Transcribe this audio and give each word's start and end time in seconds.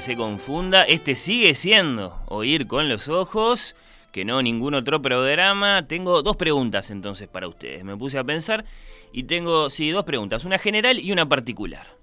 Se 0.00 0.16
confunda, 0.16 0.84
este 0.84 1.14
sigue 1.14 1.54
siendo 1.54 2.22
Oír 2.26 2.66
con 2.66 2.88
los 2.88 3.08
Ojos, 3.08 3.74
que 4.12 4.24
no 4.24 4.42
ningún 4.42 4.74
otro 4.74 5.02
programa. 5.02 5.86
Tengo 5.88 6.22
dos 6.22 6.36
preguntas 6.36 6.90
entonces 6.90 7.26
para 7.26 7.48
ustedes. 7.48 7.84
Me 7.84 7.96
puse 7.96 8.18
a 8.18 8.24
pensar 8.24 8.64
y 9.12 9.24
tengo, 9.24 9.70
sí, 9.70 9.90
dos 9.90 10.04
preguntas, 10.04 10.44
una 10.44 10.58
general 10.58 11.00
y 11.00 11.10
una 11.10 11.28
particular. 11.28 11.96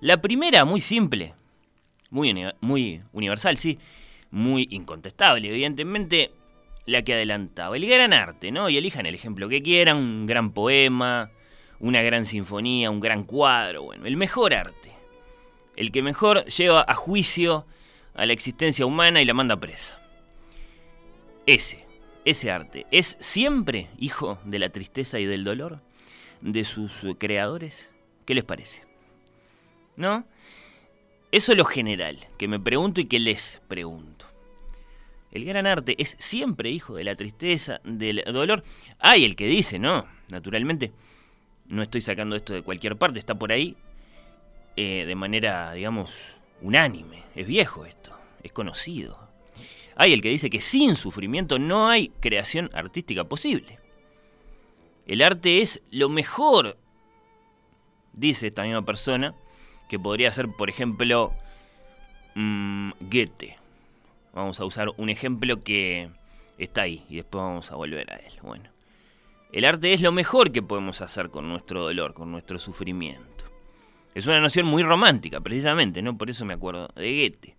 La 0.00 0.20
primera, 0.20 0.64
muy 0.64 0.80
simple, 0.80 1.34
muy, 2.10 2.34
muy 2.60 3.02
universal, 3.12 3.56
sí, 3.56 3.78
muy 4.30 4.68
incontestable, 4.70 5.48
evidentemente, 5.48 6.32
la 6.86 7.02
que 7.02 7.14
adelantaba. 7.14 7.76
El 7.76 7.86
gran 7.86 8.12
arte, 8.12 8.50
¿no? 8.50 8.68
Y 8.68 8.76
elijan 8.76 9.06
el 9.06 9.14
ejemplo 9.14 9.48
que 9.48 9.62
quieran, 9.62 9.96
un 9.96 10.26
gran 10.26 10.52
poema, 10.52 11.30
una 11.78 12.02
gran 12.02 12.26
sinfonía, 12.26 12.90
un 12.90 13.00
gran 13.00 13.24
cuadro, 13.24 13.82
bueno, 13.84 14.06
el 14.06 14.16
mejor 14.16 14.52
arte 14.52 14.99
el 15.80 15.92
que 15.92 16.02
mejor 16.02 16.44
lleva 16.44 16.84
a 16.86 16.94
juicio 16.94 17.64
a 18.12 18.26
la 18.26 18.34
existencia 18.34 18.84
humana 18.84 19.22
y 19.22 19.24
la 19.24 19.32
manda 19.32 19.58
presa. 19.58 19.98
Ese, 21.46 21.86
ese 22.26 22.50
arte, 22.50 22.86
¿es 22.90 23.16
siempre 23.18 23.88
hijo 23.96 24.38
de 24.44 24.58
la 24.58 24.68
tristeza 24.68 25.18
y 25.18 25.24
del 25.24 25.42
dolor 25.42 25.80
de 26.42 26.64
sus 26.64 26.92
creadores? 27.16 27.88
¿Qué 28.26 28.34
les 28.34 28.44
parece? 28.44 28.82
¿No? 29.96 30.26
Eso 31.32 31.52
es 31.52 31.56
lo 31.58 31.64
general, 31.64 32.28
que 32.36 32.46
me 32.46 32.60
pregunto 32.60 33.00
y 33.00 33.06
que 33.06 33.18
les 33.18 33.62
pregunto. 33.66 34.26
El 35.32 35.46
gran 35.46 35.66
arte 35.66 35.94
es 35.96 36.14
siempre 36.18 36.68
hijo 36.68 36.94
de 36.94 37.04
la 37.04 37.14
tristeza, 37.14 37.80
del 37.84 38.22
dolor. 38.26 38.64
Hay 38.98 39.24
el 39.24 39.34
que 39.34 39.46
dice, 39.46 39.78
¿no? 39.78 40.06
Naturalmente, 40.30 40.92
no 41.68 41.82
estoy 41.82 42.02
sacando 42.02 42.36
esto 42.36 42.52
de 42.52 42.60
cualquier 42.60 42.96
parte, 42.96 43.18
está 43.18 43.34
por 43.34 43.50
ahí, 43.50 43.78
eh, 44.82 45.04
de 45.04 45.14
manera, 45.14 45.72
digamos, 45.74 46.16
unánime. 46.62 47.24
Es 47.34 47.46
viejo 47.46 47.84
esto, 47.84 48.16
es 48.42 48.50
conocido. 48.50 49.28
Hay 49.94 50.14
el 50.14 50.22
que 50.22 50.30
dice 50.30 50.48
que 50.48 50.62
sin 50.62 50.96
sufrimiento 50.96 51.58
no 51.58 51.88
hay 51.90 52.08
creación 52.20 52.70
artística 52.72 53.24
posible. 53.24 53.78
El 55.06 55.20
arte 55.20 55.60
es 55.60 55.82
lo 55.90 56.08
mejor, 56.08 56.78
dice 58.14 58.46
esta 58.46 58.62
misma 58.62 58.82
persona, 58.82 59.34
que 59.90 59.98
podría 59.98 60.32
ser, 60.32 60.48
por 60.48 60.70
ejemplo, 60.70 61.34
mm, 62.34 62.92
Goethe. 63.00 63.58
Vamos 64.32 64.60
a 64.60 64.64
usar 64.64 64.88
un 64.96 65.10
ejemplo 65.10 65.62
que 65.62 66.08
está 66.56 66.82
ahí 66.82 67.04
y 67.10 67.16
después 67.16 67.44
vamos 67.44 67.70
a 67.70 67.74
volver 67.76 68.10
a 68.10 68.16
él. 68.16 68.32
Bueno, 68.40 68.70
el 69.52 69.66
arte 69.66 69.92
es 69.92 70.00
lo 70.00 70.10
mejor 70.10 70.52
que 70.52 70.62
podemos 70.62 71.02
hacer 71.02 71.28
con 71.28 71.50
nuestro 71.50 71.82
dolor, 71.82 72.14
con 72.14 72.32
nuestro 72.32 72.58
sufrimiento. 72.58 73.29
Es 74.14 74.26
una 74.26 74.40
noción 74.40 74.66
muy 74.66 74.82
romántica, 74.82 75.40
precisamente, 75.40 76.02
¿no? 76.02 76.18
Por 76.18 76.30
eso 76.30 76.44
me 76.44 76.54
acuerdo 76.54 76.88
de 76.96 77.12
Goethe. 77.12 77.56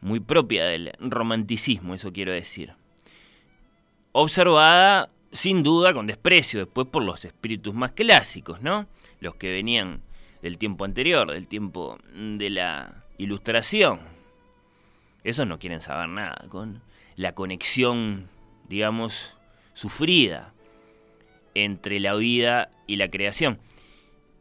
Muy 0.00 0.20
propia 0.20 0.64
del 0.66 0.92
romanticismo, 0.98 1.94
eso 1.94 2.12
quiero 2.12 2.32
decir. 2.32 2.74
Observada, 4.12 5.10
sin 5.32 5.62
duda, 5.62 5.92
con 5.92 6.06
desprecio 6.06 6.60
después 6.60 6.86
por 6.86 7.02
los 7.02 7.24
espíritus 7.24 7.74
más 7.74 7.92
clásicos, 7.92 8.62
¿no? 8.62 8.86
Los 9.20 9.34
que 9.34 9.52
venían 9.52 10.02
del 10.42 10.58
tiempo 10.58 10.84
anterior, 10.84 11.30
del 11.30 11.48
tiempo 11.48 11.98
de 12.14 12.50
la 12.50 13.04
ilustración. 13.18 14.00
Esos 15.22 15.46
no 15.46 15.58
quieren 15.58 15.80
saber 15.80 16.08
nada 16.08 16.44
con 16.48 16.82
la 17.16 17.34
conexión, 17.34 18.28
digamos, 18.68 19.34
sufrida 19.72 20.52
entre 21.54 22.00
la 22.00 22.14
vida 22.14 22.70
y 22.86 22.96
la 22.96 23.08
creación. 23.08 23.58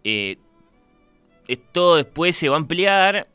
Eh, 0.04 0.38
esto 1.48 1.96
después 1.96 2.36
se 2.36 2.50
va 2.50 2.56
a 2.56 2.60
ampliar 2.60 3.28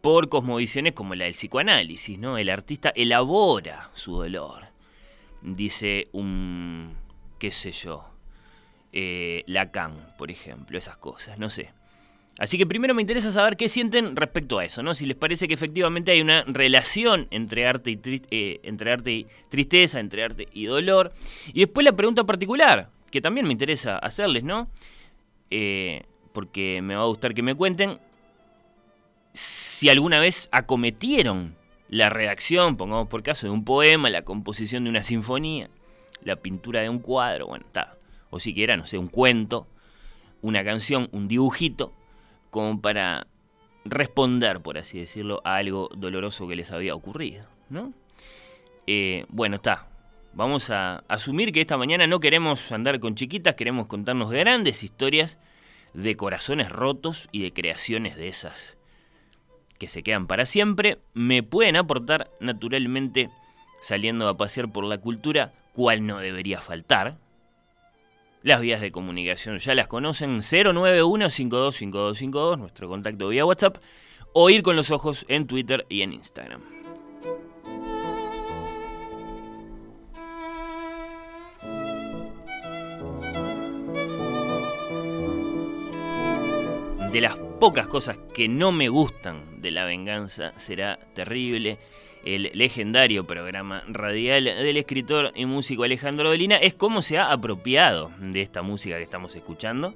por 0.00 0.28
cosmovisiones 0.28 0.94
como 0.94 1.14
la 1.14 1.24
del 1.24 1.34
psicoanálisis, 1.34 2.18
¿no? 2.18 2.38
El 2.38 2.48
artista 2.48 2.90
elabora 2.94 3.90
su 3.94 4.16
dolor. 4.16 4.68
Dice 5.42 6.08
un, 6.12 6.94
qué 7.38 7.50
sé 7.50 7.72
yo, 7.72 8.04
eh, 8.92 9.44
Lacan, 9.46 10.14
por 10.18 10.30
ejemplo, 10.30 10.78
esas 10.78 10.96
cosas, 10.96 11.38
no 11.38 11.50
sé. 11.50 11.72
Así 12.38 12.56
que 12.56 12.66
primero 12.66 12.94
me 12.94 13.02
interesa 13.02 13.30
saber 13.30 13.56
qué 13.56 13.68
sienten 13.68 14.16
respecto 14.16 14.58
a 14.58 14.64
eso, 14.64 14.82
¿no? 14.82 14.94
Si 14.94 15.04
les 15.04 15.16
parece 15.16 15.46
que 15.46 15.52
efectivamente 15.52 16.10
hay 16.10 16.22
una 16.22 16.42
relación 16.44 17.28
entre 17.30 17.66
arte 17.66 17.90
y, 17.90 18.00
eh, 18.30 18.60
entre 18.62 18.92
arte 18.92 19.12
y 19.12 19.26
tristeza, 19.50 20.00
entre 20.00 20.24
arte 20.24 20.48
y 20.52 20.64
dolor. 20.64 21.12
Y 21.52 21.60
después 21.60 21.84
la 21.84 21.92
pregunta 21.92 22.24
particular, 22.24 22.88
que 23.10 23.20
también 23.20 23.46
me 23.46 23.52
interesa 23.52 23.98
hacerles, 23.98 24.42
¿no? 24.42 24.70
Eh, 25.50 26.02
porque 26.32 26.80
me 26.82 26.94
va 26.94 27.02
a 27.02 27.06
gustar 27.06 27.34
que 27.34 27.42
me 27.42 27.54
cuenten 27.54 27.98
si 29.32 29.88
alguna 29.88 30.20
vez 30.20 30.48
acometieron 30.52 31.56
la 31.88 32.08
redacción, 32.08 32.76
pongamos 32.76 33.08
por 33.08 33.22
caso, 33.22 33.46
de 33.46 33.52
un 33.52 33.64
poema, 33.64 34.10
la 34.10 34.22
composición 34.22 34.84
de 34.84 34.90
una 34.90 35.02
sinfonía, 35.02 35.70
la 36.22 36.36
pintura 36.36 36.80
de 36.80 36.88
un 36.88 37.00
cuadro, 37.00 37.48
bueno, 37.48 37.64
está, 37.66 37.96
o 38.30 38.38
siquiera, 38.38 38.76
no 38.76 38.86
sé, 38.86 38.98
un 38.98 39.08
cuento, 39.08 39.66
una 40.42 40.64
canción, 40.64 41.08
un 41.12 41.28
dibujito, 41.28 41.92
como 42.50 42.80
para 42.80 43.26
responder, 43.84 44.60
por 44.60 44.78
así 44.78 44.98
decirlo, 44.98 45.40
a 45.44 45.56
algo 45.56 45.90
doloroso 45.94 46.46
que 46.46 46.56
les 46.56 46.70
había 46.70 46.94
ocurrido, 46.94 47.46
¿no? 47.68 47.92
Eh, 48.86 49.24
bueno, 49.28 49.56
está. 49.56 49.86
Vamos 50.32 50.70
a 50.70 51.02
asumir 51.08 51.52
que 51.52 51.60
esta 51.60 51.76
mañana 51.76 52.06
no 52.06 52.20
queremos 52.20 52.70
andar 52.70 53.00
con 53.00 53.16
chiquitas, 53.16 53.56
queremos 53.56 53.88
contarnos 53.88 54.30
grandes 54.30 54.84
historias 54.84 55.38
de 55.94 56.16
corazones 56.16 56.70
rotos 56.70 57.28
y 57.32 57.42
de 57.42 57.52
creaciones 57.52 58.16
de 58.16 58.28
esas 58.28 58.76
que 59.80 59.88
se 59.88 60.02
quedan 60.02 60.26
para 60.26 60.44
siempre, 60.44 60.98
me 61.14 61.42
pueden 61.42 61.76
aportar 61.76 62.30
naturalmente 62.38 63.30
saliendo 63.80 64.28
a 64.28 64.36
pasear 64.36 64.70
por 64.70 64.84
la 64.84 64.98
cultura, 64.98 65.54
cual 65.72 66.06
no 66.06 66.18
debería 66.18 66.60
faltar. 66.60 67.16
Las 68.42 68.60
vías 68.60 68.82
de 68.82 68.92
comunicación 68.92 69.58
ya 69.58 69.74
las 69.74 69.86
conocen, 69.86 70.40
091-525252, 70.40 72.58
nuestro 72.58 72.88
contacto 72.88 73.28
vía 73.28 73.46
WhatsApp, 73.46 73.78
o 74.34 74.50
ir 74.50 74.62
con 74.62 74.76
los 74.76 74.90
ojos 74.90 75.24
en 75.28 75.46
Twitter 75.46 75.86
y 75.88 76.02
en 76.02 76.12
Instagram. 76.12 76.79
De 87.12 87.20
las 87.20 87.36
pocas 87.58 87.88
cosas 87.88 88.18
que 88.32 88.46
no 88.46 88.70
me 88.70 88.88
gustan 88.88 89.60
de 89.60 89.72
la 89.72 89.84
venganza 89.84 90.52
será 90.56 90.98
terrible. 91.14 91.78
El 92.24 92.50
legendario 92.54 93.26
programa 93.26 93.82
radial 93.88 94.44
del 94.44 94.76
escritor 94.76 95.32
y 95.34 95.44
músico 95.44 95.82
Alejandro 95.82 96.28
Dolina 96.28 96.56
es 96.56 96.74
cómo 96.74 97.02
se 97.02 97.18
ha 97.18 97.32
apropiado 97.32 98.12
de 98.18 98.42
esta 98.42 98.62
música 98.62 98.96
que 98.96 99.02
estamos 99.02 99.34
escuchando, 99.34 99.94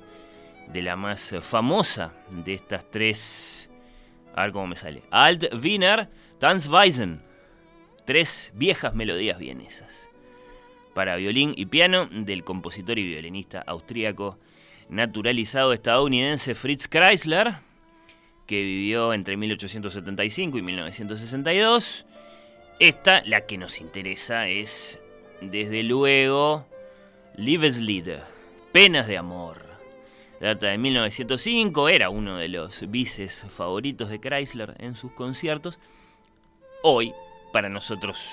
de 0.73 0.83
la 0.83 0.97
más 0.97 1.35
famosa 1.43 2.15
de 2.31 2.55
estas 2.55 2.91
tres 2.91 3.71
A 4.35 4.43
ver 4.43 4.53
cómo 4.53 4.67
me 4.67 4.77
sale. 4.77 5.03
Alt 5.11 5.55
Wiener 5.63 6.09
Tanzweisen. 6.41 7.23
Tres 8.05 8.51
viejas 8.55 8.95
melodías 8.95 9.39
vienesas. 9.39 10.11
Para 10.95 11.15
violín 11.15 11.55
y 11.57 11.67
piano 11.67 12.09
del 12.11 12.43
compositor 12.43 12.99
y 12.99 13.05
violinista 13.05 13.63
austríaco 13.65 14.39
naturalizado 14.89 15.73
estadounidense 15.73 16.55
Fritz 16.55 16.89
Kreisler, 16.89 17.55
que 18.47 18.61
vivió 18.63 19.13
entre 19.13 19.37
1875 19.37 20.59
y 20.59 20.63
1962. 20.63 22.07
Esta, 22.79 23.23
la 23.25 23.47
que 23.47 23.59
nos 23.59 23.81
interesa, 23.81 24.49
es 24.49 24.99
desde 25.41 25.83
luego 25.83 26.67
Liebeslied, 27.37 28.19
Penas 28.73 29.07
de 29.07 29.19
Amor. 29.19 29.65
Data 30.41 30.67
de 30.67 30.79
1905, 30.79 31.89
era 31.89 32.11
uno 32.11 32.37
de 32.37 32.49
los 32.49 32.91
vices 32.91 33.47
favoritos 33.57 34.11
de 34.11 34.21
Chrysler 34.21 34.75
en 34.79 34.97
sus 34.97 35.13
conciertos. 35.13 35.79
Hoy, 36.83 37.15
para 37.53 37.69
nosotros, 37.69 38.29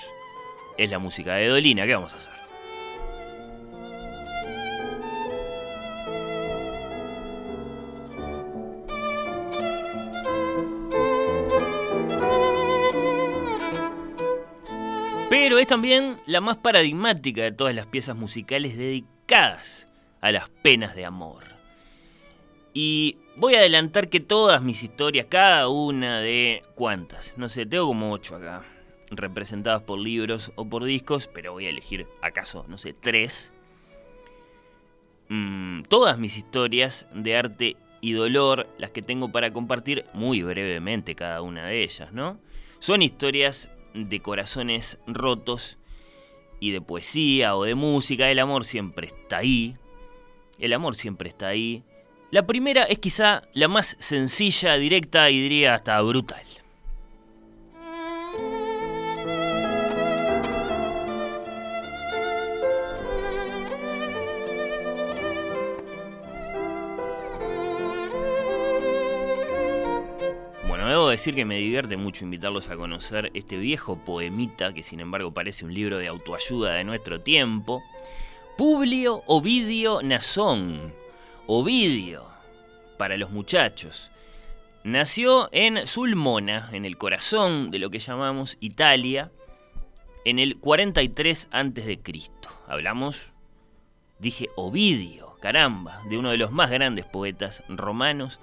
es 0.76 0.90
la 0.90 0.98
música 0.98 1.34
de 1.36 1.48
Dolina. 1.48 1.86
¿Qué 1.86 1.94
vamos 1.94 2.12
a 2.12 2.16
hacer? 2.16 2.31
Pero 15.52 15.60
es 15.60 15.68
también 15.68 16.16
la 16.24 16.40
más 16.40 16.56
paradigmática 16.56 17.42
de 17.42 17.52
todas 17.52 17.74
las 17.74 17.86
piezas 17.86 18.16
musicales 18.16 18.74
dedicadas 18.74 19.86
a 20.22 20.32
las 20.32 20.48
penas 20.48 20.96
de 20.96 21.04
amor. 21.04 21.44
Y 22.72 23.18
voy 23.36 23.54
a 23.54 23.58
adelantar 23.58 24.08
que 24.08 24.18
todas 24.20 24.62
mis 24.62 24.82
historias, 24.82 25.26
cada 25.28 25.68
una 25.68 26.20
de 26.20 26.62
cuántas, 26.74 27.36
no 27.36 27.50
sé, 27.50 27.66
tengo 27.66 27.86
como 27.86 28.12
ocho 28.12 28.36
acá, 28.36 28.62
representadas 29.10 29.82
por 29.82 29.98
libros 29.98 30.52
o 30.54 30.66
por 30.66 30.84
discos, 30.84 31.28
pero 31.30 31.52
voy 31.52 31.66
a 31.66 31.68
elegir 31.68 32.06
acaso, 32.22 32.64
no 32.66 32.78
sé, 32.78 32.94
tres. 32.94 33.52
Mm, 35.28 35.82
todas 35.82 36.18
mis 36.18 36.38
historias 36.38 37.04
de 37.12 37.36
arte 37.36 37.76
y 38.00 38.12
dolor, 38.12 38.68
las 38.78 38.90
que 38.92 39.02
tengo 39.02 39.30
para 39.30 39.52
compartir 39.52 40.06
muy 40.14 40.42
brevemente 40.42 41.14
cada 41.14 41.42
una 41.42 41.66
de 41.66 41.82
ellas, 41.82 42.10
¿no? 42.10 42.40
Son 42.78 43.02
historias 43.02 43.68
de 43.94 44.20
corazones 44.20 44.98
rotos 45.06 45.78
y 46.60 46.70
de 46.70 46.80
poesía 46.80 47.56
o 47.56 47.64
de 47.64 47.74
música. 47.74 48.30
El 48.30 48.38
amor 48.38 48.64
siempre 48.64 49.08
está 49.08 49.38
ahí. 49.38 49.76
El 50.58 50.72
amor 50.72 50.94
siempre 50.94 51.28
está 51.28 51.48
ahí. 51.48 51.82
La 52.30 52.46
primera 52.46 52.84
es 52.84 52.98
quizá 52.98 53.42
la 53.52 53.68
más 53.68 53.96
sencilla, 54.00 54.74
directa 54.74 55.28
y 55.28 55.40
diría 55.40 55.74
hasta 55.74 56.00
brutal. 56.00 56.44
Decir 71.12 71.34
que 71.34 71.44
me 71.44 71.58
divierte 71.58 71.96
mucho 71.96 72.24
invitarlos 72.24 72.68
a 72.68 72.76
conocer 72.76 73.30
este 73.34 73.56
viejo 73.56 74.04
poemita 74.04 74.74
que 74.74 74.82
sin 74.82 75.00
embargo 75.00 75.32
parece 75.32 75.64
un 75.64 75.72
libro 75.72 75.98
de 75.98 76.08
autoayuda 76.08 76.74
de 76.74 76.84
nuestro 76.84 77.20
tiempo. 77.20 77.82
Publio 78.58 79.22
Ovidio 79.26 80.02
Nazón, 80.02 80.92
Ovidio, 81.46 82.26
para 82.98 83.16
los 83.16 83.30
muchachos. 83.30 84.10
Nació 84.84 85.48
en 85.52 85.86
Sulmona, 85.86 86.68
en 86.72 86.84
el 86.84 86.98
corazón 86.98 87.70
de 87.70 87.78
lo 87.78 87.90
que 87.90 88.00
llamamos 88.00 88.56
Italia, 88.60 89.30
en 90.24 90.38
el 90.38 90.58
43 90.58 91.48
a.C. 91.50 92.00
Hablamos, 92.66 93.28
dije 94.18 94.48
Ovidio, 94.56 95.36
caramba, 95.40 96.02
de 96.08 96.18
uno 96.18 96.30
de 96.30 96.36
los 96.36 96.52
más 96.52 96.70
grandes 96.70 97.04
poetas 97.04 97.62
romanos, 97.68 98.40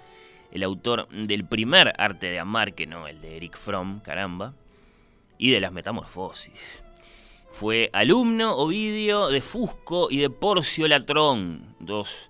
el 0.51 0.63
autor 0.63 1.07
del 1.09 1.45
primer 1.45 1.93
arte 1.97 2.27
de 2.27 2.39
amar, 2.39 2.73
que 2.73 2.87
no 2.87 3.07
el 3.07 3.21
de 3.21 3.37
Eric 3.37 3.57
Fromm, 3.57 3.99
caramba, 3.99 4.53
y 5.37 5.51
de 5.51 5.61
las 5.61 5.71
metamorfosis. 5.71 6.83
Fue 7.51 7.89
alumno 7.93 8.55
Ovidio 8.55 9.29
de 9.29 9.41
Fusco 9.41 10.07
y 10.09 10.17
de 10.19 10.29
Porcio 10.29 10.87
Latrón, 10.87 11.75
dos 11.79 12.29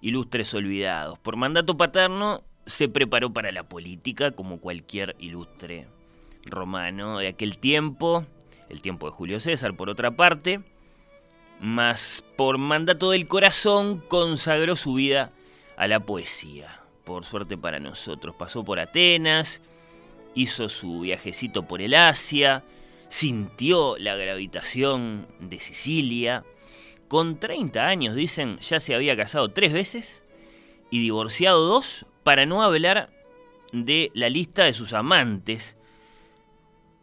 ilustres 0.00 0.52
olvidados. 0.54 1.18
Por 1.18 1.36
mandato 1.36 1.76
paterno 1.76 2.42
se 2.66 2.88
preparó 2.88 3.32
para 3.32 3.52
la 3.52 3.68
política 3.68 4.32
como 4.32 4.60
cualquier 4.60 5.16
ilustre 5.18 5.86
romano 6.44 7.18
de 7.18 7.28
aquel 7.28 7.58
tiempo, 7.58 8.26
el 8.68 8.82
tiempo 8.82 9.06
de 9.06 9.12
Julio 9.12 9.40
César 9.40 9.76
por 9.76 9.88
otra 9.88 10.16
parte, 10.16 10.60
mas 11.60 12.24
por 12.36 12.58
mandato 12.58 13.10
del 13.10 13.28
corazón 13.28 14.00
consagró 14.08 14.76
su 14.76 14.94
vida 14.94 15.32
a 15.76 15.86
la 15.86 16.00
poesía. 16.00 16.75
Por 17.06 17.24
suerte 17.24 17.56
para 17.56 17.78
nosotros, 17.78 18.34
pasó 18.34 18.64
por 18.64 18.80
Atenas, 18.80 19.60
hizo 20.34 20.68
su 20.68 21.02
viajecito 21.02 21.62
por 21.62 21.80
el 21.80 21.94
Asia, 21.94 22.64
sintió 23.08 23.96
la 23.96 24.16
gravitación 24.16 25.28
de 25.38 25.60
Sicilia. 25.60 26.42
Con 27.06 27.38
30 27.38 27.86
años, 27.86 28.16
dicen, 28.16 28.58
ya 28.58 28.80
se 28.80 28.92
había 28.92 29.16
casado 29.16 29.52
tres 29.52 29.72
veces 29.72 30.24
y 30.90 31.00
divorciado 31.00 31.64
dos 31.64 32.06
para 32.24 32.44
no 32.44 32.64
hablar 32.64 33.10
de 33.70 34.10
la 34.12 34.28
lista 34.28 34.64
de 34.64 34.74
sus 34.74 34.92
amantes, 34.92 35.76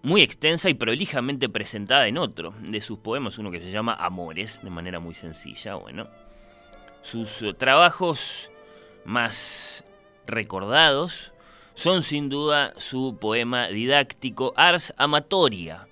muy 0.01 0.21
extensa 0.21 0.69
y 0.69 0.73
prolijamente 0.73 1.47
presentada 1.47 2.09
en 2.09 2.17
otro 2.17 2.53
de 2.59 2.81
sus 2.81 2.99
poemas, 2.99 3.37
uno 3.37 3.51
que 3.51 3.61
se 3.61 3.71
llama 3.71 3.93
Amores, 3.93 4.59
de 4.63 4.69
manera 4.69 4.99
muy 4.99 5.15
sencilla, 5.15 5.75
bueno. 5.75 6.09
Sus 7.03 7.41
trabajos 7.57 8.51
más 9.05 9.85
recordados 10.27 11.31
son 11.75 12.03
sin 12.03 12.29
duda 12.29 12.73
su 12.77 13.17
poema 13.19 13.67
didáctico 13.67 14.53
Ars 14.55 14.93
Amatoria, 14.97 15.87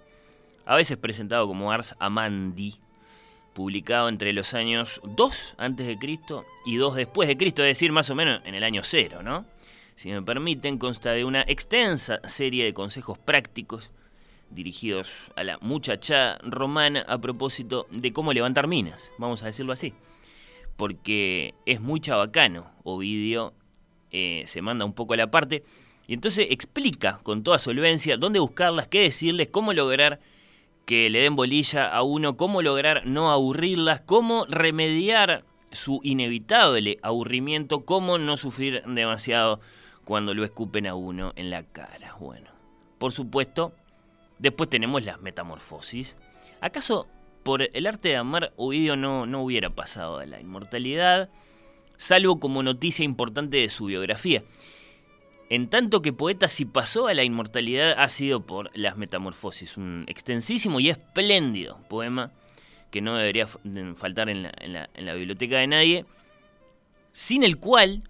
a 0.66 0.75
veces 0.75 0.98
presentado 0.98 1.48
como 1.48 1.72
Ars 1.72 1.95
Amandi, 2.00 2.80
publicado 3.54 4.07
entre 4.10 4.33
los 4.33 4.54
años 4.54 5.01
2 5.04 5.56
antes 5.57 5.88
de 5.88 5.98
Cristo 5.98 6.45
y 6.66 6.78
2 6.78 6.95
después 6.95 7.28
de 7.28 7.38
Cristo, 7.38 7.63
es 7.63 7.69
decir, 7.69 7.92
más 7.92 8.10
o 8.10 8.16
menos 8.16 8.42
en 8.45 8.56
el 8.56 8.63
año 8.63 8.81
0, 8.83 9.22
¿no? 9.24 9.45
Si 9.95 10.10
me 10.10 10.22
permiten, 10.22 10.78
consta 10.78 11.12
de 11.12 11.25
una 11.25 11.42
extensa 11.42 12.22
serie 12.28 12.66
de 12.66 12.74
consejos 12.74 13.18
prácticos 13.18 13.89
dirigidos 14.50 15.11
a 15.35 15.44
la 15.44 15.57
muchacha 15.59 16.38
romana 16.40 17.06
a 17.07 17.19
propósito 17.19 17.88
de 17.92 18.14
cómo 18.14 18.33
levantar 18.33 18.68
minas, 18.68 19.11
vamos 19.18 19.44
a 19.44 19.47
decirlo 19.47 19.73
así. 19.73 19.94
Porque 20.78 21.54
es 21.66 21.81
muy 21.81 22.00
chabacano, 22.00 22.71
Ovidio 22.83 23.54
eh, 24.11 24.44
se 24.45 24.61
manda 24.61 24.85
un 24.85 24.94
poco 24.94 25.13
a 25.13 25.18
la 25.18 25.31
parte 25.31 25.63
y 26.07 26.13
entonces 26.13 26.47
explica 26.49 27.19
con 27.23 27.44
toda 27.44 27.59
solvencia 27.59 28.18
dónde 28.18 28.39
buscarlas, 28.39 28.87
qué 28.87 29.01
decirles, 29.01 29.47
cómo 29.49 29.73
lograr 29.73 30.19
que 30.85 31.09
le 31.09 31.21
den 31.21 31.35
bolilla 31.35 31.87
a 31.87 32.03
uno, 32.03 32.37
cómo 32.37 32.61
lograr 32.61 33.06
no 33.06 33.31
aburrirlas, 33.31 34.01
cómo 34.01 34.45
remediar 34.45 35.45
su 35.71 36.01
inevitable 36.03 36.99
aburrimiento, 37.01 37.85
cómo 37.85 38.18
no 38.18 38.35
sufrir 38.35 38.83
demasiado 38.85 39.61
cuando 40.03 40.33
lo 40.33 40.44
escupen 40.44 40.87
a 40.87 40.95
uno 40.95 41.31
en 41.35 41.49
la 41.49 41.63
cara. 41.63 42.15
Bueno, 42.19 42.49
por 42.97 43.13
supuesto, 43.13 43.73
después 44.39 44.69
tenemos 44.69 45.06
las 45.06 45.21
metamorfosis. 45.21 46.18
¿Acaso 46.59 47.07
por 47.44 47.61
el 47.73 47.87
arte 47.87 48.09
de 48.09 48.18
amar 48.18 48.51
Ovidio 48.57 48.95
no, 48.95 49.25
no 49.25 49.44
hubiera 49.44 49.69
pasado 49.69 50.18
a 50.18 50.25
la 50.25 50.41
inmortalidad, 50.41 51.30
salvo 52.01 52.39
como 52.39 52.63
noticia 52.63 53.05
importante 53.05 53.57
de 53.57 53.69
su 53.69 53.85
biografía? 53.85 54.43
En 55.49 55.69
tanto 55.69 56.01
que 56.01 56.13
poeta 56.13 56.47
si 56.47 56.65
pasó 56.65 57.07
a 57.07 57.13
la 57.13 57.23
inmortalidad 57.23 57.93
ha 57.97 58.09
sido 58.09 58.45
por 58.45 58.71
Las 58.73 58.97
Metamorfosis, 58.97 59.77
un 59.77 60.05
extensísimo 60.07 60.79
y 60.79 60.89
espléndido 60.89 61.77
poema 61.89 62.31
que 62.89 63.01
no 63.01 63.15
debería 63.15 63.47
faltar 63.95 64.29
en 64.29 64.43
la, 64.43 65.13
biblioteca 65.13 65.57
de 65.59 65.67
nadie, 65.67 66.05
sin 67.11 67.43
el 67.43 67.57
cual, 67.57 68.03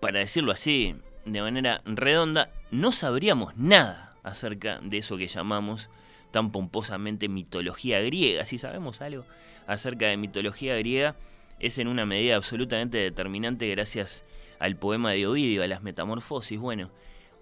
para 0.00 0.20
decirlo 0.20 0.50
así 0.50 0.96
de 1.26 1.42
manera 1.42 1.82
redonda, 1.84 2.50
no 2.70 2.92
sabríamos 2.92 3.56
nada 3.56 4.16
acerca 4.22 4.80
de 4.82 4.98
eso 4.98 5.16
que 5.16 5.28
llamamos 5.28 5.90
tan 6.30 6.50
pomposamente 6.50 7.28
mitología 7.28 8.00
griega. 8.00 8.44
Si 8.44 8.58
sabemos 8.58 9.02
algo 9.02 9.26
acerca 9.66 10.06
de 10.06 10.16
mitología 10.16 10.76
griega, 10.76 11.16
es 11.60 11.78
en 11.78 11.88
una 11.88 12.06
medida 12.06 12.36
absolutamente 12.36 12.98
determinante 12.98 13.68
gracias 13.68 14.24
al 14.58 14.76
poema 14.76 15.12
de 15.12 15.26
Ovidio, 15.26 15.62
a 15.62 15.66
las 15.66 15.82
metamorfosis. 15.82 16.58
Bueno, 16.58 16.90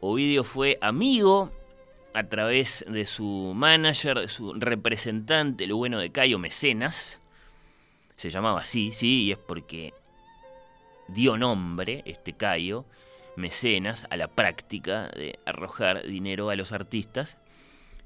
Ovidio 0.01 0.45
fue 0.45 0.79
amigo 0.81 1.51
a 2.13 2.25
través 2.25 2.85
de 2.89 3.07
su 3.07 3.53
manager, 3.55 4.19
de 4.19 4.29
su 4.29 4.55
representante, 4.55 5.67
lo 5.67 5.77
bueno 5.77 5.99
de 5.99 6.11
Cayo 6.11 6.39
Mecenas. 6.39 7.21
Se 8.17 8.31
llamaba 8.31 8.61
así, 8.61 8.93
sí, 8.93 9.25
y 9.25 9.33
es 9.33 9.39
porque 9.39 9.95
dio 11.09 11.37
nombre, 11.37 12.03
este 12.07 12.33
Cayo, 12.33 12.85
mecenas, 13.37 14.07
a 14.11 14.17
la 14.17 14.29
práctica 14.29 15.09
de 15.09 15.39
arrojar 15.47 16.05
dinero 16.05 16.51
a 16.51 16.57
los 16.57 16.73
artistas. 16.73 17.39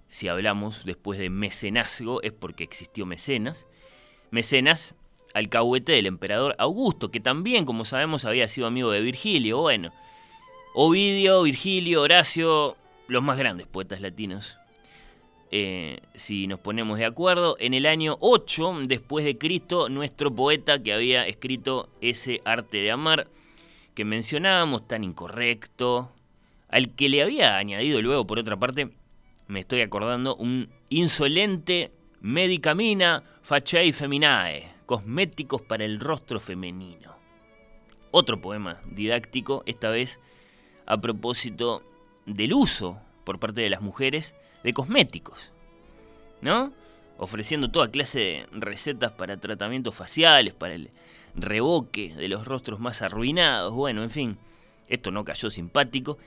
Si 0.09 0.29
hablamos 0.29 0.85
después 0.85 1.19
de 1.19 1.31
mecenazgo 1.31 2.23
es 2.23 2.33
porque 2.33 2.65
existió 2.65 3.07
mecenas. 3.07 3.67
Mecenas, 4.31 4.95
alcahuete 5.35 5.93
del 5.93 6.07
emperador 6.07 6.55
Augusto, 6.59 7.11
que 7.11 7.21
también, 7.21 7.65
como 7.65 7.85
sabemos, 7.85 8.25
había 8.25 8.49
sido 8.49 8.67
amigo 8.67 8.91
de 8.91 9.01
Virgilio. 9.01 9.61
Bueno, 9.61 9.93
Ovidio, 10.75 11.43
Virgilio, 11.43 12.03
Horacio, 12.03 12.77
los 13.09 13.23
más 13.23 13.39
grandes 13.39 13.67
poetas 13.67 14.01
latinos. 14.01 14.59
Eh, 15.51 16.01
si 16.15 16.47
nos 16.47 16.61
ponemos 16.61 16.99
de 16.99 17.05
acuerdo, 17.05 17.57
en 17.61 17.75
el 17.75 17.85
año 17.85 18.17
8 18.21 18.75
después 18.85 19.25
de 19.25 19.37
Cristo, 19.37 19.91
nuestro 19.91 20.35
poeta 20.35 20.83
que 20.83 20.95
había 20.95 21.27
escrito 21.27 21.91
ese 22.01 22.41
arte 22.47 22.79
de 22.79 22.91
amar 22.91 23.29
que 23.95 24.07
mencionábamos, 24.07 24.89
tan 24.89 25.05
incorrecto, 25.05 26.11
al 26.71 26.95
que 26.95 27.11
le 27.11 27.23
había 27.23 27.59
añadido 27.59 28.01
luego, 28.01 28.27
por 28.27 28.39
otra 28.39 28.57
parte, 28.57 28.89
me 29.47 29.61
estoy 29.61 29.83
acordando, 29.83 30.35
un 30.37 30.71
insolente 30.89 31.93
medicamina 32.23 33.23
faciae 33.43 33.93
feminae, 33.93 34.71
cosméticos 34.93 35.63
para 35.63 35.87
el 35.87 36.01
rostro 36.01 36.39
femenino. 36.39 37.17
Otro 38.11 38.43
poema 38.43 38.83
didáctico, 38.85 39.63
esta 39.65 39.89
vez 39.89 40.21
a 40.85 41.01
propósito 41.01 41.83
del 42.27 42.53
uso 42.53 43.01
por 43.25 43.39
parte 43.39 43.63
de 43.63 43.71
las 43.71 43.81
mujeres 43.81 44.35
de 44.63 44.75
cosméticos, 44.75 45.51
¿no? 46.43 46.75
Ofreciendo 47.17 47.71
toda 47.71 47.91
clase 47.91 48.19
de 48.19 48.47
recetas 48.53 49.13
para 49.13 49.39
tratamientos 49.39 49.95
faciales, 49.95 50.53
para 50.53 50.75
el 50.75 50.91
revoque 51.35 52.15
de 52.15 52.29
los 52.29 52.47
rostros 52.47 52.79
más 52.79 53.01
arruinados, 53.01 53.73
bueno, 53.73 54.03
en 54.03 54.11
fin, 54.11 54.37
esto 54.89 55.11
no 55.11 55.25
cayó 55.25 55.49
simpático. 55.49 56.19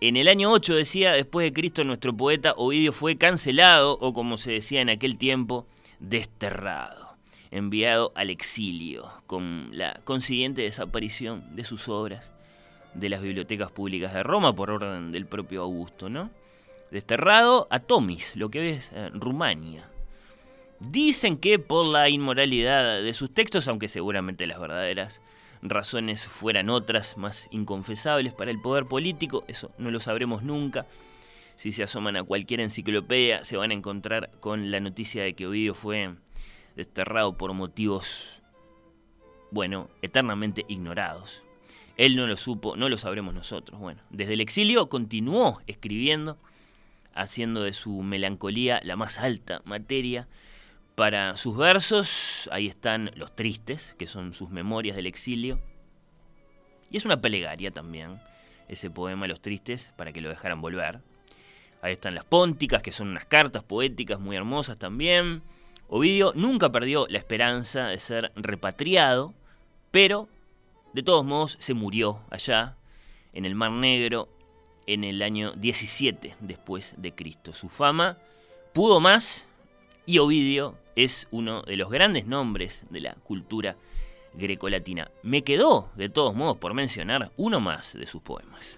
En 0.00 0.16
el 0.16 0.26
año 0.26 0.50
8 0.50 0.74
decía, 0.74 1.12
después 1.12 1.44
de 1.44 1.52
Cristo, 1.52 1.84
nuestro 1.84 2.16
poeta 2.16 2.54
Ovidio 2.56 2.92
fue 2.92 3.16
cancelado, 3.16 3.96
o 4.00 4.12
como 4.12 4.38
se 4.38 4.50
decía 4.50 4.80
en 4.80 4.90
aquel 4.90 5.18
tiempo, 5.18 5.68
desterrado, 6.00 7.07
enviado 7.50 8.12
al 8.14 8.30
exilio, 8.30 9.10
con 9.26 9.70
la 9.72 10.00
consiguiente 10.04 10.62
desaparición 10.62 11.56
de 11.56 11.64
sus 11.64 11.88
obras 11.88 12.30
de 12.94 13.08
las 13.08 13.22
bibliotecas 13.22 13.70
públicas 13.70 14.12
de 14.12 14.22
Roma 14.22 14.54
por 14.54 14.70
orden 14.70 15.12
del 15.12 15.26
propio 15.26 15.62
Augusto, 15.62 16.08
¿no? 16.08 16.30
Desterrado 16.90 17.66
a 17.70 17.80
Tomis, 17.80 18.34
lo 18.36 18.50
que 18.50 18.60
ves, 18.60 18.92
en 18.92 19.20
Rumania. 19.20 19.88
Dicen 20.80 21.36
que 21.36 21.58
por 21.58 21.86
la 21.86 22.08
inmoralidad 22.08 23.02
de 23.02 23.14
sus 23.14 23.32
textos, 23.32 23.68
aunque 23.68 23.88
seguramente 23.88 24.46
las 24.46 24.60
verdaderas 24.60 25.20
razones 25.60 26.26
fueran 26.26 26.70
otras, 26.70 27.16
más 27.16 27.48
inconfesables 27.50 28.32
para 28.32 28.50
el 28.50 28.60
poder 28.60 28.86
político, 28.86 29.44
eso 29.48 29.70
no 29.78 29.90
lo 29.90 30.00
sabremos 30.00 30.42
nunca. 30.42 30.86
Si 31.56 31.72
se 31.72 31.82
asoman 31.82 32.16
a 32.16 32.22
cualquier 32.22 32.60
enciclopedia, 32.60 33.44
se 33.44 33.56
van 33.56 33.72
a 33.72 33.74
encontrar 33.74 34.30
con 34.38 34.70
la 34.70 34.78
noticia 34.78 35.24
de 35.24 35.34
que 35.34 35.46
Ovidio 35.48 35.74
fue 35.74 36.14
desterrado 36.78 37.36
por 37.36 37.52
motivos, 37.54 38.40
bueno, 39.50 39.90
eternamente 40.00 40.64
ignorados. 40.68 41.42
Él 41.96 42.14
no 42.14 42.28
lo 42.28 42.36
supo, 42.36 42.76
no 42.76 42.88
lo 42.88 42.96
sabremos 42.96 43.34
nosotros. 43.34 43.80
Bueno, 43.80 44.00
desde 44.10 44.34
el 44.34 44.40
exilio 44.40 44.88
continuó 44.88 45.60
escribiendo, 45.66 46.38
haciendo 47.14 47.64
de 47.64 47.72
su 47.72 48.02
melancolía 48.02 48.80
la 48.84 48.94
más 48.94 49.18
alta 49.18 49.60
materia 49.64 50.28
para 50.94 51.36
sus 51.36 51.56
versos, 51.56 52.48
ahí 52.52 52.68
están 52.68 53.10
Los 53.16 53.34
Tristes, 53.34 53.96
que 53.98 54.06
son 54.06 54.32
sus 54.32 54.50
memorias 54.50 54.94
del 54.94 55.06
exilio. 55.06 55.58
Y 56.92 56.96
es 56.96 57.04
una 57.04 57.20
plegaria 57.20 57.72
también, 57.72 58.20
ese 58.68 58.88
poema 58.88 59.26
Los 59.26 59.40
Tristes, 59.40 59.90
para 59.96 60.12
que 60.12 60.20
lo 60.20 60.28
dejaran 60.28 60.60
volver. 60.60 61.00
Ahí 61.82 61.94
están 61.94 62.14
Las 62.14 62.24
Pónticas, 62.24 62.82
que 62.82 62.92
son 62.92 63.08
unas 63.08 63.24
cartas 63.24 63.64
poéticas 63.64 64.20
muy 64.20 64.36
hermosas 64.36 64.78
también. 64.78 65.42
Ovidio 65.88 66.32
nunca 66.34 66.70
perdió 66.70 67.06
la 67.08 67.18
esperanza 67.18 67.86
de 67.86 67.98
ser 67.98 68.30
repatriado, 68.36 69.32
pero 69.90 70.28
de 70.92 71.02
todos 71.02 71.24
modos 71.24 71.56
se 71.60 71.74
murió 71.74 72.20
allá, 72.30 72.76
en 73.32 73.44
el 73.44 73.54
Mar 73.54 73.70
Negro, 73.70 74.28
en 74.86 75.04
el 75.04 75.22
año 75.22 75.52
17 75.52 76.36
después 76.40 76.94
de 76.96 77.14
Cristo. 77.14 77.52
Su 77.52 77.68
fama 77.68 78.18
pudo 78.72 79.00
más 79.00 79.46
y 80.06 80.18
Ovidio 80.18 80.76
es 80.96 81.28
uno 81.30 81.62
de 81.62 81.76
los 81.76 81.90
grandes 81.90 82.26
nombres 82.26 82.82
de 82.90 83.00
la 83.00 83.14
cultura 83.14 83.76
grecolatina. 84.34 85.10
Me 85.22 85.42
quedó, 85.42 85.90
de 85.96 86.08
todos 86.08 86.34
modos, 86.34 86.58
por 86.58 86.74
mencionar 86.74 87.30
uno 87.36 87.60
más 87.60 87.94
de 87.94 88.06
sus 88.06 88.22
poemas. 88.22 88.77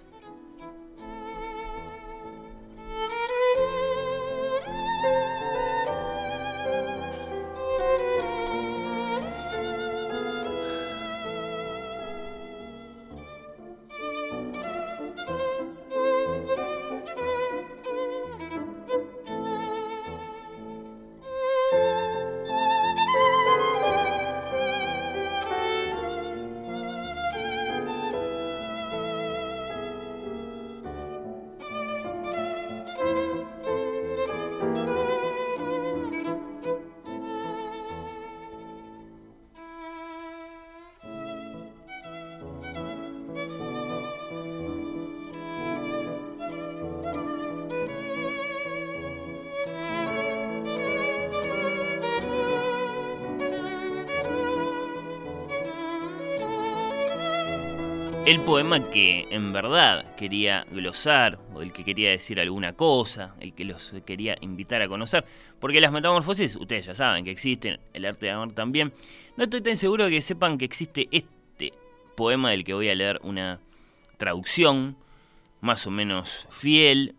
El 58.31 58.43
poema 58.43 58.91
que 58.91 59.27
en 59.33 59.53
verdad 59.53 60.15
quería 60.15 60.65
glosar, 60.71 61.41
o 61.53 61.63
el 61.63 61.73
que 61.73 61.85
quería 61.85 62.11
decir 62.11 62.39
alguna 62.39 62.75
cosa, 62.75 63.35
el 63.41 63.55
que 63.55 63.65
los 63.65 63.93
quería 64.07 64.37
invitar 64.41 64.81
a 64.83 64.89
conocer. 64.89 65.25
Porque 65.59 65.81
las 65.81 65.91
metamorfosis, 65.91 66.55
ustedes 66.55 66.87
ya 66.87 66.95
saben 66.95 67.25
que 67.25 67.33
existen, 67.33 67.81
el 67.93 68.05
arte 68.05 68.27
de 68.27 68.33
amar 68.33 68.53
también. 68.53 68.93
No 69.37 69.43
estoy 69.43 69.63
tan 69.63 69.77
seguro 69.77 70.05
de 70.05 70.13
que 70.13 70.23
sepan 70.23 70.59
que 70.59 70.65
existe 70.65 71.09
este 71.11 71.73
poema 72.17 72.53
del 72.53 72.63
que 72.63 72.73
voy 72.73 72.89
a 72.89 72.95
leer 72.95 73.19
una 73.25 73.59
traducción 74.17 74.97
más 75.61 75.89
o 75.89 75.91
menos 75.91 76.47
fiel 76.51 77.17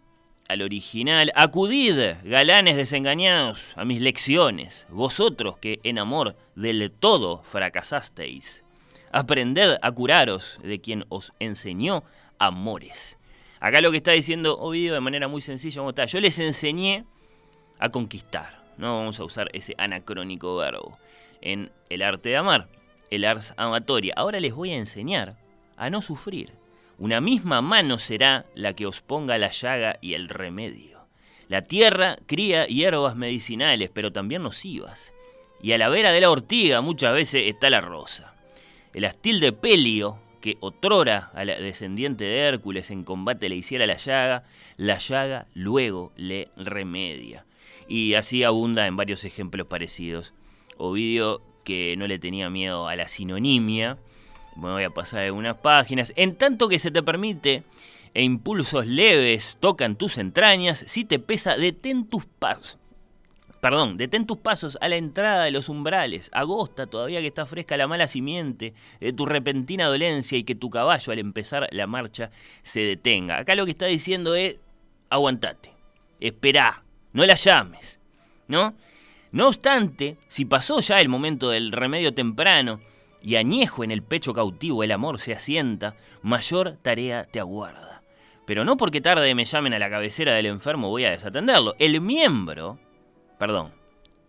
al 0.47 0.61
original. 0.61 1.33
Acudid, 1.35 1.99
galanes 2.23 2.77
desengañados, 2.77 3.73
a 3.75 3.83
mis 3.83 3.99
lecciones, 3.99 4.87
vosotros 4.89 5.57
que 5.57 5.81
en 5.83 5.99
amor 5.99 6.37
del 6.55 6.89
todo 6.89 7.43
fracasasteis. 7.43 8.63
Aprended 9.11 9.77
a 9.81 9.91
curaros 9.91 10.59
de 10.63 10.79
quien 10.79 11.05
os 11.09 11.33
enseñó 11.39 12.03
amores. 12.39 13.17
Acá 13.59 13.81
lo 13.81 13.91
que 13.91 13.97
está 13.97 14.11
diciendo 14.11 14.57
Ovidio 14.57 14.93
de 14.93 15.01
manera 15.01 15.27
muy 15.27 15.41
sencilla, 15.41 15.87
está? 15.87 16.05
yo 16.05 16.19
les 16.19 16.39
enseñé 16.39 17.05
a 17.77 17.89
conquistar. 17.89 18.63
No 18.77 18.97
vamos 18.97 19.19
a 19.19 19.25
usar 19.25 19.49
ese 19.53 19.75
anacrónico 19.77 20.55
verbo 20.55 20.97
en 21.41 21.71
el 21.89 22.01
arte 22.01 22.29
de 22.29 22.37
amar, 22.37 22.69
el 23.09 23.25
ars 23.25 23.53
amatoria. 23.57 24.13
Ahora 24.15 24.39
les 24.39 24.53
voy 24.53 24.71
a 24.71 24.77
enseñar 24.77 25.37
a 25.75 25.89
no 25.89 26.01
sufrir. 26.01 26.53
Una 26.97 27.19
misma 27.19 27.61
mano 27.61 27.99
será 27.99 28.45
la 28.55 28.73
que 28.73 28.85
os 28.85 29.01
ponga 29.01 29.37
la 29.37 29.51
llaga 29.51 29.97
y 30.01 30.13
el 30.13 30.29
remedio. 30.29 31.07
La 31.49 31.63
tierra 31.63 32.15
cría 32.27 32.65
hierbas 32.65 33.15
medicinales, 33.15 33.89
pero 33.93 34.13
también 34.13 34.43
nocivas. 34.43 35.13
Y 35.61 35.73
a 35.73 35.77
la 35.77 35.89
vera 35.89 36.11
de 36.11 36.21
la 36.21 36.29
ortiga 36.29 36.81
muchas 36.81 37.13
veces 37.13 37.47
está 37.47 37.69
la 37.69 37.81
rosa. 37.81 38.30
El 38.93 39.05
astil 39.05 39.39
de 39.39 39.53
Pelio, 39.53 40.19
que 40.41 40.57
otrora 40.59 41.31
a 41.33 41.45
la 41.45 41.55
descendiente 41.59 42.25
de 42.25 42.39
Hércules 42.39 42.91
en 42.91 43.03
combate 43.03 43.47
le 43.47 43.55
hiciera 43.55 43.85
la 43.85 43.95
llaga, 43.95 44.43
la 44.75 44.97
llaga 44.97 45.47
luego 45.53 46.11
le 46.17 46.49
remedia. 46.57 47.45
Y 47.87 48.15
así 48.15 48.43
abunda 48.43 48.87
en 48.87 48.95
varios 48.95 49.23
ejemplos 49.23 49.67
parecidos. 49.67 50.33
Ovidio, 50.77 51.41
que 51.63 51.95
no 51.97 52.07
le 52.07 52.19
tenía 52.19 52.49
miedo 52.49 52.87
a 52.87 52.95
la 52.95 53.07
sinonimia, 53.07 53.97
me 54.55 54.71
voy 54.71 54.83
a 54.83 54.89
pasar 54.89 55.21
algunas 55.21 55.57
páginas, 55.57 56.11
en 56.15 56.35
tanto 56.35 56.67
que 56.67 56.79
se 56.79 56.91
te 56.91 57.03
permite 57.03 57.63
e 58.13 58.23
impulsos 58.23 58.85
leves 58.85 59.57
tocan 59.59 59.95
tus 59.95 60.17
entrañas, 60.17 60.83
si 60.87 61.05
te 61.05 61.19
pesa, 61.19 61.55
detén 61.55 62.05
tus 62.05 62.25
pasos. 62.25 62.80
Perdón, 63.61 63.95
detén 63.97 64.25
tus 64.25 64.39
pasos 64.39 64.75
a 64.81 64.89
la 64.89 64.95
entrada 64.95 65.43
de 65.43 65.51
los 65.51 65.69
umbrales. 65.69 66.31
Agosta, 66.33 66.87
todavía 66.87 67.21
que 67.21 67.27
está 67.27 67.45
fresca 67.45 67.77
la 67.77 67.87
mala 67.87 68.07
simiente 68.07 68.73
de 68.99 69.13
tu 69.13 69.27
repentina 69.27 69.85
dolencia 69.85 70.35
y 70.35 70.43
que 70.43 70.55
tu 70.55 70.71
caballo 70.71 71.13
al 71.13 71.19
empezar 71.19 71.69
la 71.71 71.85
marcha 71.85 72.31
se 72.63 72.81
detenga. 72.81 73.37
Acá 73.37 73.53
lo 73.53 73.65
que 73.65 73.71
está 73.71 73.85
diciendo 73.85 74.33
es, 74.33 74.57
aguantate, 75.11 75.71
esperá, 76.19 76.83
no 77.13 77.23
la 77.23 77.35
llames, 77.35 77.99
¿no? 78.47 78.73
No 79.31 79.47
obstante, 79.47 80.17
si 80.27 80.45
pasó 80.45 80.79
ya 80.79 80.99
el 80.99 81.07
momento 81.07 81.51
del 81.51 81.71
remedio 81.71 82.15
temprano 82.15 82.81
y 83.21 83.35
añejo 83.35 83.83
en 83.83 83.91
el 83.91 84.01
pecho 84.01 84.33
cautivo 84.33 84.83
el 84.83 84.91
amor 84.91 85.19
se 85.19 85.33
asienta, 85.33 85.95
mayor 86.23 86.77
tarea 86.81 87.25
te 87.25 87.39
aguarda. 87.39 88.01
Pero 88.47 88.65
no 88.65 88.75
porque 88.75 89.01
tarde 89.01 89.35
me 89.35 89.45
llamen 89.45 89.75
a 89.75 89.79
la 89.79 89.91
cabecera 89.91 90.33
del 90.33 90.47
enfermo 90.47 90.89
voy 90.89 91.05
a 91.05 91.11
desatenderlo. 91.11 91.75
El 91.77 92.01
miembro 92.01 92.79
perdón, 93.41 93.71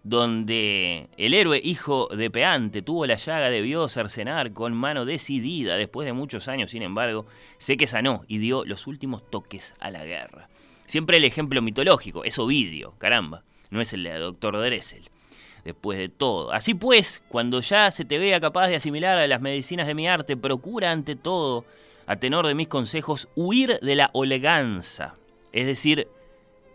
donde 0.04 1.10
el 1.18 1.34
héroe 1.34 1.60
hijo 1.62 2.08
de 2.16 2.30
Peante 2.30 2.80
tuvo 2.80 3.04
la 3.04 3.16
llaga 3.16 3.50
debió 3.50 3.86
cercenar 3.90 4.54
con 4.54 4.72
mano 4.72 5.04
decidida, 5.04 5.76
después 5.76 6.06
de 6.06 6.14
muchos 6.14 6.48
años, 6.48 6.70
sin 6.70 6.80
embargo, 6.80 7.26
sé 7.58 7.76
que 7.76 7.86
sanó 7.86 8.24
y 8.26 8.38
dio 8.38 8.64
los 8.64 8.86
últimos 8.86 9.30
toques 9.30 9.74
a 9.80 9.90
la 9.90 10.06
guerra. 10.06 10.48
Siempre 10.86 11.18
el 11.18 11.26
ejemplo 11.26 11.60
mitológico, 11.60 12.24
es 12.24 12.38
Ovidio, 12.38 12.94
caramba, 12.96 13.42
no 13.68 13.82
es 13.82 13.92
el 13.92 14.02
de 14.02 14.14
doctor 14.14 14.58
Dressel. 14.58 15.10
Después 15.62 15.98
de 15.98 16.08
todo. 16.08 16.50
Así 16.50 16.72
pues, 16.72 17.22
cuando 17.28 17.60
ya 17.60 17.90
se 17.90 18.06
te 18.06 18.18
vea 18.18 18.40
capaz 18.40 18.68
de 18.68 18.76
asimilar 18.76 19.18
a 19.18 19.26
las 19.26 19.42
medicinas 19.42 19.86
de 19.86 19.94
mi 19.94 20.08
arte, 20.08 20.38
procura 20.38 20.90
ante 20.90 21.16
todo, 21.16 21.66
a 22.06 22.16
tenor 22.16 22.46
de 22.46 22.54
mis 22.54 22.68
consejos, 22.68 23.28
huir 23.36 23.78
de 23.82 23.94
la 23.94 24.08
oleganza, 24.14 25.16
es 25.52 25.66
decir, 25.66 26.08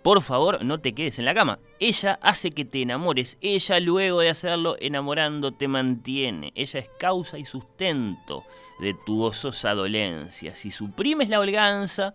por 0.08 0.22
favor, 0.22 0.64
no 0.64 0.80
te 0.80 0.94
quedes 0.94 1.20
en 1.20 1.26
la 1.26 1.34
cama. 1.34 1.60
Ella 1.82 2.18
hace 2.22 2.52
que 2.52 2.64
te 2.64 2.82
enamores. 2.82 3.38
Ella 3.42 3.82
luego 3.82 4.22
de 4.22 4.30
hacerlo, 4.30 4.78
enamorando, 4.80 5.52
te 5.52 5.68
mantiene. 5.68 6.54
Ella 6.56 6.80
es 6.80 6.90
causa 6.98 7.38
y 7.38 7.44
sustento 7.44 8.46
de 8.80 8.94
tu 9.06 9.18
gozosa 9.18 9.74
dolencia. 9.74 10.56
Si 10.56 10.72
suprimes 10.72 11.28
la 11.28 11.42
holganza, 11.42 12.14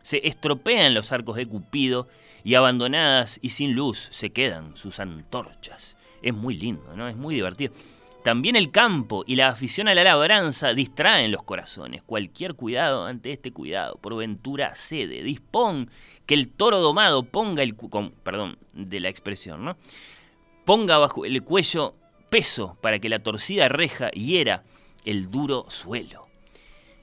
se 0.00 0.26
estropean 0.26 0.94
los 0.94 1.12
arcos 1.12 1.36
de 1.36 1.46
Cupido 1.46 2.08
y 2.44 2.54
abandonadas 2.54 3.38
y 3.42 3.50
sin 3.50 3.74
luz 3.74 4.08
se 4.10 4.30
quedan 4.30 4.74
sus 4.78 4.98
antorchas. 4.98 5.96
Es 6.22 6.32
muy 6.32 6.56
lindo, 6.56 6.96
¿no? 6.96 7.08
Es 7.08 7.16
muy 7.16 7.34
divertido. 7.34 7.74
También 8.24 8.56
el 8.56 8.70
campo 8.70 9.22
y 9.26 9.36
la 9.36 9.48
afición 9.48 9.86
a 9.86 9.94
la 9.94 10.02
labranza 10.02 10.72
distraen 10.72 11.30
los 11.30 11.42
corazones. 11.42 12.02
Cualquier 12.02 12.54
cuidado 12.54 13.04
ante 13.04 13.32
este 13.32 13.52
cuidado, 13.52 13.98
por 14.00 14.16
ventura 14.16 14.74
cede. 14.76 15.22
Dispón 15.22 15.90
que 16.26 16.34
el 16.34 16.48
toro 16.48 16.80
domado 16.80 17.22
ponga 17.22 17.62
el 17.62 17.74
perdón, 18.22 18.58
de 18.72 19.00
la 19.00 19.08
expresión, 19.08 19.64
¿no? 19.64 19.76
Ponga 20.64 20.98
bajo 20.98 21.24
el 21.24 21.42
cuello 21.42 21.94
peso 22.30 22.76
para 22.80 22.98
que 22.98 23.08
la 23.08 23.18
torcida 23.18 23.68
reja 23.68 24.10
hiera 24.10 24.64
el 25.04 25.30
duro 25.30 25.66
suelo. 25.68 26.26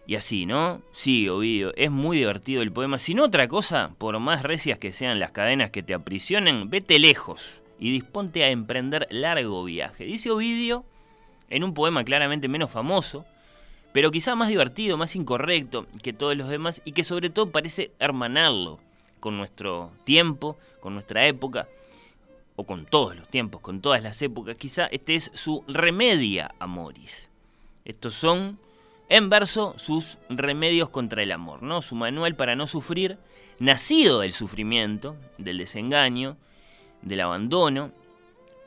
Y 0.07 0.15
así, 0.15 0.45
¿no? 0.45 0.81
Sí, 0.91 1.29
Ovidio, 1.29 1.73
es 1.75 1.91
muy 1.91 2.17
divertido 2.17 2.63
el 2.63 2.71
poema. 2.71 2.97
Si 2.97 3.13
no 3.13 3.25
otra 3.25 3.47
cosa, 3.47 3.91
por 3.97 4.19
más 4.19 4.43
recias 4.43 4.79
que 4.79 4.91
sean 4.91 5.19
las 5.19 5.31
cadenas 5.31 5.69
que 5.69 5.83
te 5.83 5.93
aprisionen, 5.93 6.69
vete 6.69 6.97
lejos 6.97 7.61
y 7.79 7.91
disponte 7.91 8.43
a 8.43 8.49
emprender 8.49 9.07
largo 9.11 9.63
viaje. 9.63 10.05
Dice 10.05 10.31
Ovidio 10.31 10.83
en 11.49 11.63
un 11.63 11.73
poema 11.73 12.03
claramente 12.03 12.47
menos 12.47 12.71
famoso, 12.71 13.25
pero 13.93 14.09
quizá 14.09 14.35
más 14.35 14.49
divertido, 14.49 14.97
más 14.97 15.15
incorrecto 15.15 15.85
que 16.01 16.13
todos 16.13 16.35
los 16.35 16.49
demás 16.49 16.81
y 16.83 16.93
que 16.93 17.03
sobre 17.03 17.29
todo 17.29 17.51
parece 17.51 17.91
hermanarlo 17.99 18.79
con 19.21 19.37
nuestro 19.37 19.91
tiempo, 20.03 20.57
con 20.81 20.93
nuestra 20.93 21.25
época, 21.25 21.69
o 22.57 22.65
con 22.65 22.85
todos 22.85 23.15
los 23.15 23.29
tiempos, 23.29 23.61
con 23.61 23.79
todas 23.79 24.03
las 24.03 24.21
épocas. 24.21 24.57
Quizá 24.57 24.87
este 24.87 25.15
es 25.15 25.31
su 25.33 25.63
remedia 25.67 26.53
amoris. 26.59 27.29
Estos 27.85 28.15
son, 28.15 28.59
en 29.07 29.29
verso, 29.29 29.73
sus 29.77 30.17
remedios 30.27 30.89
contra 30.89 31.23
el 31.23 31.31
amor, 31.31 31.63
¿no? 31.63 31.81
Su 31.81 31.95
manual 31.95 32.35
para 32.35 32.57
no 32.57 32.67
sufrir, 32.67 33.17
nacido 33.59 34.19
del 34.19 34.33
sufrimiento, 34.33 35.15
del 35.37 35.59
desengaño, 35.59 36.35
del 37.01 37.21
abandono, 37.21 37.91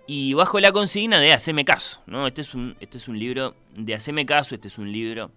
y 0.07 0.35
bajo 0.35 0.61
la 0.61 0.72
consigna 0.72 1.18
de 1.20 1.33
Haceme 1.33 1.64
caso, 1.64 2.00
¿no? 2.07 2.26
Este 2.26 2.42
es 2.42 2.55
un, 2.55 2.76
este 2.81 2.98
es 2.98 3.09
un 3.09 3.18
libro 3.18 3.55
de 3.74 3.94
Haceme 3.94 4.26
caso, 4.26 4.55
este 4.55 4.68
es 4.68 4.78
un 4.78 4.92
libro 4.92 5.31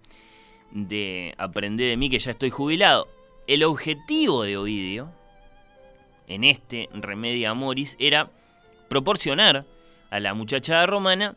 de 0.72 1.34
Aprender 1.38 1.90
de 1.90 1.98
mí 1.98 2.10
que 2.10 2.20
ya 2.20 2.32
estoy 2.32 2.50
jubilado. 2.50 3.08
El 3.48 3.64
objetivo 3.64 4.44
de 4.44 4.58
Ovidio, 4.58 5.10
en 6.28 6.44
este 6.44 6.90
Remedia 6.94 7.52
Amoris, 7.52 7.96
era 7.98 8.30
proporcionar 8.90 9.66
a 10.10 10.20
la 10.20 10.34
muchachada 10.34 10.86
romana 10.86 11.36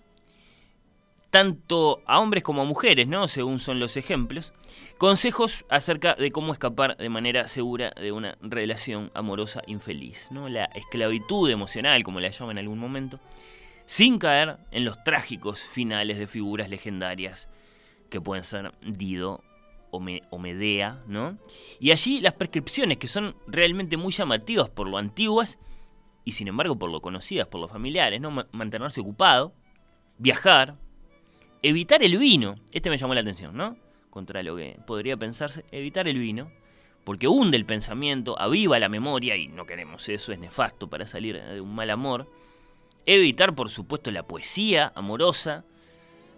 tanto 1.30 2.02
a 2.06 2.18
hombres 2.18 2.42
como 2.42 2.62
a 2.62 2.64
mujeres, 2.64 3.06
¿no? 3.06 3.28
Según 3.28 3.60
son 3.60 3.78
los 3.78 3.96
ejemplos, 3.96 4.52
consejos 4.98 5.64
acerca 5.68 6.14
de 6.14 6.32
cómo 6.32 6.52
escapar 6.52 6.96
de 6.96 7.08
manera 7.08 7.46
segura 7.46 7.92
de 7.94 8.10
una 8.10 8.36
relación 8.40 9.12
amorosa 9.14 9.62
infeliz, 9.68 10.26
¿no? 10.32 10.48
La 10.48 10.64
esclavitud 10.64 11.48
emocional, 11.48 12.02
como 12.02 12.18
la 12.18 12.30
llaman 12.30 12.58
en 12.58 12.64
algún 12.64 12.80
momento, 12.80 13.20
sin 13.86 14.18
caer 14.18 14.56
en 14.72 14.84
los 14.84 15.02
trágicos 15.04 15.62
finales 15.62 16.18
de 16.18 16.26
figuras 16.26 16.68
legendarias 16.68 17.48
que 18.08 18.20
pueden 18.20 18.42
ser 18.42 18.72
Dido 18.82 19.44
o, 19.90 20.38
Medea, 20.38 21.02
¿no? 21.06 21.38
Y 21.78 21.90
allí 21.90 22.20
las 22.20 22.34
prescripciones 22.34 22.98
que 22.98 23.08
son 23.08 23.36
realmente 23.46 23.96
muy 23.96 24.12
llamativas 24.12 24.70
por 24.70 24.88
lo 24.88 24.98
antiguas 24.98 25.58
y 26.24 26.32
sin 26.32 26.48
embargo 26.48 26.78
por 26.78 26.90
lo 26.90 27.00
conocidas 27.00 27.48
por 27.48 27.60
los 27.60 27.70
familiares, 27.70 28.20
¿no? 28.20 28.30
Mantenerse 28.52 29.00
ocupado, 29.00 29.54
viajar, 30.18 30.76
evitar 31.62 32.02
el 32.02 32.16
vino, 32.18 32.54
este 32.72 32.90
me 32.90 32.98
llamó 32.98 33.14
la 33.14 33.20
atención, 33.20 33.56
¿no? 33.56 33.76
Contra 34.10 34.42
lo 34.42 34.56
que 34.56 34.78
podría 34.86 35.16
pensarse, 35.16 35.64
evitar 35.70 36.08
el 36.08 36.18
vino, 36.18 36.50
porque 37.04 37.28
hunde 37.28 37.56
el 37.56 37.64
pensamiento, 37.64 38.38
aviva 38.38 38.78
la 38.78 38.88
memoria, 38.88 39.36
y 39.36 39.48
no 39.48 39.66
queremos 39.66 40.08
eso, 40.08 40.32
es 40.32 40.38
nefasto 40.38 40.88
para 40.88 41.06
salir 41.06 41.42
de 41.42 41.60
un 41.60 41.74
mal 41.74 41.90
amor. 41.90 42.30
Evitar, 43.06 43.54
por 43.54 43.70
supuesto, 43.70 44.10
la 44.10 44.26
poesía 44.26 44.92
amorosa, 44.94 45.64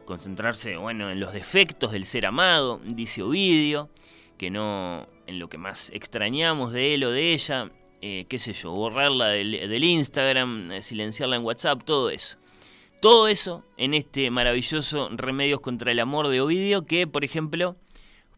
concentrarse, 0.04 0.76
bueno, 0.76 1.10
en 1.10 1.20
los 1.20 1.32
defectos 1.32 1.92
del 1.92 2.06
ser 2.06 2.26
amado, 2.26 2.80
dice 2.84 3.22
Ovidio, 3.22 3.90
que 4.36 4.50
no 4.50 5.06
en 5.26 5.38
lo 5.38 5.48
que 5.48 5.58
más 5.58 5.90
extrañamos 5.94 6.72
de 6.72 6.94
él 6.94 7.04
o 7.04 7.10
de 7.10 7.32
ella, 7.32 7.70
eh, 8.00 8.26
qué 8.28 8.38
sé 8.38 8.52
yo, 8.52 8.72
borrarla 8.72 9.28
del, 9.28 9.52
del 9.52 9.84
Instagram, 9.84 10.72
eh, 10.72 10.82
silenciarla 10.82 11.36
en 11.36 11.44
WhatsApp, 11.44 11.82
todo 11.84 12.10
eso. 12.10 12.36
Todo 13.00 13.28
eso 13.28 13.64
en 13.76 13.94
este 13.94 14.30
maravilloso 14.30 15.08
Remedios 15.10 15.60
contra 15.60 15.90
el 15.90 16.00
Amor 16.00 16.28
de 16.28 16.40
Ovidio, 16.40 16.86
que 16.86 17.06
por 17.06 17.24
ejemplo 17.24 17.74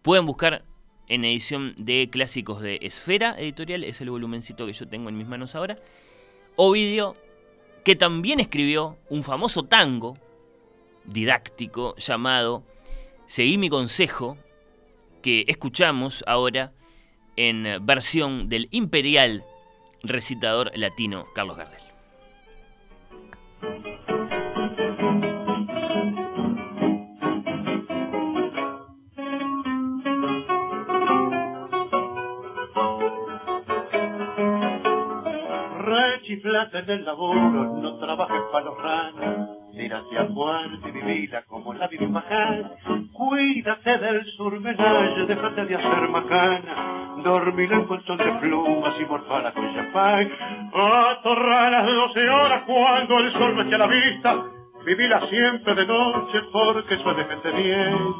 pueden 0.02 0.26
buscar 0.26 0.64
en 1.08 1.24
edición 1.24 1.74
de 1.76 2.08
clásicos 2.10 2.62
de 2.62 2.78
Esfera 2.82 3.36
Editorial, 3.38 3.84
es 3.84 4.00
el 4.00 4.10
volumencito 4.10 4.66
que 4.66 4.72
yo 4.72 4.88
tengo 4.88 5.08
en 5.08 5.18
mis 5.18 5.26
manos 5.26 5.54
ahora. 5.54 5.78
Ovidio, 6.56 7.14
que 7.84 7.96
también 7.96 8.40
escribió 8.40 8.96
un 9.10 9.22
famoso 9.22 9.64
tango 9.64 10.16
didáctico 11.04 11.94
llamado 11.96 12.64
Seguí 13.26 13.56
mi 13.56 13.70
consejo, 13.70 14.36
que 15.22 15.44
escuchamos 15.48 16.22
ahora 16.26 16.72
en 17.36 17.84
versión 17.84 18.48
del 18.48 18.68
imperial 18.70 19.44
recitador 20.02 20.70
latino 20.74 21.26
Carlos 21.34 21.56
Gardel. 21.56 21.80
Plata 36.36 36.78
en 36.78 36.90
el 36.90 37.04
laburo, 37.04 37.78
no 37.80 37.96
trabajes 37.98 38.42
para 38.52 38.64
los 38.64 38.82
ranos. 38.82 39.48
Tírate 39.72 40.18
a 40.18 40.26
fuerte 40.26 40.88
y 40.88 40.92
vivida 40.92 41.42
como 41.48 41.74
la 41.74 41.88
vive 41.88 42.06
majana. 42.06 42.72
Cuídate 43.12 43.98
del 43.98 44.24
surmenal, 44.36 45.26
déjate 45.26 45.64
de 45.66 45.74
hacer 45.74 46.08
macana. 46.08 47.16
Dormir 47.24 47.72
en 47.72 47.84
colchón 47.84 48.18
de 48.18 48.32
plumas 48.40 48.94
y 49.00 49.04
morfar 49.04 49.52
con 49.52 49.74
champán. 49.74 50.30
Atorrar 50.72 51.72
las 51.72 51.86
doce 51.86 52.28
horas 52.28 52.62
cuando 52.66 53.18
el 53.18 53.32
sol 53.32 53.54
me 53.56 53.74
a 53.74 53.78
la 53.78 53.86
vista. 53.86 54.44
Vivila 54.84 55.26
siempre 55.28 55.74
de 55.74 55.86
noche 55.86 56.40
porque 56.52 56.96
suele 56.98 57.24
gente 57.24 57.50
bien 57.50 58.14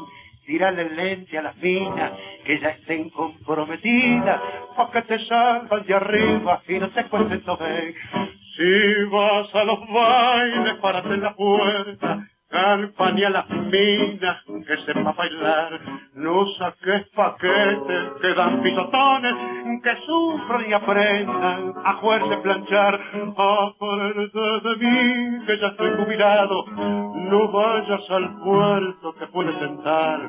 tirarle 0.45 0.83
el 0.83 0.95
lente 0.95 1.37
a 1.37 1.41
la 1.41 1.53
fina, 1.53 2.13
que 2.45 2.59
ya 2.59 2.69
estén 2.69 3.09
comprometidas, 3.09 4.39
pa' 4.77 4.91
que 4.91 5.01
te 5.01 5.19
salgan 5.25 5.83
de 5.85 5.93
arriba 5.93 6.61
y 6.67 6.79
no 6.79 6.89
te 6.91 7.03
cuenten 7.05 7.41
todo 7.41 7.65
Si 8.55 9.03
vas 9.11 9.55
a 9.55 9.63
los 9.63 9.79
bailes, 9.89 10.75
párate 10.75 11.13
en 11.15 11.21
la 11.21 11.35
puerta, 11.35 12.27
campaña 12.55 13.29
las 13.31 13.49
minas 13.49 14.37
que 14.65 14.77
sepa 14.85 15.11
bailar, 15.11 15.77
no 16.15 16.45
saques 16.57 17.05
paquetes 17.13 18.03
que 18.21 18.33
dan 18.33 18.61
pisotones, 18.63 19.35
que 19.83 19.95
sufran 20.05 20.69
y 20.69 20.73
aprendan 20.73 21.73
a 21.83 21.93
jugarse 21.95 22.37
planchar, 22.37 22.93
aprende 23.37 24.45
de 24.65 24.75
mí 24.77 25.45
que 25.45 25.59
ya 25.59 25.67
estoy 25.67 25.91
jubilado, 25.97 26.65
no 27.29 27.51
vayas 27.51 28.09
al 28.09 28.39
puerto 28.41 29.13
que 29.19 29.27
puede 29.27 29.51
tentar, 29.53 30.19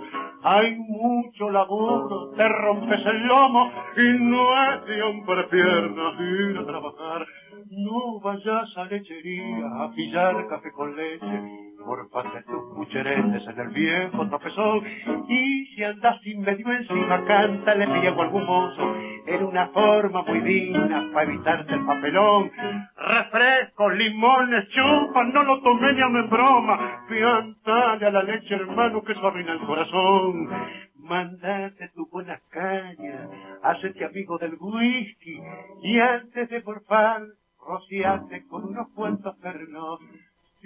hay 0.42 0.76
mucho 0.76 1.50
laburo, 1.50 2.32
te 2.36 2.48
rompes 2.48 3.06
el 3.06 3.26
lomo 3.28 3.70
y 3.96 4.18
no 4.18 4.72
es 4.72 4.86
de 4.86 5.02
hombre 5.02 5.44
piernas 5.44 6.20
ir 6.20 6.58
a 6.58 6.66
trabajar, 6.66 7.26
no 7.70 8.20
vayas 8.20 8.76
a 8.76 8.84
lechería 8.84 9.66
a 9.80 9.90
pillar 9.92 10.46
café 10.48 10.70
con 10.72 10.94
leche, 10.96 11.66
por 11.84 12.10
parte 12.10 12.42
tus 12.42 12.74
cucheretes 12.74 13.46
en 13.46 13.60
el 13.60 13.68
viejo 13.68 14.28
tropezón. 14.28 14.84
Y 15.28 15.66
si 15.66 15.84
andas 15.84 16.20
sin 16.22 16.40
medio 16.40 16.70
encima, 16.70 17.24
cántale 17.24 17.86
ciego 18.00 18.22
algún 18.22 18.44
mozo. 18.44 18.96
Era 19.26 19.44
una 19.44 19.68
forma 19.68 20.22
muy 20.22 20.40
digna 20.40 21.10
para 21.12 21.28
evitarte 21.28 21.74
el 21.74 21.84
papelón. 21.84 22.50
Refrescos, 22.96 23.94
limones, 23.94 24.68
chupas, 24.68 25.26
no 25.32 25.42
lo 25.44 25.60
tomé 25.62 25.92
ni 25.92 26.02
a 26.02 26.06
en 26.06 26.30
broma. 26.30 27.04
Piantale 27.08 28.06
a 28.06 28.10
la 28.10 28.22
leche, 28.22 28.54
hermano, 28.54 29.02
que 29.02 29.12
eso 29.12 29.26
arruina 29.26 29.52
el 29.52 29.60
corazón. 29.60 30.48
Mandate 30.96 31.88
tu 31.94 32.08
buena 32.10 32.40
caña, 32.50 33.28
hacete 33.62 34.04
amigo 34.04 34.38
del 34.38 34.56
whisky 34.58 35.40
y 35.82 36.00
antes 36.00 36.48
de 36.48 36.60
porfar, 36.62 37.22
rociate 37.66 38.46
con 38.48 38.64
unos 38.64 38.88
cuantos 38.94 39.36
pernos 39.38 40.00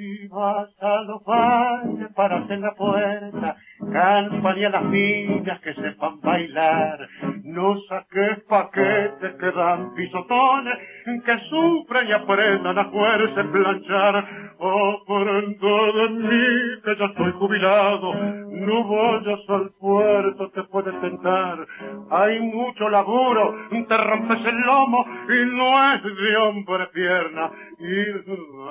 si 0.00 0.28
vas 0.28 0.70
a 0.80 1.02
los 1.02 1.22
bailes 1.24 2.10
para 2.14 2.38
hacer 2.38 2.58
la 2.58 2.74
puerta, 2.74 3.56
campaña 3.92 4.70
las 4.70 4.84
niñas 4.84 5.60
que 5.60 5.74
sepan 5.74 6.20
bailar. 6.22 7.06
No 7.44 7.78
saques 7.86 8.42
paquetes 8.48 9.34
que 9.38 9.50
dan 9.52 9.94
pisotones, 9.94 10.78
que 11.26 11.38
sufran 11.50 12.08
y 12.08 12.12
aprendan 12.12 12.78
a 12.78 12.84
fuerza 12.86 13.40
en 13.40 13.52
planchar. 13.52 14.28
Aprendo 14.60 15.92
de 15.92 16.08
mí 16.10 16.80
que 16.84 16.96
ya 16.96 17.04
estoy 17.06 17.32
jubilado, 17.32 18.14
no 18.14 18.84
vayas 18.84 19.40
al 19.48 19.70
puerto, 19.80 20.50
te 20.50 20.62
puede 20.64 20.92
tentar. 21.00 21.66
Hay 22.10 22.40
mucho 22.40 22.88
laburo, 22.88 23.54
te 23.70 23.96
rompes 23.96 24.46
el 24.46 24.60
lomo 24.60 25.04
y 25.28 25.56
no 25.56 25.94
es 25.94 26.02
de 26.02 26.36
hombre 26.36 26.86
pierna 26.92 27.50
ir 27.78 28.24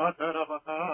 a 0.06 0.14
trabajar. 0.14 0.89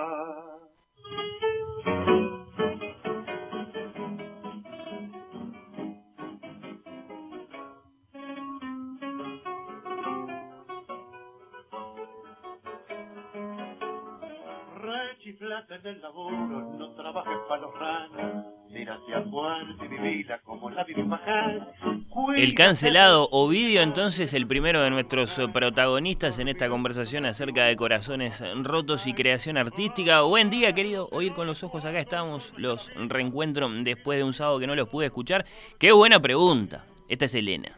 El 22.36 22.54
cancelado 22.54 23.30
Ovidio, 23.32 23.82
entonces, 23.82 24.34
el 24.34 24.48
primero 24.48 24.82
de 24.82 24.90
nuestros 24.90 25.40
protagonistas 25.54 26.40
en 26.40 26.48
esta 26.48 26.70
conversación 26.70 27.26
acerca 27.26 27.66
de 27.66 27.76
corazones 27.76 28.44
rotos 28.64 29.08
y 29.08 29.14
creación 29.14 29.58
artística. 29.58 30.22
Buen 30.22 30.50
día, 30.50 30.74
querido. 30.74 31.08
Oír 31.12 31.34
con 31.34 31.48
los 31.48 31.64
ojos 31.64 31.86
acá 31.86 32.00
estamos. 32.00 32.54
Los 32.58 32.92
reencuentro 32.96 33.70
después 33.70 34.18
de 34.18 34.24
un 34.24 34.34
sábado 34.34 34.60
que 34.60 34.68
no 34.68 34.76
los 34.76 34.90
pude 34.90 35.06
escuchar. 35.06 35.46
Qué 35.80 35.92
buena 35.92 36.22
pregunta. 36.22 36.86
Esta 37.08 37.26
es 37.26 37.36
Elena. 37.36 37.72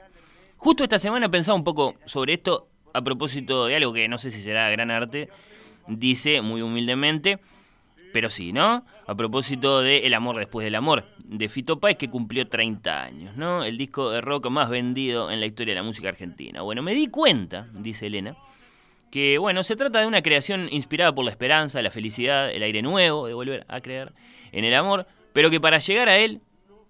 Justo 0.58 0.84
esta 0.84 1.00
semana 1.00 1.30
pensaba 1.30 1.56
un 1.56 1.64
poco 1.64 1.96
sobre 2.06 2.34
esto 2.34 2.68
a 2.94 3.04
propósito 3.04 3.68
de 3.68 3.76
algo 3.76 3.94
que 3.94 4.08
no 4.08 4.18
sé 4.18 4.32
si 4.32 4.42
será 4.42 4.70
gran 4.70 4.92
arte. 4.92 5.30
Dice 5.88 6.42
muy 6.42 6.62
humildemente 6.62 7.40
pero 8.14 8.30
sí, 8.30 8.54
¿no? 8.54 8.86
A 9.06 9.16
propósito 9.16 9.82
de 9.82 10.06
El 10.06 10.14
amor 10.14 10.38
después 10.38 10.64
del 10.64 10.76
amor, 10.76 11.06
de 11.24 11.50
Fito 11.50 11.80
Páez, 11.80 11.98
que 11.98 12.10
cumplió 12.10 12.48
30 12.48 13.04
años, 13.04 13.38
¿no? 13.38 13.64
El 13.64 13.78
disco 13.78 14.10
de 14.10 14.22
rock 14.22 14.50
más 14.50 14.70
vendido 14.70 15.32
en 15.32 15.40
la 15.40 15.46
historia 15.46 15.74
de 15.74 15.82
la 15.82 15.86
música 15.86 16.10
argentina. 16.10 16.62
Bueno, 16.62 16.82
me 16.82 16.94
di 16.94 17.08
cuenta, 17.08 17.68
dice 17.74 18.08
Elena, 18.08 18.36
que, 19.12 19.38
bueno, 19.38 19.64
se 19.64 19.76
trata 19.76 20.00
de 20.00 20.08
una 20.08 20.22
creación 20.22 20.68
inspirada 20.72 21.14
por 21.14 21.26
la 21.26 21.32
esperanza, 21.32 21.82
la 21.82 21.92
felicidad, 21.92 22.52
el 22.52 22.64
aire 22.64 22.82
nuevo, 22.82 23.28
de 23.28 23.34
volver 23.34 23.66
a 23.68 23.82
creer 23.82 24.14
en 24.52 24.66
el 24.66 24.74
amor, 24.74 25.08
pero 25.34 25.50
que 25.50 25.62
para 25.62 25.78
llegar 25.80 26.10
a 26.10 26.18
él, 26.18 26.42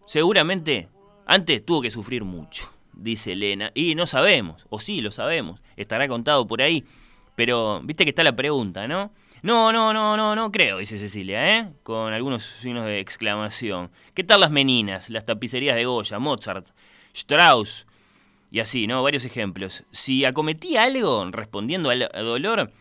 seguramente, 0.05 0.89
antes 1.25 1.65
tuvo 1.65 1.81
que 1.81 1.91
sufrir 1.91 2.23
mucho, 2.23 2.71
dice 2.93 3.33
Elena, 3.33 3.71
y 3.75 3.95
no 3.95 4.07
sabemos, 4.07 4.65
o 4.69 4.79
sí 4.79 5.01
lo 5.01 5.11
sabemos, 5.11 5.61
estará 5.75 6.07
contado 6.07 6.47
por 6.47 6.61
ahí, 6.61 6.83
pero 7.35 7.81
viste 7.83 8.03
que 8.03 8.09
está 8.09 8.23
la 8.23 8.35
pregunta, 8.35 8.87
¿no? 8.87 9.11
No, 9.43 9.71
no, 9.71 9.93
no, 9.93 10.17
no, 10.17 10.35
no 10.35 10.51
creo, 10.51 10.79
dice 10.79 10.97
Cecilia, 10.97 11.57
¿eh? 11.57 11.69
Con 11.83 12.13
algunos 12.13 12.43
signos 12.43 12.85
de 12.85 12.99
exclamación. 12.99 13.91
¿Qué 14.13 14.23
tal 14.23 14.41
las 14.41 14.51
meninas, 14.51 15.09
las 15.09 15.25
tapicerías 15.25 15.75
de 15.75 15.85
Goya, 15.85 16.17
Mozart, 16.17 16.69
Strauss? 17.13 17.85
Y 18.49 18.59
así, 18.59 18.87
¿no? 18.87 19.03
Varios 19.03 19.25
ejemplos. 19.25 19.83
Si 19.91 20.25
acometí 20.25 20.77
algo 20.77 21.29
respondiendo 21.31 21.89
al 21.89 22.09
dolor, 22.13 22.71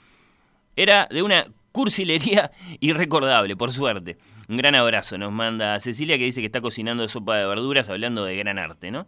era 0.77 1.09
de 1.11 1.23
una 1.23 1.47
cursilería 1.73 2.53
irrecordable, 2.81 3.55
por 3.55 3.73
suerte. 3.73 4.17
Un 4.49 4.57
gran 4.57 4.75
abrazo 4.75 5.19
nos 5.19 5.33
manda 5.33 5.79
Cecilia 5.79 6.17
que 6.17 6.25
dice 6.25 6.41
que 6.41 6.47
está 6.47 6.63
cocinando 6.63 7.07
sopa 7.07 7.37
de 7.37 7.47
verduras 7.47 7.91
hablando 7.91 8.25
de 8.25 8.37
gran 8.37 8.59
arte, 8.59 8.91
¿no? 8.91 9.07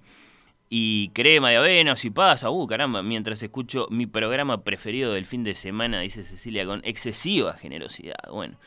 Y 0.70 1.08
crema 1.14 1.50
de 1.50 1.56
avena, 1.56 1.96
si 1.96 2.10
pasa, 2.10 2.50
uh, 2.50 2.66
caramba, 2.66 3.02
mientras 3.02 3.42
escucho 3.42 3.86
mi 3.90 4.06
programa 4.06 4.64
preferido 4.64 5.12
del 5.12 5.24
fin 5.24 5.42
de 5.42 5.54
semana, 5.54 6.00
dice 6.00 6.24
Cecilia, 6.24 6.66
con 6.66 6.82
excesiva 6.84 7.54
generosidad. 7.54 8.18
Bueno, 8.30 8.58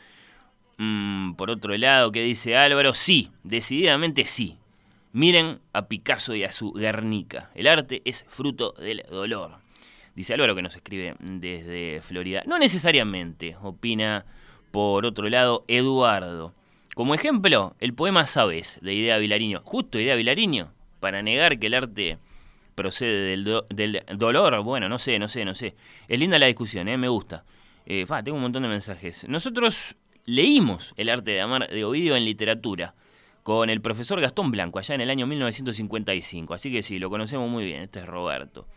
mm, 0.78 1.34
por 1.34 1.50
otro 1.50 1.76
lado, 1.76 2.10
¿qué 2.10 2.22
dice 2.22 2.56
Álvaro? 2.56 2.92
Sí, 2.94 3.30
decididamente 3.44 4.24
sí. 4.24 4.58
Miren 5.12 5.60
a 5.72 5.86
Picasso 5.86 6.34
y 6.34 6.42
a 6.42 6.52
su 6.52 6.72
Guernica. 6.72 7.50
El 7.54 7.68
arte 7.68 8.02
es 8.04 8.24
fruto 8.28 8.72
del 8.72 9.04
dolor. 9.10 9.58
Dice 10.16 10.34
Álvaro 10.34 10.54
que 10.54 10.62
nos 10.62 10.74
escribe 10.74 11.14
desde 11.20 12.00
Florida. 12.00 12.42
No 12.46 12.58
necesariamente, 12.58 13.56
opina 13.62 14.24
por 14.70 15.06
otro 15.06 15.28
lado 15.28 15.64
Eduardo. 15.68 16.54
Como 16.94 17.14
ejemplo, 17.14 17.76
el 17.78 17.94
poema 17.94 18.26
Sabes, 18.26 18.78
de 18.80 18.94
Idea 18.94 19.18
Vilariño. 19.18 19.60
Justo 19.64 20.00
Idea 20.00 20.16
Vilariño 20.16 20.72
para 21.02 21.20
negar 21.20 21.58
que 21.58 21.66
el 21.66 21.74
arte 21.74 22.18
procede 22.76 23.36
del, 23.68 24.02
dolor, 24.16 24.62
bueno, 24.62 24.88
no 24.88 25.00
sé, 25.00 25.18
no 25.18 25.28
sé, 25.28 25.44
no 25.44 25.52
sé. 25.52 25.74
Es 26.06 26.16
linda 26.16 26.38
la 26.38 26.46
discusión, 26.46 26.86
¿eh? 26.86 26.96
me 26.96 27.08
gusta. 27.08 27.44
Eh, 27.86 28.06
tengo 28.24 28.36
un 28.36 28.42
montón 28.42 28.62
de 28.62 28.68
mensajes. 28.68 29.28
Nosotros 29.28 29.96
leímos 30.26 30.94
El 30.96 31.08
arte 31.08 31.32
de 31.32 31.40
amar 31.40 31.68
de 31.68 31.84
Ovidio 31.84 32.14
en 32.14 32.24
literatura 32.24 32.94
con 33.42 33.68
el 33.68 33.80
profesor 33.80 34.20
Gastón 34.20 34.52
Blanco 34.52 34.78
allá 34.78 34.94
en 34.94 35.00
el 35.00 35.10
año 35.10 35.26
1955, 35.26 36.54
así 36.54 36.70
que 36.70 36.84
sí, 36.84 37.00
lo 37.00 37.10
conocemos 37.10 37.50
muy 37.50 37.64
bien, 37.64 37.82
este 37.82 37.98
es 37.98 38.06
Roberto. 38.06 38.68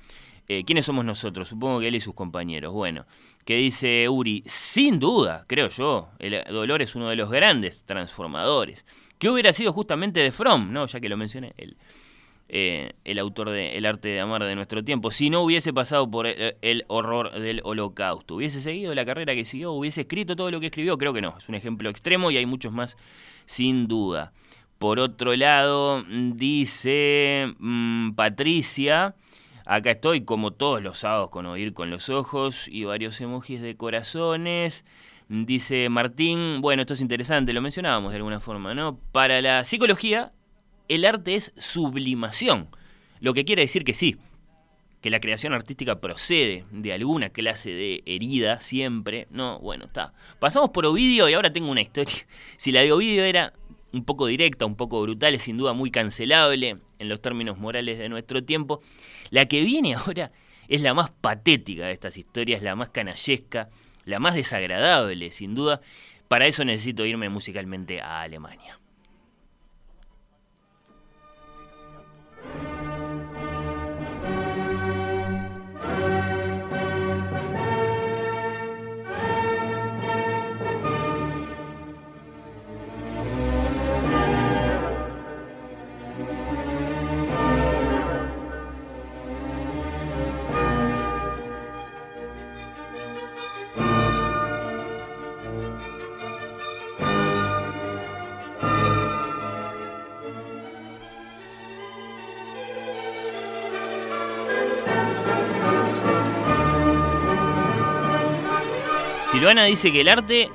Eh, 0.48 0.64
¿Quiénes 0.64 0.88
somos 0.88 1.06
nosotros? 1.06 1.48
Supongo 1.48 1.80
que 1.80 1.90
él 1.90 1.96
y 1.96 2.00
sus 2.00 2.16
compañeros. 2.16 2.74
Bueno, 2.74 3.06
que 3.46 3.56
dice 3.56 4.10
Uri, 4.10 4.42
sin 4.48 5.00
duda, 5.00 5.46
creo 5.48 5.70
yo, 5.70 6.10
el 6.18 6.44
dolor 6.50 6.82
es 6.82 6.96
uno 6.96 7.10
de 7.10 7.16
los 7.16 7.30
grandes 7.30 7.84
transformadores. 7.84 8.84
¿Qué 9.20 9.30
hubiera 9.30 9.54
sido 9.54 9.72
justamente 9.74 10.20
de 10.20 10.32
Fromm, 10.32 10.74
no? 10.74 10.88
Ya 10.88 11.00
que 11.00 11.10
lo 11.10 11.18
mencioné, 11.18 11.54
él. 11.58 11.78
Eh, 12.48 12.94
el 13.06 13.18
autor 13.18 13.50
de 13.50 13.76
El 13.76 13.88
arte 13.88 14.10
de 14.10 14.20
amar 14.20 14.44
de 14.44 14.56
nuestro 14.56 14.84
tiempo, 14.84 15.10
si 15.10 15.32
no 15.32 15.42
hubiese 15.42 15.74
pasado 15.74 16.10
por 16.10 16.28
el, 16.28 16.86
horror 16.88 17.32
del 17.40 17.62
holocausto. 17.64 18.36
¿Hubiese 18.36 18.62
seguido 18.62 18.94
la 18.94 19.04
carrera 19.04 19.34
que 19.34 19.46
siguió? 19.46 19.72
¿Hubiese 19.72 20.02
escrito 20.02 20.36
todo 20.36 20.52
lo 20.52 20.60
que 20.60 20.68
escribió? 20.68 20.98
Creo 20.98 21.12
que 21.12 21.22
no, 21.22 21.36
es 21.38 21.50
un 21.50 21.56
ejemplo 21.56 21.90
extremo 21.90 22.30
y 22.30 22.38
hay 22.38 22.46
muchos 22.46 22.72
más 22.72 22.98
sin 23.46 23.88
duda. 23.88 24.32
Por 24.78 25.00
otro 25.00 25.36
lado, 25.36 26.04
dice 26.04 27.54
mm, 27.58 28.12
Patricia, 28.12 29.16
acá 29.66 29.92
estoy 29.92 30.22
como 30.22 30.52
todos 30.52 30.84
los 30.84 31.00
sábados 31.00 31.32
con 31.32 31.48
oír 31.48 31.74
con 31.74 31.90
los 31.90 32.10
ojos 32.10 32.68
y 32.68 32.84
varios 32.84 33.20
emojis 33.22 33.62
de 33.62 33.76
corazones. 33.76 34.86
Dice 35.28 35.90
Martín, 35.90 36.62
bueno, 36.62 36.82
esto 36.84 36.94
es 36.94 37.02
interesante, 37.02 37.54
lo 37.54 37.62
mencionábamos 37.62 38.12
de 38.12 38.18
alguna 38.18 38.40
forma, 38.40 38.76
¿no? 38.76 39.00
Para 39.12 39.42
la 39.42 39.64
psicología, 39.64 40.32
el 40.88 41.06
arte 41.06 41.36
es 41.36 41.52
sublimación, 41.58 42.70
lo 43.20 43.34
que 43.34 43.46
quiere 43.46 43.62
decir 43.64 43.84
que 43.84 43.94
sí, 43.94 44.18
que 45.02 45.10
la 45.12 45.20
creación 45.20 45.54
artística 45.54 46.02
procede 46.02 46.66
de 46.72 46.94
alguna 46.94 47.30
clase 47.30 47.70
de 47.70 48.02
herida 48.08 48.60
siempre. 48.60 49.28
No, 49.30 49.60
bueno, 49.60 49.86
está. 49.86 50.14
Pasamos 50.40 50.72
por 50.72 50.86
Ovidio 50.88 51.30
y 51.30 51.34
ahora 51.34 51.54
tengo 51.54 51.70
una 51.70 51.82
historia. 51.82 52.26
Si 52.58 52.72
la 52.72 52.82
de 52.82 52.92
Ovidio 52.92 53.24
era 53.24 53.54
un 53.94 54.04
poco 54.04 54.26
directa, 54.26 54.66
un 54.66 54.76
poco 54.76 55.02
brutal, 55.02 55.36
es 55.36 55.44
sin 55.44 55.58
duda 55.58 55.74
muy 55.74 55.92
cancelable 55.92 56.80
en 56.98 57.08
los 57.08 57.22
términos 57.22 57.60
morales 57.60 58.00
de 58.00 58.10
nuestro 58.10 58.44
tiempo, 58.44 58.82
la 59.30 59.46
que 59.46 59.64
viene 59.64 59.94
ahora 59.94 60.32
es 60.68 60.82
la 60.82 60.94
más 60.96 61.12
patética 61.12 61.86
de 61.86 61.92
estas 61.92 62.18
historias, 62.18 62.64
la 62.64 62.76
más 62.76 62.90
canallesca, 62.90 63.70
la 64.06 64.20
más 64.20 64.34
desagradable, 64.36 65.32
sin 65.32 65.54
duda, 65.56 65.82
Para 66.28 66.48
eso 66.48 66.66
necesito 66.66 67.06
irme 67.06 67.30
musicalmente 67.30 68.02
a 68.02 68.22
Alemania. 68.22 68.80
Silvana 109.32 109.66
dice 109.66 109.92
que 109.92 110.02
el 110.02 110.10
arte 110.10 110.50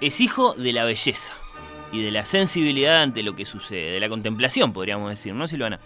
es 0.00 0.20
hijo 0.20 0.54
de 0.54 0.72
la 0.72 0.84
belleza 0.84 1.32
y 1.92 2.02
de 2.02 2.10
la 2.10 2.24
sensibilidad 2.24 3.02
ante 3.02 3.22
lo 3.22 3.34
que 3.34 3.44
sucede, 3.44 3.90
de 3.90 4.00
la 4.00 4.08
contemplación, 4.08 4.72
podríamos 4.72 5.10
decir, 5.10 5.34
¿no, 5.34 5.48
Silvana? 5.48 5.80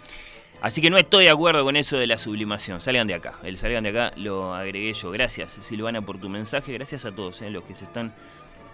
Así 0.60 0.80
que 0.80 0.90
no 0.90 0.96
estoy 0.96 1.24
de 1.24 1.30
acuerdo 1.30 1.64
con 1.64 1.76
eso 1.76 1.98
de 1.98 2.06
la 2.06 2.16
sublimación. 2.16 2.80
Salgan 2.80 3.06
de 3.06 3.14
acá. 3.14 3.34
El 3.42 3.58
salgan 3.58 3.84
de 3.84 3.90
acá 3.90 4.12
lo 4.16 4.54
agregué 4.54 4.94
yo. 4.94 5.10
Gracias, 5.10 5.58
Silvana, 5.60 6.00
por 6.00 6.18
tu 6.18 6.30
mensaje. 6.30 6.72
Gracias 6.72 7.04
a 7.04 7.12
todos 7.12 7.42
eh, 7.42 7.50
los 7.50 7.64
que 7.64 7.74
se 7.74 7.84
están 7.84 8.14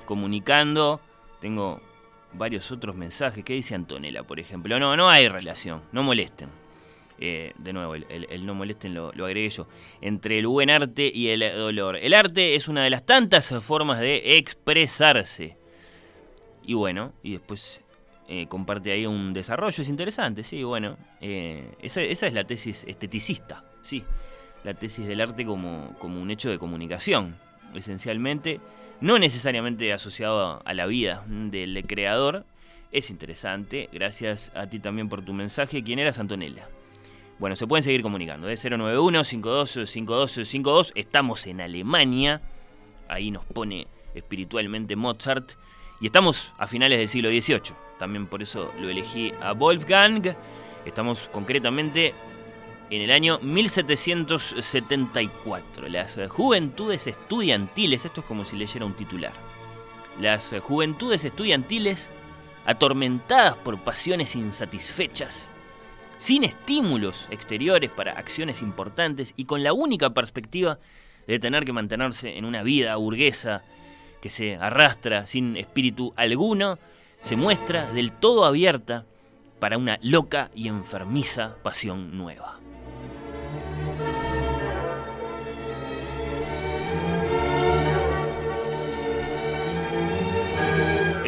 comunicando. 0.05 1.01
Tengo 1.41 1.81
varios 2.33 2.71
otros 2.71 2.95
mensajes. 2.95 3.45
¿Qué 3.45 3.55
dice 3.55 3.75
Antonella, 3.75 4.23
por 4.23 4.39
ejemplo? 4.39 4.79
No, 4.79 4.97
no 4.97 5.11
hay 5.11 5.29
relación. 5.29 5.83
No 5.91 6.05
molesten. 6.05 6.60
Eh, 7.23 7.53
de 7.59 7.73
nuevo, 7.75 7.95
el, 7.95 8.47
no 8.47 8.55
molesten 8.55 8.95
lo, 8.95 9.13
lo, 9.13 9.27
agregué 9.27 9.51
yo, 9.51 9.69
entre 10.01 10.39
el 10.39 10.47
buen 10.47 10.71
arte 10.71 11.13
y 11.15 11.29
el 11.29 11.41
dolor. 11.55 11.97
El 11.97 12.15
arte 12.15 12.55
es 12.55 12.67
una 12.67 12.83
de 12.83 12.89
las 12.89 13.05
tantas 13.05 13.55
formas 13.63 14.01
de 14.01 14.39
expresarse. 14.39 15.59
Y 16.65 16.73
bueno, 16.73 17.13
y 17.23 17.33
después 17.33 17.83
eh, 18.33 18.47
comparte 18.47 18.93
ahí 18.93 19.07
un 19.07 19.33
desarrollo, 19.33 19.83
es 19.83 19.89
interesante, 19.89 20.45
sí, 20.45 20.63
bueno. 20.63 20.97
Eh, 21.21 21.75
esa, 21.83 22.01
esa, 22.01 22.29
es 22.29 22.33
la 22.33 22.45
tesis 22.45 22.85
esteticista, 22.85 23.65
sí. 23.83 24.05
La 24.63 24.73
tesis 24.73 25.07
del 25.07 25.21
arte 25.21 25.45
como, 25.45 25.97
como 25.99 26.23
un 26.23 26.31
hecho 26.31 26.49
de 26.49 26.59
comunicación, 26.59 27.37
esencialmente, 27.75 28.61
no 29.01 29.19
necesariamente 29.19 29.93
asociado 29.93 30.63
a 30.65 30.75
la 30.75 30.87
vida 30.87 31.25
del 31.27 31.83
creador. 31.87 32.45
Es 32.93 33.11
interesante, 33.11 33.89
gracias 33.93 34.53
a 34.55 34.69
ti 34.69 34.79
también 34.79 35.09
por 35.09 35.25
tu 35.25 35.33
mensaje. 35.33 35.83
¿Quién 35.83 35.99
era 35.99 36.13
Antonella? 36.17 36.69
Bueno, 37.41 37.57
se 37.57 37.67
pueden 37.67 37.83
seguir 37.83 38.03
comunicando. 38.03 38.49
¿eh? 38.51 38.55
091-525252. 38.55 40.93
Estamos 40.95 41.47
en 41.47 41.63
Alemania. 41.63 42.43
Ahí 43.09 43.31
nos 43.31 43.47
pone 43.47 43.87
espiritualmente 44.15 44.95
Mozart. 44.95 45.53
Y 46.03 46.07
estamos 46.07 46.53
a 46.59 46.67
finales 46.67 46.99
del 46.99 47.09
siglo 47.09 47.31
XVIII. 47.31 47.73
También 47.99 48.27
por 48.27 48.43
eso 48.43 48.71
lo 48.79 48.91
elegí 48.91 49.33
a 49.41 49.53
Wolfgang. 49.53 50.37
Estamos 50.85 51.31
concretamente 51.33 52.13
en 52.91 53.01
el 53.01 53.11
año 53.11 53.39
1774. 53.41 55.89
Las 55.89 56.21
juventudes 56.29 57.07
estudiantiles, 57.07 58.05
esto 58.05 58.21
es 58.21 58.27
como 58.27 58.45
si 58.45 58.57
leyera 58.57 58.85
un 58.85 58.93
titular. 58.93 59.33
Las 60.21 60.55
juventudes 60.61 61.25
estudiantiles, 61.25 62.11
atormentadas 62.67 63.57
por 63.57 63.79
pasiones 63.79 64.37
insatisfechas, 64.37 65.50
sin 66.21 66.45
estímulos 66.45 67.27
exteriores 67.31 67.91
para 67.91 68.13
acciones 68.13 68.61
importantes 68.61 69.33
y 69.37 69.47
con 69.47 69.65
la 69.65 69.73
única 69.73 70.11
perspectiva 70.11 70.79
de 71.27 71.39
tener 71.39 71.65
que 71.65 71.73
mantenerse 71.73 72.37
en 72.37 72.45
una 72.45 72.63
vida 72.63 72.95
burguesa 72.97 73.63
que 74.21 74.29
se 74.29 74.57
arrastra 74.57 75.27
sin 75.27 75.57
espíritu 75.57 76.13
alguno, 76.17 76.79
se 77.23 77.37
muestra 77.37 77.91
del 77.93 78.13
todo 78.13 78.45
abierta 78.45 79.07
para 79.61 79.79
una 79.79 79.99
loca 80.03 80.51
y 80.55 80.69
enfermiza 80.69 81.57
pasión 81.63 82.17
nueva. 82.19 82.61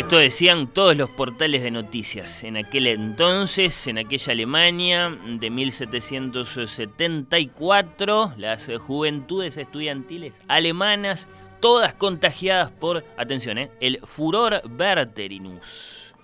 Esto 0.03 0.19
decían 0.19 0.67
todos 0.67 0.95
los 0.97 1.11
portales 1.11 1.63
de 1.63 1.71
noticias 1.71 2.43
en 2.43 2.57
aquel 2.57 2.89
entonces, 2.89 3.87
en 3.87 3.99
aquella 3.99 4.33
Alemania 4.33 5.17
de 5.25 5.49
1774, 5.49 8.35
las 8.37 8.69
juventudes 8.85 9.57
estudiantiles 9.57 10.33
alemanas, 10.49 11.29
todas 11.61 11.95
contagiadas 11.95 12.73
por, 12.73 13.05
atención, 13.17 13.59
eh, 13.59 13.71
el 13.81 14.01
furor 14.05 14.61
verterinus, 14.69 16.17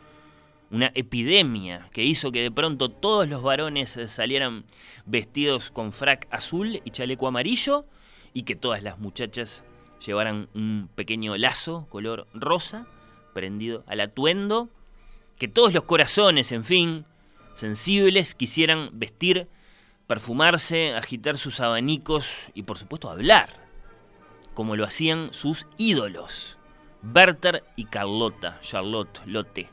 una 0.72 0.90
epidemia 0.94 1.88
que 1.92 2.02
hizo 2.02 2.32
que 2.32 2.42
de 2.42 2.50
pronto 2.50 2.88
todos 2.88 3.28
los 3.28 3.44
varones 3.44 3.96
salieran 4.08 4.64
vestidos 5.06 5.70
con 5.70 5.92
frac 5.92 6.26
azul 6.32 6.82
y 6.84 6.90
chaleco 6.90 7.28
amarillo 7.28 7.84
y 8.34 8.42
que 8.42 8.56
todas 8.56 8.82
las 8.82 8.98
muchachas 8.98 9.62
llevaran 10.04 10.48
un 10.52 10.90
pequeño 10.96 11.36
lazo 11.36 11.86
color 11.88 12.26
rosa 12.34 12.88
al 13.86 14.00
atuendo, 14.00 14.68
que 15.38 15.48
todos 15.48 15.72
los 15.72 15.84
corazones, 15.84 16.52
en 16.52 16.64
fin, 16.64 17.04
sensibles, 17.54 18.34
quisieran 18.34 18.90
vestir, 18.92 19.48
perfumarse, 20.06 20.94
agitar 20.94 21.38
sus 21.38 21.60
abanicos 21.60 22.28
y 22.54 22.62
por 22.62 22.78
supuesto 22.78 23.10
hablar, 23.10 23.50
como 24.54 24.74
lo 24.74 24.84
hacían 24.84 25.30
sus 25.32 25.66
ídolos, 25.76 26.56
Berther 27.02 27.62
y 27.76 27.84
Carlota, 27.84 28.58
Charlotte, 28.62 29.20
Lotte, 29.26 29.68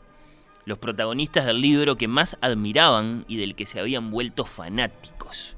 los 0.66 0.78
protagonistas 0.78 1.46
del 1.46 1.62
libro 1.62 1.96
que 1.96 2.08
más 2.08 2.38
admiraban 2.42 3.26
y 3.28 3.38
del 3.38 3.56
que 3.56 3.66
se 3.66 3.80
habían 3.80 4.12
vuelto 4.12 4.46
fanáticos. 4.46 5.56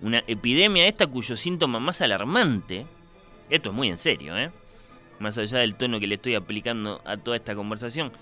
Una 0.00 0.22
epidemia 0.26 0.86
esta 0.86 1.06
cuyo 1.06 1.36
síntoma 1.36 1.80
más 1.80 2.00
alarmante, 2.00 2.86
esto 3.50 3.70
es 3.70 3.74
muy 3.74 3.88
en 3.88 3.98
serio, 3.98 4.36
¿eh? 4.38 4.50
Más 5.18 5.38
allá 5.38 5.58
del 5.58 5.76
tono 5.76 6.00
que 6.00 6.06
le 6.06 6.16
estoy 6.16 6.34
aplicando 6.34 7.00
a 7.04 7.16
toda 7.16 7.36
esta 7.36 7.54
conversación, 7.54 8.12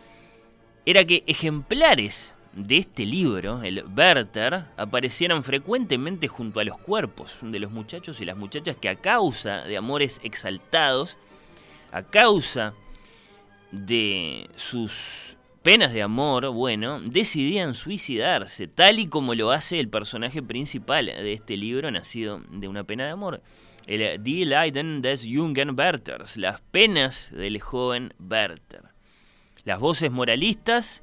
era 0.87 1.05
que 1.05 1.25
ejemplares 1.27 2.35
de 2.53 2.77
este 2.77 3.05
libro, 3.05 3.63
el 3.63 3.85
Werther, 3.97 4.67
aparecieran 4.77 5.43
frecuentemente 5.43 6.29
junto 6.29 6.61
a 6.61 6.65
los 6.65 6.79
cuerpos 6.79 7.39
de 7.43 7.59
los 7.59 7.73
muchachos 7.73 8.21
y 8.21 8.25
las 8.25 8.37
muchachas 8.37 8.77
que 8.77 8.89
a 8.89 8.97
causa 8.97 9.63
de 9.65 9.77
amores 9.77 10.21
exaltados, 10.23 11.17
a 11.91 12.03
causa 12.03 12.75
de 13.73 14.49
sus 14.57 15.37
penas 15.63 15.93
de 15.93 16.03
amor, 16.03 16.49
bueno, 16.51 17.01
decidían 17.01 17.75
suicidarse, 17.75 18.69
tal 18.69 18.99
y 18.99 19.09
como 19.09 19.35
lo 19.35 19.51
hace 19.51 19.81
el 19.81 19.89
personaje 19.89 20.43
principal 20.43 21.07
de 21.07 21.33
este 21.33 21.57
libro, 21.57 21.91
nacido 21.91 22.41
de 22.51 22.69
una 22.69 22.85
pena 22.85 23.05
de 23.05 23.11
amor 23.11 23.41
el 23.87 24.23
Die 24.23 24.47
Leiden 24.47 25.03
des 25.03 25.25
jungen 25.25 25.79
Werthers, 25.79 26.37
las 26.37 26.61
penas 26.61 27.31
del 27.33 27.61
joven 27.61 28.15
Werther. 28.19 28.83
Las 29.65 29.81
voces 29.81 30.11
moralistas 30.11 31.03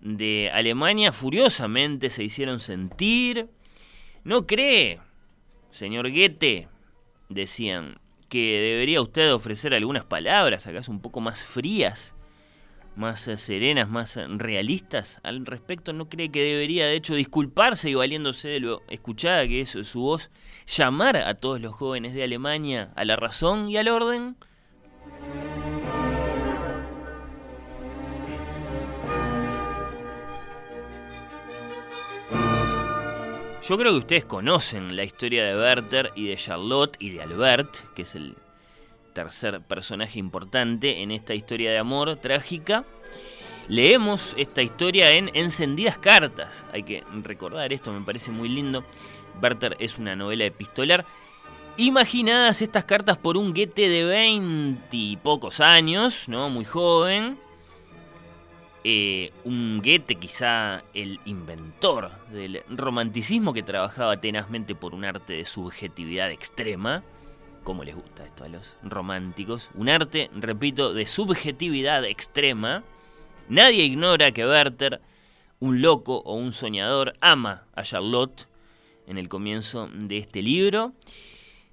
de 0.00 0.50
Alemania 0.52 1.12
furiosamente 1.12 2.10
se 2.10 2.24
hicieron 2.24 2.60
sentir. 2.60 3.48
¿No 4.24 4.46
cree, 4.46 5.00
señor 5.70 6.10
Goethe, 6.10 6.68
decían, 7.28 7.98
que 8.28 8.60
debería 8.60 9.02
usted 9.02 9.32
ofrecer 9.32 9.74
algunas 9.74 10.04
palabras, 10.04 10.66
acaso 10.66 10.92
un 10.92 11.00
poco 11.00 11.20
más 11.20 11.42
frías, 11.42 12.14
más 12.96 13.20
serenas, 13.20 13.88
más 13.88 14.16
realistas 14.28 15.18
al 15.22 15.44
respecto? 15.44 15.92
¿No 15.92 16.08
cree 16.08 16.30
que 16.30 16.42
debería, 16.42 16.86
de 16.86 16.94
hecho, 16.94 17.14
disculparse 17.14 17.90
y 17.90 17.94
valiéndose 17.94 18.48
de 18.48 18.60
lo 18.60 18.82
escuchada 18.88 19.46
que 19.48 19.62
es 19.62 19.70
su 19.70 20.00
voz, 20.00 20.30
llamar 20.70 21.16
a 21.16 21.34
todos 21.34 21.60
los 21.60 21.74
jóvenes 21.74 22.14
de 22.14 22.22
Alemania 22.22 22.92
a 22.94 23.04
la 23.04 23.16
razón 23.16 23.68
y 23.68 23.76
al 23.76 23.88
orden? 23.88 24.36
Yo 33.62 33.78
creo 33.78 33.92
que 33.92 33.98
ustedes 33.98 34.24
conocen 34.24 34.96
la 34.96 35.04
historia 35.04 35.44
de 35.44 35.56
Werther 35.56 36.12
y 36.16 36.28
de 36.28 36.36
Charlotte 36.36 36.96
y 36.98 37.10
de 37.10 37.22
Albert, 37.22 37.76
que 37.94 38.02
es 38.02 38.14
el 38.14 38.34
tercer 39.12 39.60
personaje 39.60 40.18
importante 40.18 41.02
en 41.02 41.10
esta 41.10 41.34
historia 41.34 41.70
de 41.70 41.78
amor 41.78 42.16
trágica. 42.16 42.84
Leemos 43.68 44.34
esta 44.36 44.62
historia 44.62 45.12
en 45.12 45.30
Encendidas 45.34 45.98
Cartas. 45.98 46.64
Hay 46.72 46.82
que 46.82 47.04
recordar 47.22 47.72
esto, 47.72 47.92
me 47.92 48.04
parece 48.04 48.32
muy 48.32 48.48
lindo. 48.48 48.84
Werther 49.42 49.76
es 49.80 49.98
una 49.98 50.16
novela 50.16 50.44
epistolar. 50.44 51.04
imaginadas 51.76 52.62
estas 52.62 52.84
cartas 52.84 53.16
por 53.16 53.36
un 53.36 53.54
Goethe 53.54 53.88
de 53.88 54.04
20 54.04 54.96
y 54.96 55.16
pocos 55.16 55.60
años, 55.60 56.28
¿no? 56.28 56.50
Muy 56.50 56.64
joven. 56.64 57.38
Eh, 58.82 59.32
un 59.44 59.82
Goethe 59.84 60.14
quizá 60.14 60.82
el 60.94 61.20
inventor 61.26 62.10
del 62.32 62.62
romanticismo 62.70 63.52
que 63.52 63.62
trabajaba 63.62 64.18
tenazmente 64.20 64.74
por 64.74 64.94
un 64.94 65.04
arte 65.04 65.34
de 65.34 65.44
subjetividad 65.44 66.30
extrema. 66.30 67.02
como 67.62 67.84
les 67.84 67.94
gusta 67.94 68.24
esto 68.24 68.44
a 68.44 68.48
los 68.48 68.74
románticos? 68.82 69.68
Un 69.74 69.90
arte, 69.90 70.30
repito, 70.34 70.94
de 70.94 71.06
subjetividad 71.06 72.04
extrema. 72.06 72.82
Nadie 73.50 73.84
ignora 73.84 74.32
que 74.32 74.46
Werther, 74.46 75.00
un 75.60 75.82
loco 75.82 76.22
o 76.24 76.34
un 76.34 76.54
soñador, 76.54 77.12
ama 77.20 77.64
a 77.74 77.82
Charlotte 77.82 78.46
en 79.10 79.18
el 79.18 79.28
comienzo 79.28 79.88
de 79.92 80.18
este 80.18 80.40
libro, 80.40 80.92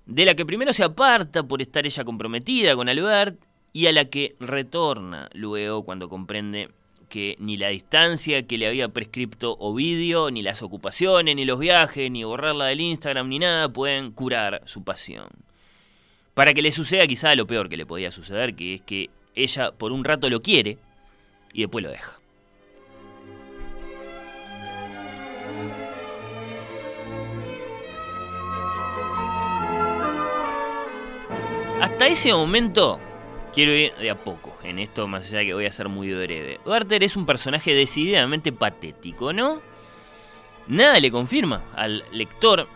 de 0.07 0.25
la 0.25 0.33
que 0.33 0.45
primero 0.45 0.73
se 0.73 0.83
aparta 0.83 1.43
por 1.43 1.61
estar 1.61 1.85
ella 1.85 2.03
comprometida 2.03 2.75
con 2.75 2.89
Albert 2.89 3.39
y 3.73 3.85
a 3.85 3.91
la 3.91 4.05
que 4.05 4.35
retorna 4.39 5.29
luego 5.33 5.83
cuando 5.83 6.09
comprende 6.09 6.69
que 7.09 7.35
ni 7.39 7.55
la 7.55 7.69
distancia 7.69 8.47
que 8.47 8.57
le 8.57 8.67
había 8.67 8.89
prescripto 8.89 9.55
Ovidio, 9.59 10.31
ni 10.31 10.41
las 10.41 10.61
ocupaciones, 10.61 11.35
ni 11.35 11.45
los 11.45 11.59
viajes, 11.59 12.09
ni 12.09 12.23
borrarla 12.23 12.65
del 12.65 12.81
Instagram, 12.81 13.29
ni 13.29 13.39
nada 13.39 13.69
pueden 13.69 14.11
curar 14.11 14.63
su 14.65 14.83
pasión. 14.83 15.27
Para 16.33 16.53
que 16.53 16.61
le 16.61 16.71
suceda 16.71 17.07
quizá 17.07 17.35
lo 17.35 17.47
peor 17.47 17.69
que 17.69 17.77
le 17.77 17.85
podía 17.85 18.11
suceder, 18.11 18.55
que 18.55 18.75
es 18.75 18.81
que 18.81 19.09
ella 19.35 19.71
por 19.71 19.91
un 19.91 20.03
rato 20.03 20.29
lo 20.29 20.41
quiere 20.41 20.77
y 21.53 21.61
después 21.61 21.83
lo 21.83 21.91
deja. 21.91 22.16
Hasta 31.81 32.07
ese 32.07 32.33
momento 32.33 32.99
quiero 33.53 33.71
ir 33.71 33.93
de 33.95 34.09
a 34.09 34.15
poco 34.15 34.57
en 34.63 34.79
esto, 34.79 35.07
más 35.07 35.27
allá 35.27 35.39
de 35.39 35.45
que 35.45 35.53
voy 35.53 35.67
a 35.67 35.71
ser 35.71 35.89
muy 35.89 36.11
breve. 36.11 36.59
Werther 36.65 37.03
es 37.03 37.15
un 37.15 37.27
personaje 37.27 37.75
decididamente 37.75 38.51
patético, 38.51 39.31
¿no? 39.31 39.61
Nada 40.67 40.99
le 40.99 41.11
confirma 41.11 41.63
al 41.75 42.03
lector 42.11 42.67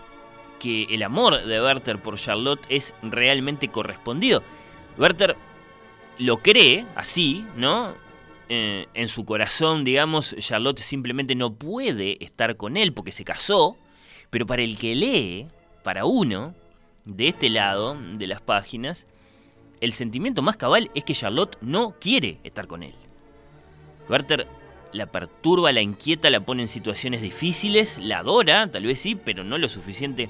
que 0.59 0.83
el 0.83 1.01
amor 1.01 1.43
de 1.43 1.59
Werther 1.59 1.97
por 1.97 2.17
Charlotte 2.17 2.63
es 2.69 2.93
realmente 3.01 3.69
correspondido. 3.69 4.43
Werther 4.99 5.35
lo 6.19 6.37
cree 6.37 6.85
así, 6.95 7.43
¿no? 7.57 7.95
Eh, 8.49 8.87
en 8.93 9.07
su 9.07 9.25
corazón, 9.25 9.83
digamos, 9.83 10.35
Charlotte 10.37 10.79
simplemente 10.79 11.33
no 11.33 11.55
puede 11.55 12.23
estar 12.23 12.55
con 12.55 12.77
él 12.77 12.93
porque 12.93 13.11
se 13.11 13.25
casó, 13.25 13.77
pero 14.29 14.45
para 14.45 14.61
el 14.61 14.77
que 14.77 14.93
lee, 14.93 15.47
para 15.83 16.05
uno, 16.05 16.53
de 17.15 17.30
este 17.30 17.50
lado 17.50 17.97
de 18.13 18.28
las 18.28 18.41
páginas, 18.41 19.08
el 19.80 19.93
sentimiento 19.93 20.41
más 20.41 20.58
cabal 20.58 20.91
es 20.93 21.04
que 21.04 21.15
Charlotte 21.15 21.58
no 21.62 21.95
quiere 22.00 22.39
estar 22.43 22.67
con 22.67 22.84
él. 22.84 22.93
Werther 24.10 24.47
la 24.93 25.06
perturba, 25.08 25.71
la 25.71 25.82
inquieta, 25.82 26.30
la 26.30 26.41
pone 26.41 26.63
en 26.63 26.67
situaciones 26.67 27.21
difíciles, 27.21 27.97
la 27.97 28.19
adora, 28.19 28.69
tal 28.69 28.84
vez 28.84 29.00
sí, 29.00 29.15
pero 29.15 29.43
no 29.43 29.58
lo 29.58 29.69
suficiente 29.69 30.30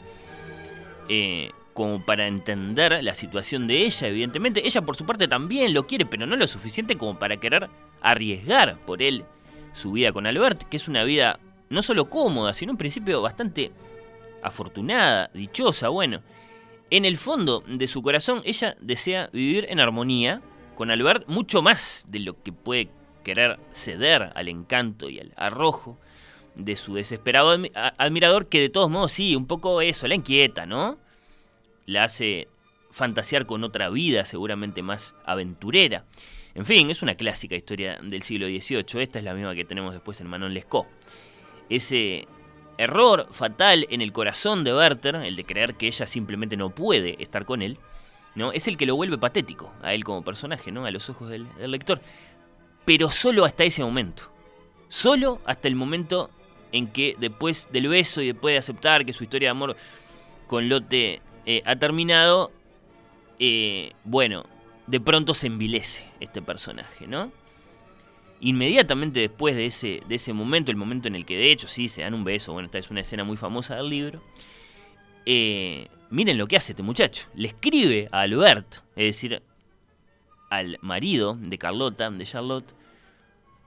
eh, 1.09 1.51
como 1.73 2.05
para 2.05 2.27
entender 2.27 3.03
la 3.03 3.15
situación 3.15 3.67
de 3.67 3.85
ella, 3.85 4.07
evidentemente. 4.07 4.65
Ella 4.65 4.81
por 4.81 4.95
su 4.95 5.05
parte 5.05 5.27
también 5.27 5.73
lo 5.73 5.87
quiere, 5.87 6.05
pero 6.05 6.25
no 6.25 6.35
lo 6.35 6.47
suficiente 6.47 6.97
como 6.97 7.17
para 7.17 7.37
querer 7.37 7.69
arriesgar 8.01 8.77
por 8.79 9.01
él 9.01 9.25
su 9.73 9.93
vida 9.93 10.11
con 10.11 10.27
Albert, 10.27 10.63
que 10.63 10.77
es 10.77 10.87
una 10.87 11.03
vida 11.03 11.39
no 11.69 11.81
solo 11.81 12.09
cómoda, 12.09 12.53
sino 12.53 12.71
en 12.71 12.77
principio 12.77 13.21
bastante 13.21 13.71
afortunada, 14.43 15.29
dichosa, 15.33 15.89
bueno. 15.89 16.21
En 16.91 17.05
el 17.05 17.17
fondo 17.17 17.63
de 17.65 17.87
su 17.87 18.01
corazón, 18.01 18.41
ella 18.43 18.75
desea 18.81 19.29
vivir 19.31 19.65
en 19.69 19.79
armonía 19.79 20.41
con 20.75 20.91
Albert 20.91 21.25
mucho 21.27 21.61
más 21.61 22.05
de 22.09 22.19
lo 22.19 22.43
que 22.43 22.51
puede 22.51 22.89
querer 23.23 23.59
ceder 23.71 24.33
al 24.35 24.49
encanto 24.49 25.09
y 25.09 25.21
al 25.21 25.31
arrojo 25.37 25.97
de 26.55 26.75
su 26.75 26.95
desesperado 26.95 27.57
admirador, 27.97 28.49
que 28.49 28.59
de 28.59 28.67
todos 28.67 28.89
modos 28.89 29.13
sí, 29.13 29.37
un 29.37 29.47
poco 29.47 29.79
eso, 29.79 30.05
la 30.05 30.15
inquieta, 30.15 30.65
¿no? 30.65 30.97
La 31.85 32.03
hace 32.03 32.49
fantasear 32.91 33.45
con 33.45 33.63
otra 33.63 33.89
vida 33.89 34.25
seguramente 34.25 34.81
más 34.81 35.15
aventurera. 35.23 36.03
En 36.55 36.65
fin, 36.65 36.89
es 36.89 37.01
una 37.01 37.15
clásica 37.15 37.55
historia 37.55 37.99
del 38.03 38.21
siglo 38.21 38.47
XVIII, 38.47 39.01
esta 39.01 39.19
es 39.19 39.23
la 39.23 39.33
misma 39.33 39.55
que 39.55 39.63
tenemos 39.63 39.93
después 39.93 40.19
en 40.19 40.27
Manon 40.27 40.53
Lescaut. 40.53 40.87
Ese 41.69 42.27
error 42.81 43.27
fatal 43.31 43.87
en 43.89 44.01
el 44.01 44.11
corazón 44.11 44.63
de 44.63 44.73
Werther, 44.73 45.15
el 45.15 45.35
de 45.35 45.45
creer 45.45 45.75
que 45.75 45.87
ella 45.87 46.07
simplemente 46.07 46.57
no 46.57 46.69
puede 46.69 47.21
estar 47.21 47.45
con 47.45 47.61
él, 47.61 47.77
¿no? 48.35 48.51
es 48.51 48.67
el 48.67 48.77
que 48.77 48.85
lo 48.85 48.95
vuelve 48.95 49.17
patético 49.17 49.71
a 49.81 49.93
él 49.93 50.03
como 50.03 50.23
personaje, 50.23 50.71
¿no? 50.71 50.85
a 50.85 50.91
los 50.91 51.09
ojos 51.09 51.29
del, 51.29 51.47
lector. 51.59 52.01
Pero 52.85 53.11
solo 53.11 53.45
hasta 53.45 53.63
ese 53.63 53.83
momento. 53.83 54.23
Solo 54.89 55.39
hasta 55.45 55.67
el 55.67 55.75
momento 55.75 56.29
en 56.71 56.87
que 56.87 57.15
después 57.19 57.67
del 57.71 57.87
beso 57.87 58.21
y 58.21 58.27
después 58.27 58.53
de 58.53 58.59
aceptar 58.59 59.05
que 59.05 59.13
su 59.13 59.23
historia 59.23 59.47
de 59.47 59.51
amor 59.51 59.75
con 60.47 60.67
Lotte 60.67 61.21
eh, 61.45 61.61
ha 61.65 61.75
terminado, 61.75 62.51
eh, 63.39 63.93
bueno, 64.03 64.45
de 64.87 64.99
pronto 64.99 65.33
se 65.33 65.47
envilece 65.47 66.05
este 66.19 66.41
personaje, 66.41 67.07
¿no? 67.07 67.31
Inmediatamente 68.43 69.19
después 69.19 69.55
de 69.55 69.67
ese, 69.67 70.01
de 70.07 70.15
ese 70.15 70.33
momento, 70.33 70.71
el 70.71 70.77
momento 70.77 71.07
en 71.07 71.15
el 71.15 71.25
que 71.25 71.37
de 71.37 71.51
hecho 71.51 71.67
sí 71.67 71.87
se 71.87 72.01
dan 72.01 72.15
un 72.15 72.23
beso, 72.23 72.53
bueno, 72.53 72.65
esta 72.65 72.79
es 72.79 72.89
una 72.89 73.01
escena 73.01 73.23
muy 73.23 73.37
famosa 73.37 73.75
del 73.75 73.89
libro, 73.89 74.19
eh, 75.27 75.87
miren 76.09 76.39
lo 76.39 76.47
que 76.47 76.57
hace 76.57 76.71
este 76.71 76.81
muchacho. 76.81 77.27
Le 77.35 77.49
escribe 77.49 78.09
a 78.11 78.21
Albert, 78.21 78.77
es 78.95 79.05
decir, 79.05 79.43
al 80.49 80.79
marido 80.81 81.37
de 81.39 81.57
Carlota, 81.59 82.09
de 82.09 82.25
Charlotte, 82.25 82.73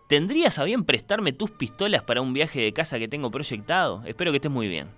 ¿tendrías 0.09 0.59
a 0.59 0.65
bien 0.65 0.83
prestarme 0.85 1.33
tus 1.33 1.53
pistolas 1.53 2.03
para 2.03 2.21
un 2.21 2.33
viaje 2.33 2.61
de 2.61 2.73
casa 2.73 2.99
que 2.99 3.07
tengo 3.07 3.31
proyectado? 3.31 4.03
Espero 4.07 4.33
que 4.33 4.39
estés 4.39 4.51
muy 4.51 4.67
bien. 4.67 4.89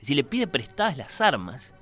Si 0.00 0.14
le 0.14 0.24
pide 0.24 0.46
prestadas 0.46 0.96
las 0.96 1.20
armas 1.20 1.74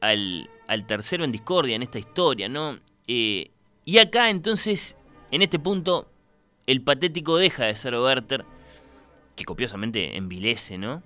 al, 0.00 0.48
al 0.66 0.86
tercero 0.86 1.22
en 1.22 1.32
discordia 1.32 1.76
en 1.76 1.82
esta 1.82 1.98
historia, 1.98 2.48
¿no? 2.48 2.78
Eh, 3.06 3.50
y 3.86 3.98
acá 3.98 4.30
entonces, 4.30 4.96
en 5.30 5.42
este 5.42 5.60
punto, 5.60 6.10
el 6.66 6.82
patético 6.82 7.36
deja 7.36 7.66
de 7.66 7.76
ser 7.76 7.94
Werther, 7.94 8.44
que 9.36 9.44
copiosamente 9.44 10.16
envilece, 10.16 10.76
¿no? 10.76 11.04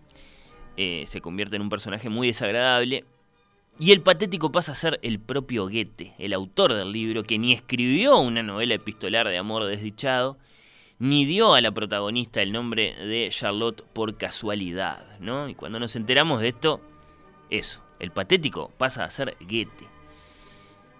Eh, 0.78 1.04
se 1.06 1.20
convierte 1.20 1.56
en 1.56 1.62
un 1.62 1.68
personaje 1.68 2.08
muy 2.08 2.28
desagradable. 2.28 3.04
Y 3.78 3.92
el 3.92 4.00
patético 4.00 4.50
pasa 4.50 4.72
a 4.72 4.76
ser 4.76 4.98
el 5.02 5.20
propio 5.20 5.64
Goethe, 5.64 6.14
el 6.18 6.32
autor 6.32 6.72
del 6.72 6.90
libro, 6.90 7.22
que 7.22 7.38
ni 7.38 7.52
escribió 7.52 8.18
una 8.18 8.42
novela 8.42 8.72
epistolar 8.72 9.28
de 9.28 9.36
amor 9.36 9.66
desdichado, 9.66 10.38
ni 10.98 11.26
dio 11.26 11.52
a 11.52 11.60
la 11.60 11.72
protagonista 11.72 12.40
el 12.40 12.50
nombre 12.52 12.94
de 12.94 13.28
Charlotte 13.30 13.84
por 13.92 14.16
casualidad, 14.16 15.18
¿no? 15.20 15.50
Y 15.50 15.54
cuando 15.54 15.78
nos 15.78 15.96
enteramos 15.96 16.40
de 16.40 16.48
esto, 16.48 16.80
eso, 17.50 17.82
el 17.98 18.10
patético 18.10 18.70
pasa 18.78 19.04
a 19.04 19.10
ser 19.10 19.36
Goethe. 19.40 19.86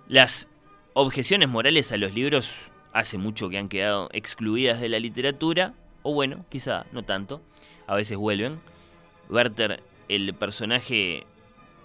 Las 0.09 0.47
objeciones 0.95 1.49
morales 1.49 1.93
a 1.93 1.97
los 1.97 2.15
libros 2.15 2.55
hace 2.93 3.19
mucho 3.19 3.49
que 3.49 3.59
han 3.59 3.69
quedado 3.69 4.09
excluidas 4.13 4.81
de 4.81 4.89
la 4.89 4.99
literatura, 4.99 5.75
o 6.03 6.13
bueno, 6.13 6.45
quizá 6.49 6.87
no 6.93 7.03
tanto, 7.03 7.41
a 7.87 7.95
veces 7.95 8.17
vuelven. 8.17 8.61
Werther, 9.29 9.83
el 10.09 10.35
personaje, 10.35 11.25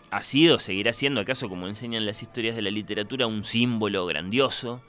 ha 0.09 0.23
sido, 0.23 0.59
seguirá 0.59 0.93
siendo, 0.93 1.21
acaso 1.21 1.49
como 1.49 1.67
enseñan 1.67 2.05
las 2.05 2.23
historias 2.23 2.55
de 2.55 2.61
la 2.61 2.71
literatura, 2.71 3.27
un 3.27 3.43
símbolo 3.43 4.05
grandioso 4.05 4.81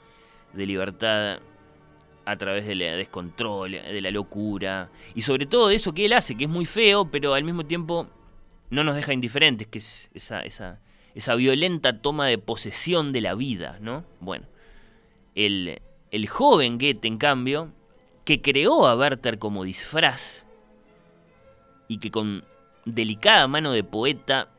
de 0.53 0.65
libertad 0.65 1.39
a 2.25 2.35
través 2.35 2.65
del 2.65 2.79
descontrol, 2.79 3.71
de 3.71 4.01
la 4.01 4.11
locura, 4.11 4.89
y 5.15 5.21
sobre 5.21 5.45
todo 5.45 5.69
de 5.69 5.75
eso 5.75 5.93
que 5.93 6.05
él 6.05 6.13
hace, 6.13 6.35
que 6.35 6.45
es 6.45 6.49
muy 6.49 6.65
feo, 6.65 7.09
pero 7.09 7.33
al 7.33 7.43
mismo 7.43 7.65
tiempo 7.65 8.07
no 8.69 8.83
nos 8.83 8.95
deja 8.95 9.13
indiferentes, 9.13 9.67
que 9.67 9.77
es 9.77 10.09
esa, 10.13 10.41
esa 10.41 10.79
esa 11.17 11.33
violenta 11.33 11.99
toma 11.99 12.27
de 12.27 12.37
posesión 12.37 13.11
de 13.11 13.21
la 13.21 13.33
vida, 13.33 13.79
¿no? 13.81 14.05
Bueno, 14.19 14.45
el, 15.33 15.81
el 16.11 16.27
joven 16.27 16.77
Goethe, 16.77 17.07
en 17.07 17.17
cambio, 17.17 17.71
que 18.23 18.39
creó 18.39 18.85
a 18.85 18.95
Werther 18.95 19.39
como 19.39 19.63
disfraz 19.63 20.45
y 21.87 21.97
que 21.97 22.11
con 22.11 22.45
delicada 22.85 23.47
mano 23.47 23.71
de 23.71 23.83
poeta 23.83 24.49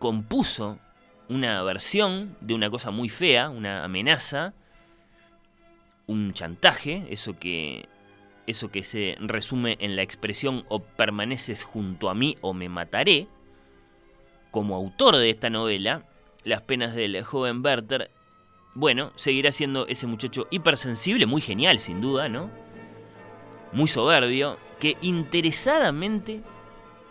compuso 0.00 0.80
una 1.28 1.62
versión 1.62 2.36
de 2.40 2.54
una 2.54 2.70
cosa 2.70 2.90
muy 2.90 3.08
fea, 3.08 3.48
una 3.48 3.84
amenaza, 3.84 4.52
un 6.08 6.32
chantaje, 6.32 7.06
eso 7.08 7.38
que 7.38 7.88
eso 8.48 8.68
que 8.72 8.82
se 8.82 9.16
resume 9.20 9.76
en 9.78 9.94
la 9.94 10.02
expresión 10.02 10.64
o 10.68 10.80
permaneces 10.80 11.62
junto 11.62 12.10
a 12.10 12.14
mí 12.14 12.36
o 12.40 12.52
me 12.52 12.68
mataré, 12.68 13.28
como 14.54 14.76
autor 14.76 15.16
de 15.16 15.30
esta 15.30 15.50
novela, 15.50 16.04
Las 16.44 16.62
penas 16.62 16.94
del 16.94 17.24
joven 17.24 17.60
Werther, 17.64 18.12
bueno, 18.74 19.10
seguirá 19.16 19.50
siendo 19.50 19.88
ese 19.88 20.06
muchacho 20.06 20.46
hipersensible, 20.48 21.26
muy 21.26 21.40
genial 21.40 21.80
sin 21.80 22.00
duda, 22.00 22.28
¿no? 22.28 22.50
Muy 23.72 23.88
soberbio, 23.88 24.56
que 24.78 24.96
interesadamente 25.02 26.40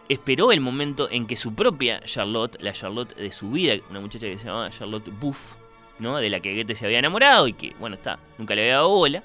esperó 0.08 0.54
el 0.54 0.62
momento 0.62 1.10
en 1.12 1.28
que 1.28 1.36
su 1.36 1.54
propia 1.54 2.00
Charlotte, 2.06 2.62
la 2.62 2.72
Charlotte 2.72 3.14
de 3.14 3.34
su 3.34 3.52
vida, 3.52 3.74
una 3.90 4.00
muchacha 4.00 4.28
que 4.28 4.38
se 4.38 4.46
llamaba 4.46 4.70
Charlotte 4.70 5.12
Buff, 5.20 5.56
¿no? 6.00 6.16
de 6.20 6.30
la 6.30 6.40
que 6.40 6.56
Goethe 6.56 6.76
se 6.76 6.86
había 6.86 7.00
enamorado 7.00 7.50
y 7.50 7.54
que, 7.54 7.76
bueno, 7.78 7.98
está, 7.98 8.20
nunca 8.38 8.56
le 8.56 8.62
había 8.62 8.76
dado 8.76 8.88
bola, 8.88 9.22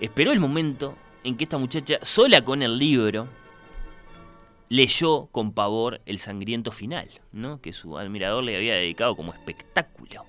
esperó 0.00 0.32
el 0.32 0.40
momento 0.40 0.94
en 1.24 1.38
que 1.38 1.44
esta 1.44 1.56
muchacha, 1.56 1.98
sola 2.02 2.44
con 2.44 2.62
el 2.62 2.76
libro, 2.76 3.26
leyó 4.68 5.26
con 5.32 5.52
pavor 5.52 6.00
el 6.06 6.18
sangriento 6.18 6.72
final, 6.72 7.08
¿no? 7.32 7.60
que 7.60 7.72
su 7.72 7.98
admirador 7.98 8.44
le 8.44 8.56
había 8.56 8.74
dedicado 8.74 9.16
como 9.16 9.32
espectáculo. 9.32 10.24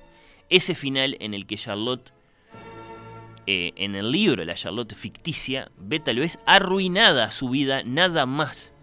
Ese 0.49 0.75
final 0.75 1.17
en 1.19 1.33
el 1.33 1.45
que 1.45 1.57
Charlotte, 1.57 2.13
eh, 3.45 3.73
en 3.75 3.95
el 3.95 4.11
libro 4.11 4.45
La 4.45 4.55
Charlotte 4.55 4.93
ficticia, 4.95 5.71
ve 5.77 5.99
tal 5.99 6.19
vez 6.19 6.39
arruinada 6.45 7.31
su 7.31 7.49
vida 7.49 7.83
nada 7.83 8.25
más 8.25 8.73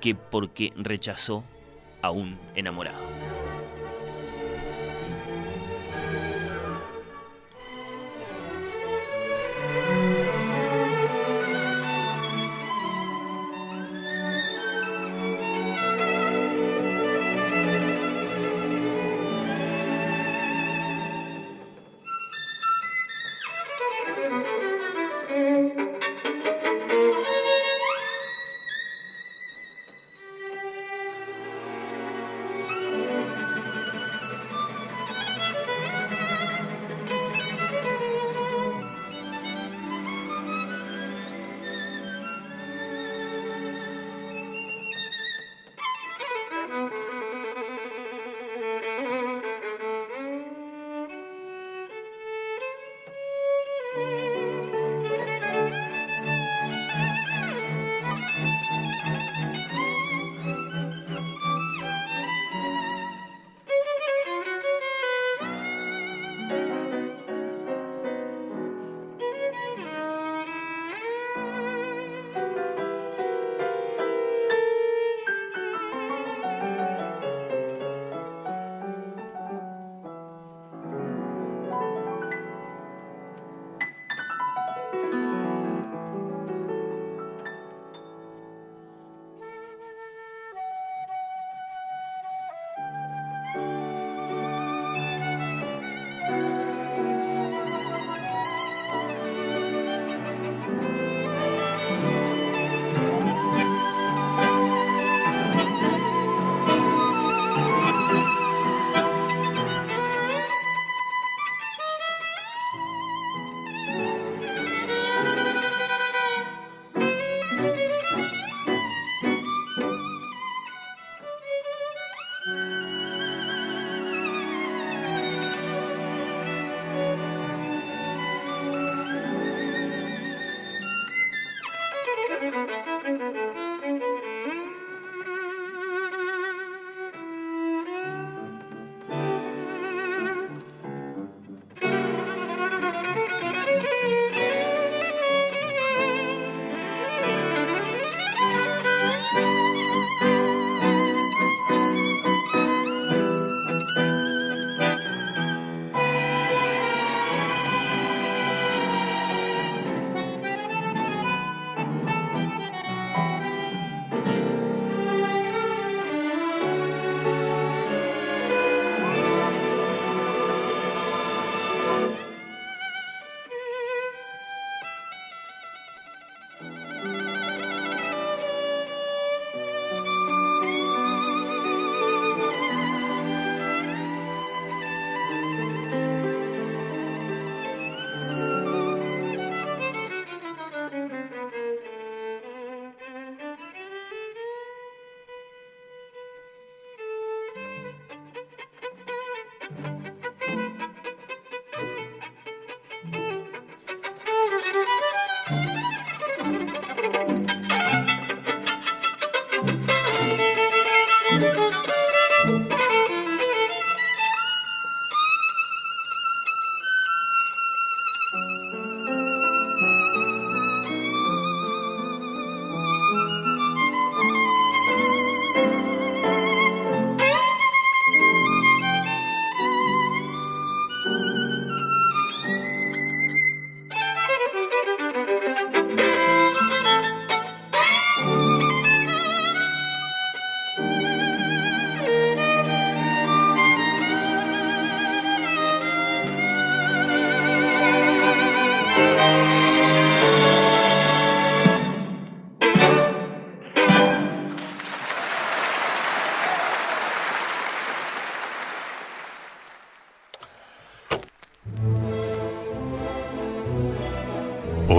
que 0.00 0.14
porque 0.14 0.72
rechazó 0.76 1.44
a 2.02 2.10
un 2.10 2.38
enamorado. 2.54 3.43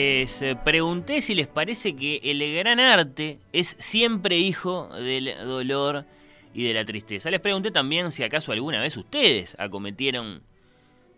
Les 0.00 0.40
eh, 0.40 0.56
pregunté 0.56 1.20
si 1.20 1.34
les 1.34 1.46
parece 1.46 1.94
que 1.94 2.22
el 2.22 2.56
gran 2.56 2.80
arte 2.80 3.38
es 3.52 3.76
siempre 3.78 4.38
hijo 4.38 4.88
del 4.94 5.34
dolor 5.44 6.06
y 6.54 6.64
de 6.64 6.72
la 6.72 6.86
tristeza. 6.86 7.30
Les 7.30 7.38
pregunté 7.38 7.70
también 7.70 8.10
si 8.10 8.22
acaso 8.22 8.50
alguna 8.50 8.80
vez 8.80 8.96
ustedes 8.96 9.56
acometieron 9.58 10.40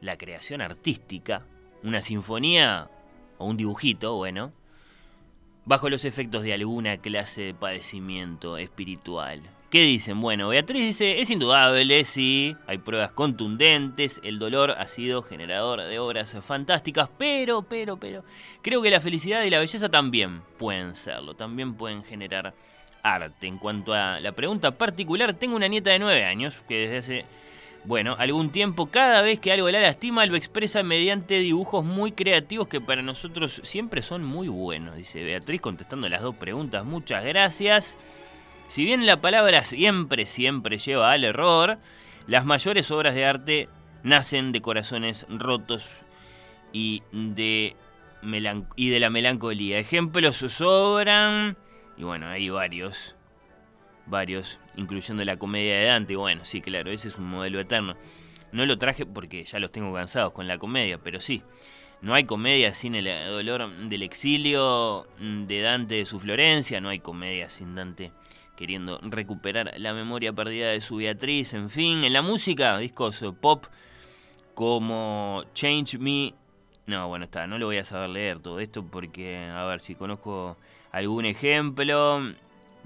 la 0.00 0.18
creación 0.18 0.60
artística, 0.62 1.46
una 1.84 2.02
sinfonía 2.02 2.90
o 3.38 3.46
un 3.46 3.56
dibujito, 3.56 4.16
bueno, 4.16 4.52
bajo 5.64 5.88
los 5.88 6.04
efectos 6.04 6.42
de 6.42 6.52
alguna 6.52 6.96
clase 6.96 7.42
de 7.42 7.54
padecimiento 7.54 8.58
espiritual. 8.58 9.42
¿Qué 9.72 9.84
dicen? 9.84 10.20
Bueno, 10.20 10.48
Beatriz 10.50 10.82
dice, 10.82 11.20
es 11.20 11.30
indudable, 11.30 12.04
sí, 12.04 12.54
hay 12.66 12.76
pruebas 12.76 13.12
contundentes, 13.12 14.20
el 14.22 14.38
dolor 14.38 14.72
ha 14.72 14.86
sido 14.86 15.22
generador 15.22 15.80
de 15.80 15.98
obras 15.98 16.36
fantásticas, 16.44 17.08
pero, 17.16 17.62
pero, 17.62 17.96
pero, 17.96 18.22
creo 18.60 18.82
que 18.82 18.90
la 18.90 19.00
felicidad 19.00 19.42
y 19.44 19.48
la 19.48 19.60
belleza 19.60 19.88
también 19.88 20.42
pueden 20.58 20.94
serlo, 20.94 21.32
también 21.32 21.72
pueden 21.72 22.04
generar 22.04 22.52
arte. 23.02 23.46
En 23.46 23.56
cuanto 23.56 23.94
a 23.94 24.20
la 24.20 24.32
pregunta 24.32 24.72
particular, 24.72 25.32
tengo 25.32 25.56
una 25.56 25.68
nieta 25.68 25.88
de 25.88 26.00
9 26.00 26.22
años 26.22 26.62
que 26.68 26.80
desde 26.80 26.98
hace, 26.98 27.24
bueno, 27.84 28.14
algún 28.18 28.52
tiempo, 28.52 28.90
cada 28.90 29.22
vez 29.22 29.38
que 29.38 29.52
algo 29.52 29.70
la 29.70 29.80
lastima, 29.80 30.26
lo 30.26 30.36
expresa 30.36 30.82
mediante 30.82 31.38
dibujos 31.38 31.82
muy 31.82 32.12
creativos 32.12 32.68
que 32.68 32.82
para 32.82 33.00
nosotros 33.00 33.62
siempre 33.64 34.02
son 34.02 34.22
muy 34.22 34.48
buenos, 34.48 34.96
dice 34.96 35.24
Beatriz 35.24 35.62
contestando 35.62 36.10
las 36.10 36.20
dos 36.20 36.36
preguntas. 36.36 36.84
Muchas 36.84 37.24
gracias. 37.24 37.96
Si 38.68 38.84
bien 38.84 39.04
la 39.04 39.20
palabra 39.20 39.64
siempre, 39.64 40.26
siempre 40.26 40.78
lleva 40.78 41.12
al 41.12 41.24
error, 41.24 41.78
las 42.26 42.44
mayores 42.44 42.90
obras 42.90 43.14
de 43.14 43.24
arte 43.24 43.68
nacen 44.02 44.52
de 44.52 44.60
corazones 44.62 45.26
rotos 45.28 45.90
y 46.72 47.02
de, 47.12 47.76
y 48.76 48.88
de 48.88 49.00
la 49.00 49.10
melancolía. 49.10 49.78
Ejemplos 49.78 50.36
sobran, 50.36 51.56
y 51.96 52.04
bueno, 52.04 52.28
hay 52.28 52.48
varios, 52.48 53.14
varios, 54.06 54.58
incluyendo 54.76 55.24
la 55.24 55.36
comedia 55.36 55.76
de 55.76 55.84
Dante. 55.86 56.16
Bueno, 56.16 56.44
sí, 56.44 56.60
claro, 56.60 56.90
ese 56.90 57.08
es 57.08 57.18
un 57.18 57.28
modelo 57.28 57.60
eterno. 57.60 57.96
No 58.52 58.66
lo 58.66 58.78
traje 58.78 59.06
porque 59.06 59.44
ya 59.44 59.58
los 59.58 59.72
tengo 59.72 59.92
cansados 59.94 60.32
con 60.32 60.46
la 60.46 60.58
comedia, 60.58 60.98
pero 60.98 61.20
sí. 61.20 61.42
No 62.00 62.14
hay 62.14 62.24
comedia 62.24 62.74
sin 62.74 62.96
el 62.96 63.04
dolor 63.28 63.70
del 63.88 64.02
exilio 64.02 65.06
de 65.20 65.60
Dante 65.60 65.94
de 65.96 66.04
su 66.04 66.18
Florencia, 66.18 66.80
no 66.80 66.88
hay 66.88 66.98
comedia 66.98 67.48
sin 67.48 67.76
Dante 67.76 68.10
queriendo 68.56 68.98
recuperar 69.02 69.72
la 69.78 69.94
memoria 69.94 70.32
perdida 70.32 70.70
de 70.70 70.80
su 70.80 70.96
Beatriz, 70.96 71.54
en 71.54 71.70
fin, 71.70 72.04
en 72.04 72.12
la 72.12 72.22
música, 72.22 72.78
discos 72.78 73.24
pop 73.40 73.66
como 74.54 75.44
Change 75.54 75.98
Me. 75.98 76.34
No, 76.86 77.08
bueno, 77.08 77.24
está, 77.24 77.46
no 77.46 77.58
lo 77.58 77.66
voy 77.66 77.78
a 77.78 77.84
saber 77.84 78.10
leer 78.10 78.40
todo 78.40 78.60
esto 78.60 78.84
porque, 78.84 79.38
a 79.38 79.64
ver 79.64 79.80
si 79.80 79.94
conozco 79.94 80.56
algún 80.90 81.24
ejemplo. 81.24 82.34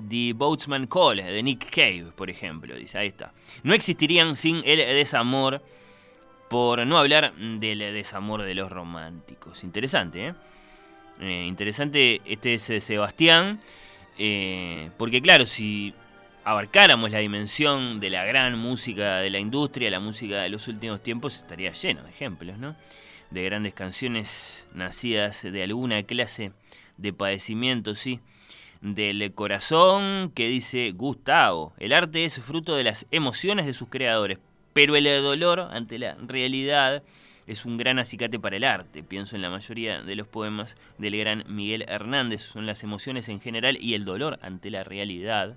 The 0.08 0.34
Boatsman 0.34 0.86
Call 0.88 1.16
de 1.16 1.42
Nick 1.42 1.70
Cave, 1.70 2.12
por 2.14 2.28
ejemplo, 2.28 2.76
dice, 2.76 2.98
ahí 2.98 3.08
está. 3.08 3.32
No 3.62 3.72
existirían 3.72 4.36
sin 4.36 4.56
el 4.66 4.78
desamor, 4.78 5.62
por 6.48 6.86
no 6.86 6.98
hablar 6.98 7.34
del 7.34 7.78
desamor 7.78 8.42
de 8.42 8.54
los 8.54 8.70
románticos. 8.70 9.64
Interesante, 9.64 10.28
¿eh? 10.28 10.34
eh 11.20 11.44
interesante, 11.46 12.20
este 12.24 12.54
es 12.54 12.84
Sebastián. 12.84 13.60
Eh, 14.18 14.90
porque 14.96 15.20
claro, 15.20 15.46
si 15.46 15.94
abarcáramos 16.44 17.10
la 17.10 17.18
dimensión 17.18 18.00
de 18.00 18.10
la 18.10 18.24
gran 18.24 18.58
música 18.58 19.18
de 19.18 19.30
la 19.30 19.38
industria, 19.38 19.90
la 19.90 20.00
música 20.00 20.42
de 20.42 20.48
los 20.48 20.68
últimos 20.68 21.02
tiempos, 21.02 21.34
estaría 21.34 21.72
lleno 21.72 22.02
de 22.04 22.10
ejemplos, 22.10 22.58
¿no? 22.58 22.76
De 23.30 23.42
grandes 23.42 23.74
canciones 23.74 24.66
nacidas 24.72 25.42
de 25.42 25.62
alguna 25.62 26.02
clase 26.04 26.52
de 26.96 27.12
padecimiento, 27.12 27.94
sí. 27.94 28.20
Del 28.80 29.32
corazón 29.34 30.30
que 30.34 30.46
dice 30.46 30.92
Gustavo. 30.92 31.72
El 31.78 31.92
arte 31.92 32.24
es 32.24 32.38
fruto 32.38 32.76
de 32.76 32.84
las 32.84 33.06
emociones 33.10 33.66
de 33.66 33.72
sus 33.72 33.88
creadores, 33.88 34.38
pero 34.72 34.94
el 34.94 35.04
dolor 35.22 35.60
ante 35.72 35.98
la 35.98 36.16
realidad 36.26 37.02
es 37.46 37.64
un 37.64 37.76
gran 37.76 37.98
acicate 37.98 38.38
para 38.38 38.56
el 38.56 38.64
arte. 38.64 39.02
Pienso 39.02 39.36
en 39.36 39.42
la 39.42 39.50
mayoría 39.50 40.02
de 40.02 40.16
los 40.16 40.26
poemas 40.26 40.76
del 40.98 41.16
gran 41.16 41.44
Miguel 41.48 41.84
Hernández. 41.88 42.42
Son 42.42 42.66
las 42.66 42.82
emociones 42.82 43.28
en 43.28 43.40
general 43.40 43.78
y 43.80 43.94
el 43.94 44.04
dolor 44.04 44.38
ante 44.42 44.70
la 44.70 44.84
realidad 44.84 45.56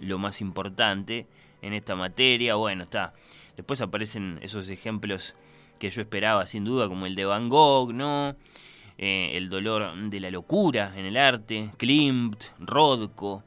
lo 0.00 0.18
más 0.18 0.40
importante 0.40 1.26
en 1.60 1.74
esta 1.74 1.96
materia. 1.96 2.54
Bueno, 2.54 2.84
está. 2.84 3.12
Después 3.56 3.80
aparecen 3.80 4.38
esos 4.42 4.68
ejemplos 4.68 5.34
que 5.78 5.90
yo 5.90 6.00
esperaba 6.00 6.46
sin 6.46 6.64
duda, 6.64 6.88
como 6.88 7.06
el 7.06 7.14
de 7.14 7.24
Van 7.24 7.48
Gogh, 7.48 7.92
¿no? 7.92 8.36
Eh, 8.98 9.32
el 9.34 9.48
dolor 9.48 9.94
de 9.96 10.20
la 10.20 10.30
locura 10.30 10.92
en 10.96 11.06
el 11.06 11.16
arte, 11.16 11.70
Klimt, 11.76 12.44
Rodko, 12.60 13.42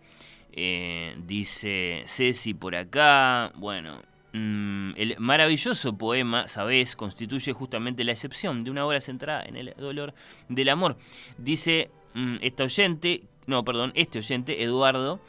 eh, 0.52 1.16
dice 1.26 2.04
Ceci 2.08 2.54
por 2.54 2.76
acá, 2.76 3.52
bueno, 3.56 4.02
el 4.36 5.16
maravilloso 5.18 5.98
poema, 5.98 6.48
sabes, 6.48 6.96
constituye 6.96 7.54
justamente 7.54 8.04
la 8.04 8.12
excepción 8.12 8.64
de 8.64 8.72
una 8.72 8.86
obra 8.86 9.00
centrada 9.00 9.44
en 9.44 9.56
el 9.56 9.74
dolor 9.78 10.14
del 10.50 10.70
amor. 10.70 10.98
Dice 11.38 11.90
mm, 12.14 12.38
esta 12.42 12.64
oyente, 12.64 13.24
no, 13.48 13.64
perdón, 13.64 13.92
este 13.96 14.20
oyente, 14.20 14.62
Eduardo, 14.64 15.22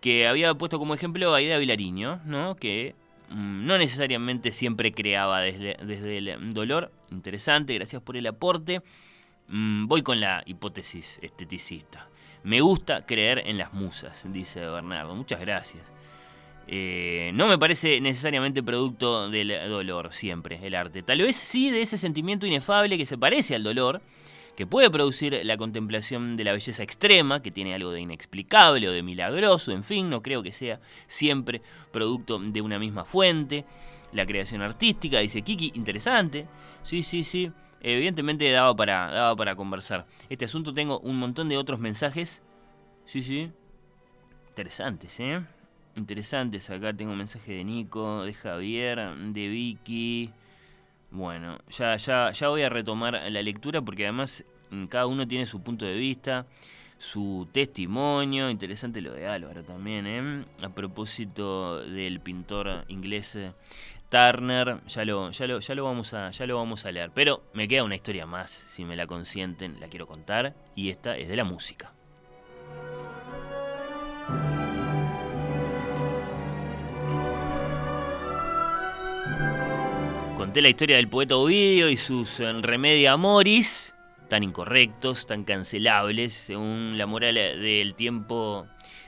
que 0.00 0.28
había 0.28 0.54
puesto 0.54 0.78
como 0.78 0.94
ejemplo 0.94 1.34
a 1.34 1.40
Ida 1.42 1.58
Vilariño, 1.58 2.20
¿no? 2.24 2.54
que 2.56 2.94
mm, 3.30 3.66
no 3.66 3.78
necesariamente 3.78 4.52
siempre 4.52 4.92
creaba 4.92 5.40
desde, 5.40 5.76
desde, 5.84 6.18
el 6.18 6.54
dolor. 6.54 6.92
Interesante, 7.10 7.74
gracias 7.74 8.02
por 8.02 8.16
el 8.16 8.26
aporte. 8.26 8.82
voy 9.48 10.02
con 10.02 10.20
la 10.20 10.42
hipótesis 10.46 11.18
esteticista. 11.20 12.08
Me 12.44 12.60
gusta 12.60 13.06
creer 13.06 13.42
en 13.46 13.58
las 13.58 13.72
musas, 13.72 14.26
dice 14.32 14.60
Bernardo. 14.60 15.14
Muchas 15.14 15.40
gracias. 15.40 15.82
Eh, 16.68 17.32
no 17.34 17.48
me 17.48 17.58
parece 17.58 18.00
necesariamente 18.00 18.62
producto 18.62 19.28
del 19.28 19.48
dolor 19.68 20.14
siempre, 20.14 20.58
el 20.62 20.74
arte. 20.74 21.02
Tal 21.02 21.20
vez 21.20 21.36
sí 21.36 21.70
de 21.70 21.82
ese 21.82 21.98
sentimiento 21.98 22.46
inefable 22.46 22.96
que 22.96 23.06
se 23.06 23.18
parece 23.18 23.54
al 23.54 23.62
dolor, 23.62 24.00
que 24.56 24.66
puede 24.66 24.90
producir 24.90 25.40
la 25.44 25.56
contemplación 25.56 26.36
de 26.36 26.44
la 26.44 26.52
belleza 26.52 26.82
extrema, 26.82 27.42
que 27.42 27.50
tiene 27.50 27.74
algo 27.74 27.90
de 27.90 28.00
inexplicable 28.00 28.88
o 28.88 28.92
de 28.92 29.02
milagroso, 29.02 29.72
en 29.72 29.82
fin, 29.82 30.10
no 30.10 30.22
creo 30.22 30.42
que 30.42 30.52
sea 30.52 30.80
siempre 31.06 31.62
producto 31.90 32.38
de 32.38 32.60
una 32.60 32.78
misma 32.78 33.04
fuente. 33.04 33.64
La 34.12 34.26
creación 34.26 34.60
artística, 34.60 35.20
dice 35.20 35.40
Kiki, 35.42 35.72
interesante. 35.74 36.46
Sí, 36.82 37.02
sí, 37.02 37.24
sí. 37.24 37.50
Evidentemente 37.80 38.50
daba 38.50 38.76
para, 38.76 39.10
daba 39.10 39.34
para 39.34 39.56
conversar. 39.56 40.06
Este 40.28 40.44
asunto 40.44 40.74
tengo 40.74 41.00
un 41.00 41.18
montón 41.18 41.48
de 41.48 41.56
otros 41.56 41.80
mensajes. 41.80 42.42
Sí, 43.06 43.22
sí. 43.22 43.50
Interesantes, 44.50 45.18
¿eh? 45.18 45.42
Interesantes. 45.96 46.70
Acá 46.70 46.92
tengo 46.92 47.12
un 47.12 47.18
mensaje 47.18 47.52
de 47.52 47.64
Nico, 47.64 48.24
de 48.24 48.34
Javier, 48.34 49.14
de 49.16 49.48
Vicky. 49.48 50.30
Bueno, 51.10 51.58
ya, 51.68 51.96
ya, 51.96 52.30
ya 52.30 52.48
voy 52.48 52.62
a 52.62 52.68
retomar 52.68 53.12
la 53.30 53.42
lectura 53.42 53.82
porque 53.82 54.04
además 54.04 54.44
mm, 54.70 54.86
cada 54.86 55.06
uno 55.06 55.28
tiene 55.28 55.44
su 55.46 55.62
punto 55.62 55.84
de 55.84 55.94
vista, 55.94 56.46
su 56.98 57.48
testimonio. 57.52 58.48
Interesante 58.48 59.02
lo 59.02 59.12
de 59.12 59.26
Álvaro 59.26 59.62
también, 59.62 60.06
¿eh? 60.06 60.44
A 60.62 60.70
propósito 60.70 61.80
del 61.80 62.20
pintor 62.20 62.84
inglés 62.88 63.36
eh, 63.36 63.52
Turner, 64.08 64.80
ya 64.86 65.04
lo, 65.04 65.30
ya 65.30 65.46
lo, 65.46 65.60
ya 65.60 65.74
lo 65.74 65.84
vamos 65.84 66.14
a, 66.14 66.30
ya 66.30 66.46
lo 66.46 66.56
vamos 66.56 66.86
a 66.86 66.92
leer. 66.92 67.10
Pero 67.14 67.42
me 67.52 67.68
queda 67.68 67.84
una 67.84 67.96
historia 67.96 68.26
más, 68.26 68.50
si 68.50 68.84
me 68.84 68.96
la 68.96 69.06
consienten, 69.06 69.80
la 69.80 69.88
quiero 69.88 70.06
contar. 70.06 70.54
Y 70.74 70.90
esta 70.90 71.16
es 71.18 71.28
de 71.28 71.36
la 71.36 71.44
música. 71.44 71.92
Conté 80.52 80.60
la 80.60 80.68
historia 80.68 80.96
del 80.96 81.08
poeta 81.08 81.34
Ovidio 81.36 81.88
y 81.88 81.96
sus 81.96 82.38
eh, 82.38 82.52
remedia 82.60 83.12
amoris. 83.12 83.94
tan 84.28 84.42
incorrectos, 84.42 85.26
tan 85.26 85.44
cancelables, 85.44 86.34
según 86.34 86.98
la 86.98 87.06
moral 87.06 87.36
del 87.36 87.94
tiempo 87.94 88.66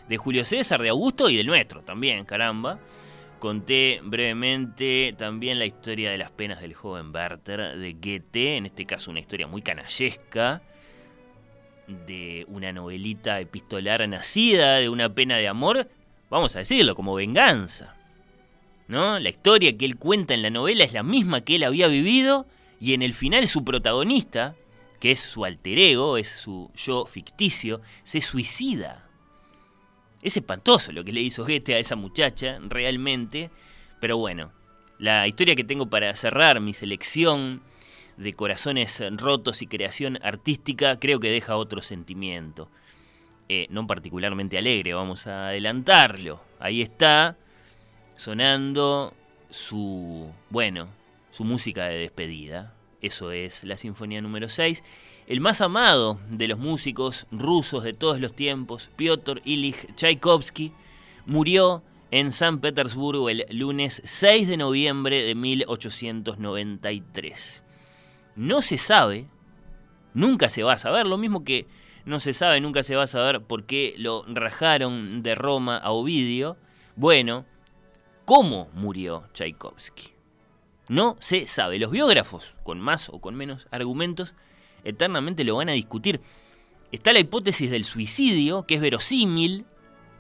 de 0.09 0.17
Julio 0.17 0.47
César, 0.47 0.81
de 0.81 0.89
Augusto 0.89 1.29
y 1.29 1.37
del 1.37 1.47
nuestro 1.47 1.83
también, 1.83 2.25
caramba. 2.25 2.79
Conté 3.41 4.01
brevemente 4.03 5.15
también 5.19 5.59
la 5.59 5.67
historia 5.67 6.11
de 6.11 6.17
las 6.17 6.31
penas 6.31 6.63
del 6.63 6.73
joven 6.73 7.15
Werther 7.15 7.77
de 7.77 7.93
Goethe, 7.93 8.57
en 8.57 8.65
este 8.65 8.87
caso 8.87 9.11
una 9.11 9.21
historia 9.21 9.47
muy 9.47 9.61
canallesca, 9.61 10.63
de 12.07 12.47
una 12.49 12.73
novelita 12.73 13.39
epistolar 13.39 14.09
nacida 14.09 14.77
de 14.77 14.89
una 14.89 15.15
pena 15.15 15.37
de 15.37 15.49
amor, 15.49 15.91
vamos 16.31 16.57
a 16.57 16.61
decirlo, 16.61 16.95
como 16.95 17.15
venganza. 17.15 17.95
¿No? 18.87 19.19
La 19.19 19.31
historia 19.31 19.77
que 19.77 19.85
él 19.85 19.97
cuenta 19.97 20.35
en 20.35 20.43
la 20.43 20.51
novela 20.51 20.85
es 20.85 20.93
la 20.93 21.03
misma 21.03 21.41
que 21.41 21.57
él 21.57 21.65
había 21.65 21.89
vivido 21.89 22.47
y 22.81 22.93
en 22.93 23.03
el 23.03 23.15
final 23.15 23.49
su 23.49 23.65
protagonista, 23.65 24.57
que 25.01 25.11
es 25.11 25.21
su 25.21 25.45
alter 25.45 25.79
ego, 25.79 26.19
es 26.19 26.29
su 26.29 26.71
yo 26.77 27.07
ficticio, 27.07 27.81
se 28.03 28.21
suicida. 28.21 29.09
Es 30.23 30.37
espantoso 30.37 30.93
lo 30.93 31.05
que 31.05 31.13
le 31.13 31.21
hizo 31.21 31.45
Goethe 31.45 31.75
a 31.75 31.79
esa 31.79 31.97
muchacha, 31.97 32.59
realmente. 32.61 33.51
Pero 34.01 34.19
bueno, 34.19 34.53
la 34.99 35.27
historia 35.27 35.55
que 35.55 35.65
tengo 35.65 35.87
para 35.87 36.15
cerrar 36.15 36.61
mi 36.61 36.75
selección 36.75 37.63
de 38.17 38.33
corazones 38.33 39.03
rotos 39.17 39.63
y 39.63 39.67
creación 39.67 40.19
artística 40.23 40.99
creo 40.99 41.21
que 41.21 41.31
deja 41.31 41.57
otro 41.57 41.83
sentimiento. 41.83 42.71
Eh, 43.49 43.67
no 43.71 43.87
particularmente 43.87 44.57
alegre, 44.57 44.95
vamos 44.95 45.27
a 45.27 45.49
adelantarlo. 45.49 46.41
Ahí 46.61 46.81
está, 46.81 47.37
sonando 48.17 49.15
su, 49.51 50.31
bueno, 50.51 50.89
su 51.31 51.45
música 51.45 51.87
de 51.87 51.99
despedida. 51.99 52.75
Eso 53.01 53.33
es 53.33 53.65
la 53.65 53.77
Sinfonía 53.77 54.23
número 54.23 54.49
6 54.49 54.83
el 55.27 55.41
más 55.41 55.63
amado 55.63 56.21
de 56.29 56.47
los 56.49 56.59
músicos 56.59 57.27
rusos 57.31 57.83
de 57.83 57.95
todos 57.95 58.21
los 58.21 58.35
tiempos, 58.35 58.91
Piotr 58.97 59.41
Ilich 59.45 59.95
Tchaikovsky, 59.95 60.73
murió 61.25 61.83
en 62.11 62.31
San 62.33 62.61
Petersburgo 62.61 63.31
el 63.31 63.47
lunes 63.51 64.03
6 64.05 64.47
de 64.49 64.59
noviembre 64.59 65.25
de 65.25 65.35
1893. 65.35 67.63
No 68.37 68.61
se 68.61 68.77
sabe, 68.77 69.27
nunca 70.13 70.51
se 70.51 70.63
va 70.63 70.75
a 70.75 70.79
saber, 70.79 71.07
lo 71.07 71.17
mismo 71.17 71.43
que 71.45 71.67
no 72.05 72.21
se 72.21 72.35
sabe, 72.35 72.61
nunca 72.61 72.83
se 72.83 72.97
va 72.97 73.05
a 73.05 73.07
saber 73.07 73.41
por 73.41 73.65
qué 73.65 73.95
lo 73.97 74.27
rajaron 74.29 75.23
de 75.23 75.35
Roma 75.35 75.79
a 75.79 75.91
Ovidio. 75.93 76.59
Bueno, 76.97 77.47
¿cómo 78.25 78.69
murió 78.75 79.25
Tchaikovsky? 79.33 80.11
No 80.89 81.17
se 81.21 81.47
sabe. 81.47 81.79
Los 81.79 81.91
biógrafos, 81.91 82.57
con 82.63 82.81
más 82.81 83.09
o 83.09 83.21
con 83.21 83.35
menos 83.35 83.67
argumentos, 83.71 84.35
eternamente 84.85 85.45
lo 85.45 85.57
van 85.57 85.69
a 85.69 85.73
discutir. 85.73 86.21
Está 86.93 87.13
la 87.13 87.21
hipótesis 87.21 87.71
del 87.71 87.85
suicidio, 87.85 88.67
que 88.67 88.75
es 88.75 88.81
verosímil, 88.81 89.65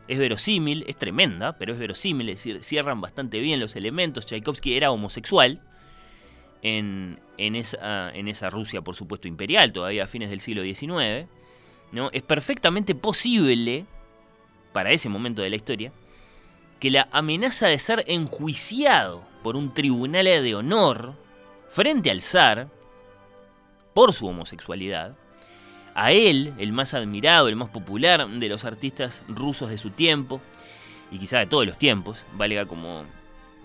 es 0.08 0.18
verosímil, 0.18 0.84
es 0.86 0.96
tremenda, 0.96 1.56
pero 1.58 1.72
es 1.72 1.78
verosímil, 1.78 2.28
es 2.30 2.46
cierran 2.62 3.00
bastante 3.00 3.40
bien 3.40 3.60
los 3.60 3.76
elementos. 3.76 4.26
Tchaikovsky 4.26 4.74
era 4.74 4.90
homosexual 4.90 5.60
en, 6.62 7.18
esa, 7.36 8.10
en 8.14 8.28
esa 8.28 8.50
Rusia, 8.50 8.82
por 8.82 8.96
supuesto, 8.96 9.28
imperial, 9.28 9.72
todavía 9.72 10.04
a 10.04 10.06
fines 10.06 10.30
del 10.30 10.40
siglo 10.40 10.62
XIX. 10.62 11.28
¿no? 11.92 12.10
Es 12.12 12.22
perfectamente 12.22 12.94
posible, 12.94 13.86
para 14.72 14.90
ese 14.90 15.08
momento 15.08 15.42
de 15.42 15.50
la 15.50 15.56
historia, 15.56 15.92
que 16.84 16.90
la 16.90 17.08
amenaza 17.12 17.66
de 17.68 17.78
ser 17.78 18.04
enjuiciado 18.08 19.24
por 19.42 19.56
un 19.56 19.72
tribunal 19.72 20.26
de 20.26 20.54
honor 20.54 21.14
frente 21.70 22.10
al 22.10 22.20
zar 22.20 22.68
por 23.94 24.12
su 24.12 24.26
homosexualidad, 24.26 25.16
a 25.94 26.12
él, 26.12 26.52
el 26.58 26.72
más 26.72 26.92
admirado, 26.92 27.48
el 27.48 27.56
más 27.56 27.70
popular 27.70 28.28
de 28.28 28.48
los 28.50 28.66
artistas 28.66 29.22
rusos 29.28 29.70
de 29.70 29.78
su 29.78 29.92
tiempo, 29.92 30.42
y 31.10 31.16
quizá 31.16 31.38
de 31.38 31.46
todos 31.46 31.64
los 31.64 31.78
tiempos, 31.78 32.22
valga 32.34 32.66
como 32.66 33.06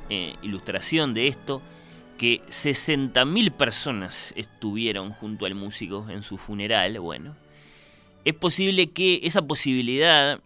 eh, 0.10 0.38
ilustración 0.42 1.14
de 1.14 1.28
esto, 1.28 1.62
que 2.18 2.42
60.000 2.44 3.52
personas 3.52 4.34
estuvieron 4.38 5.12
junto 5.12 5.46
al 5.46 5.56
músico 5.56 6.08
en 6.10 6.24
su 6.24 6.38
funeral, 6.38 6.98
bueno, 7.02 7.36
es 8.24 8.34
posible 8.34 8.92
que 8.92 9.20
esa 9.24 9.42
posibilidad, 9.42 10.40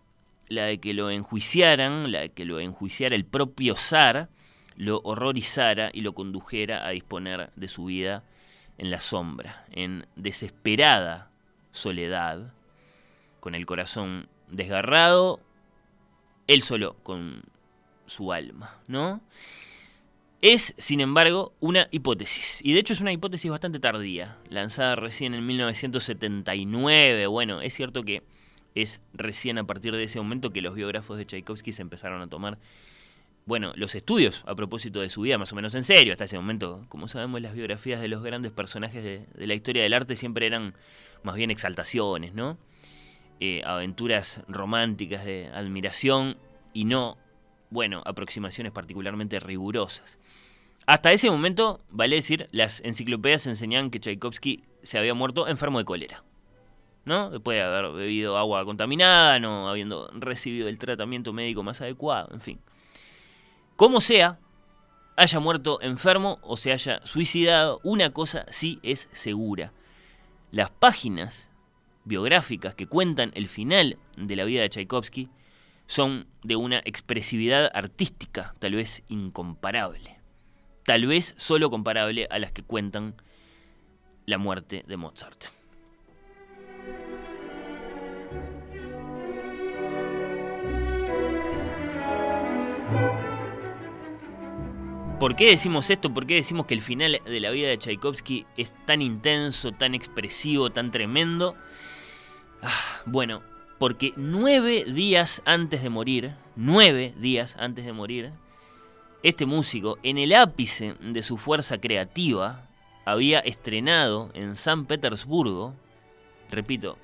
la 0.53 0.65
de 0.65 0.79
que 0.79 0.93
lo 0.93 1.09
enjuiciaran, 1.09 2.11
la 2.11 2.21
de 2.21 2.29
que 2.29 2.45
lo 2.45 2.59
enjuiciara 2.59 3.15
el 3.15 3.25
propio 3.25 3.75
zar, 3.75 4.29
lo 4.75 5.01
horrorizara 5.03 5.91
y 5.93 6.01
lo 6.01 6.13
condujera 6.13 6.85
a 6.85 6.89
disponer 6.89 7.51
de 7.55 7.67
su 7.67 7.85
vida 7.85 8.23
en 8.77 8.89
la 8.91 8.99
sombra, 8.99 9.65
en 9.71 10.07
desesperada 10.15 11.29
soledad, 11.71 12.53
con 13.39 13.55
el 13.55 13.65
corazón 13.65 14.27
desgarrado, 14.49 15.41
él 16.47 16.61
solo 16.61 16.95
con 17.03 17.43
su 18.05 18.31
alma, 18.31 18.79
¿no? 18.87 19.21
Es, 20.41 20.73
sin 20.77 20.99
embargo, 20.99 21.53
una 21.61 21.87
hipótesis, 21.91 22.59
y 22.63 22.73
de 22.73 22.79
hecho 22.79 22.93
es 22.93 22.99
una 22.99 23.13
hipótesis 23.13 23.49
bastante 23.49 23.79
tardía, 23.79 24.37
lanzada 24.49 24.95
recién 24.95 25.33
en 25.33 25.45
1979. 25.45 27.27
Bueno, 27.27 27.61
es 27.61 27.73
cierto 27.73 28.03
que 28.03 28.23
es 28.75 29.01
recién 29.13 29.57
a 29.57 29.65
partir 29.65 29.95
de 29.95 30.03
ese 30.03 30.19
momento 30.19 30.51
que 30.51 30.61
los 30.61 30.75
biógrafos 30.75 31.17
de 31.17 31.25
Tchaikovsky 31.25 31.73
se 31.73 31.81
empezaron 31.81 32.21
a 32.21 32.27
tomar 32.27 32.57
bueno, 33.45 33.73
los 33.75 33.93
estudios 33.95 34.43
a 34.47 34.55
propósito 34.55 35.01
de 35.01 35.09
su 35.09 35.21
vida, 35.21 35.37
más 35.37 35.51
o 35.51 35.55
menos 35.55 35.75
en 35.75 35.83
serio, 35.83 36.13
hasta 36.13 36.25
ese 36.25 36.37
momento, 36.37 36.85
como 36.87 37.07
sabemos, 37.07 37.41
las 37.41 37.53
biografías 37.53 37.99
de 37.99 38.07
los 38.07 38.23
grandes 38.23 38.51
personajes 38.51 39.03
de, 39.03 39.25
la 39.35 39.53
historia 39.53 39.83
del 39.83 39.93
arte 39.93 40.15
siempre 40.15 40.47
eran 40.47 40.73
más 41.23 41.35
bien 41.35 41.51
exaltaciones, 41.51 42.33
¿no? 42.33 42.57
Eh, 43.39 43.61
aventuras 43.65 44.43
románticas 44.47 45.25
de 45.25 45.47
admiración 45.53 46.37
y 46.71 46.85
no, 46.85 47.17
bueno, 47.69 48.01
aproximaciones 48.05 48.71
particularmente 48.71 49.39
rigurosas. 49.39 50.17
Hasta 50.85 51.11
ese 51.11 51.29
momento, 51.29 51.81
vale 51.89 52.15
decir, 52.15 52.47
las 52.51 52.81
enciclopedias 52.81 53.47
enseñaban 53.47 53.89
que 53.89 53.99
Tchaikovsky 53.99 54.63
se 54.83 54.97
había 54.97 55.13
muerto 55.13 55.47
enfermo 55.47 55.79
de 55.79 55.85
cólera. 55.85 56.23
¿No? 57.05 57.29
Después 57.29 57.57
de 57.57 57.63
haber 57.63 57.91
bebido 57.91 58.37
agua 58.37 58.65
contaminada, 58.65 59.39
no 59.39 59.69
habiendo 59.69 60.09
recibido 60.13 60.67
el 60.67 60.79
tratamiento 60.79 61.33
médico 61.33 61.63
más 61.63 61.81
adecuado, 61.81 62.29
en 62.33 62.41
fin. 62.41 62.59
Como 63.75 64.01
sea, 64.01 64.39
haya 65.15 65.39
muerto 65.39 65.81
enfermo 65.81 66.39
o 66.41 66.57
se 66.57 66.71
haya 66.71 67.05
suicidado, 67.05 67.79
una 67.83 68.11
cosa 68.11 68.45
sí 68.49 68.79
es 68.83 69.09
segura. 69.11 69.73
Las 70.51 70.69
páginas 70.69 71.49
biográficas 72.05 72.75
que 72.75 72.87
cuentan 72.87 73.31
el 73.35 73.47
final 73.47 73.97
de 74.17 74.35
la 74.35 74.45
vida 74.45 74.61
de 74.61 74.69
Tchaikovsky 74.69 75.29
son 75.87 76.27
de 76.43 76.55
una 76.55 76.79
expresividad 76.85 77.69
artística 77.73 78.55
tal 78.59 78.75
vez 78.75 79.03
incomparable. 79.09 80.19
Tal 80.85 81.05
vez 81.07 81.33
solo 81.37 81.69
comparable 81.69 82.27
a 82.29 82.39
las 82.39 82.51
que 82.51 82.63
cuentan 82.63 83.15
la 84.25 84.37
muerte 84.37 84.83
de 84.87 84.97
Mozart. 84.97 85.62
¿Por 95.23 95.37
qué 95.37 95.51
decimos 95.51 95.89
esto? 95.89 96.13
¿Por 96.13 96.25
qué 96.25 96.35
decimos 96.35 96.65
que 96.65 96.73
el 96.73 96.81
final 96.81 97.21
de 97.23 97.39
la 97.39 97.49
vida 97.49 97.69
de 97.69 97.77
Tchaikovsky 97.77 98.45
es 98.57 98.73
tan 98.85 99.01
intenso, 99.01 99.71
tan 99.71 99.95
expresivo, 99.95 100.69
tan 100.71 100.91
tremendo? 100.91 101.55
Ah, 102.61 103.01
bueno, 103.05 103.41
porque 103.77 104.11
nueve 104.17 104.83
días 104.85 105.41
antes 105.45 105.81
de 105.81 105.89
morir, 105.89 106.33
nueve 106.57 107.13
días 107.17 107.55
antes 107.57 107.85
de 107.85 107.93
morir, 107.93 108.31
este 109.23 109.45
músico, 109.45 109.97
en 110.03 110.17
el 110.17 110.33
ápice 110.33 110.95
de 110.99 111.23
su 111.23 111.37
fuerza 111.37 111.79
creativa, 111.79 112.67
había 113.05 113.39
estrenado 113.39 114.29
en 114.33 114.57
San 114.57 114.85
Petersburgo, 114.85 115.73
repito, 116.53 116.97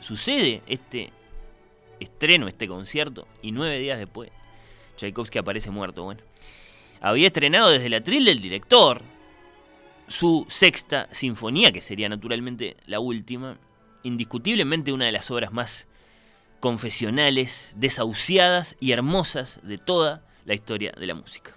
sucede 0.00 0.62
este 0.66 1.12
estreno, 2.00 2.48
este 2.48 2.66
concierto, 2.66 3.26
y 3.42 3.52
nueve 3.52 3.78
días 3.78 3.98
después, 3.98 4.30
Tchaikovsky 4.96 5.38
aparece 5.38 5.70
muerto, 5.70 6.04
bueno 6.04 6.20
había 7.00 7.28
estrenado 7.28 7.70
desde 7.70 7.88
la 7.88 8.02
tril 8.02 8.24
del 8.26 8.40
director 8.40 9.02
su 10.06 10.46
sexta 10.48 11.08
sinfonía, 11.12 11.72
que 11.72 11.80
sería 11.80 12.08
naturalmente 12.08 12.76
la 12.86 13.00
última, 13.00 13.58
indiscutiblemente 14.02 14.92
una 14.92 15.06
de 15.06 15.12
las 15.12 15.30
obras 15.30 15.52
más 15.52 15.86
confesionales, 16.58 17.72
desahuciadas 17.76 18.76
y 18.80 18.92
hermosas 18.92 19.60
de 19.62 19.78
toda 19.78 20.22
la 20.44 20.54
historia 20.54 20.92
de 20.92 21.06
la 21.06 21.14
música. 21.14 21.56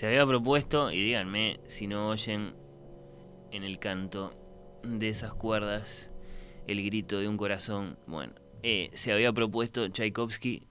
Se 0.00 0.06
había 0.06 0.24
propuesto, 0.24 0.90
y 0.90 0.96
díganme 0.96 1.60
si 1.66 1.86
no 1.86 2.08
oyen 2.08 2.54
en 3.50 3.64
el 3.64 3.78
canto 3.78 4.32
de 4.82 5.10
esas 5.10 5.34
cuerdas 5.34 6.10
el 6.66 6.82
grito 6.82 7.18
de 7.18 7.28
un 7.28 7.36
corazón. 7.36 7.98
Bueno, 8.06 8.32
eh, 8.62 8.88
se 8.94 9.12
había 9.12 9.30
propuesto 9.30 9.86
Tchaikovsky 9.86 10.62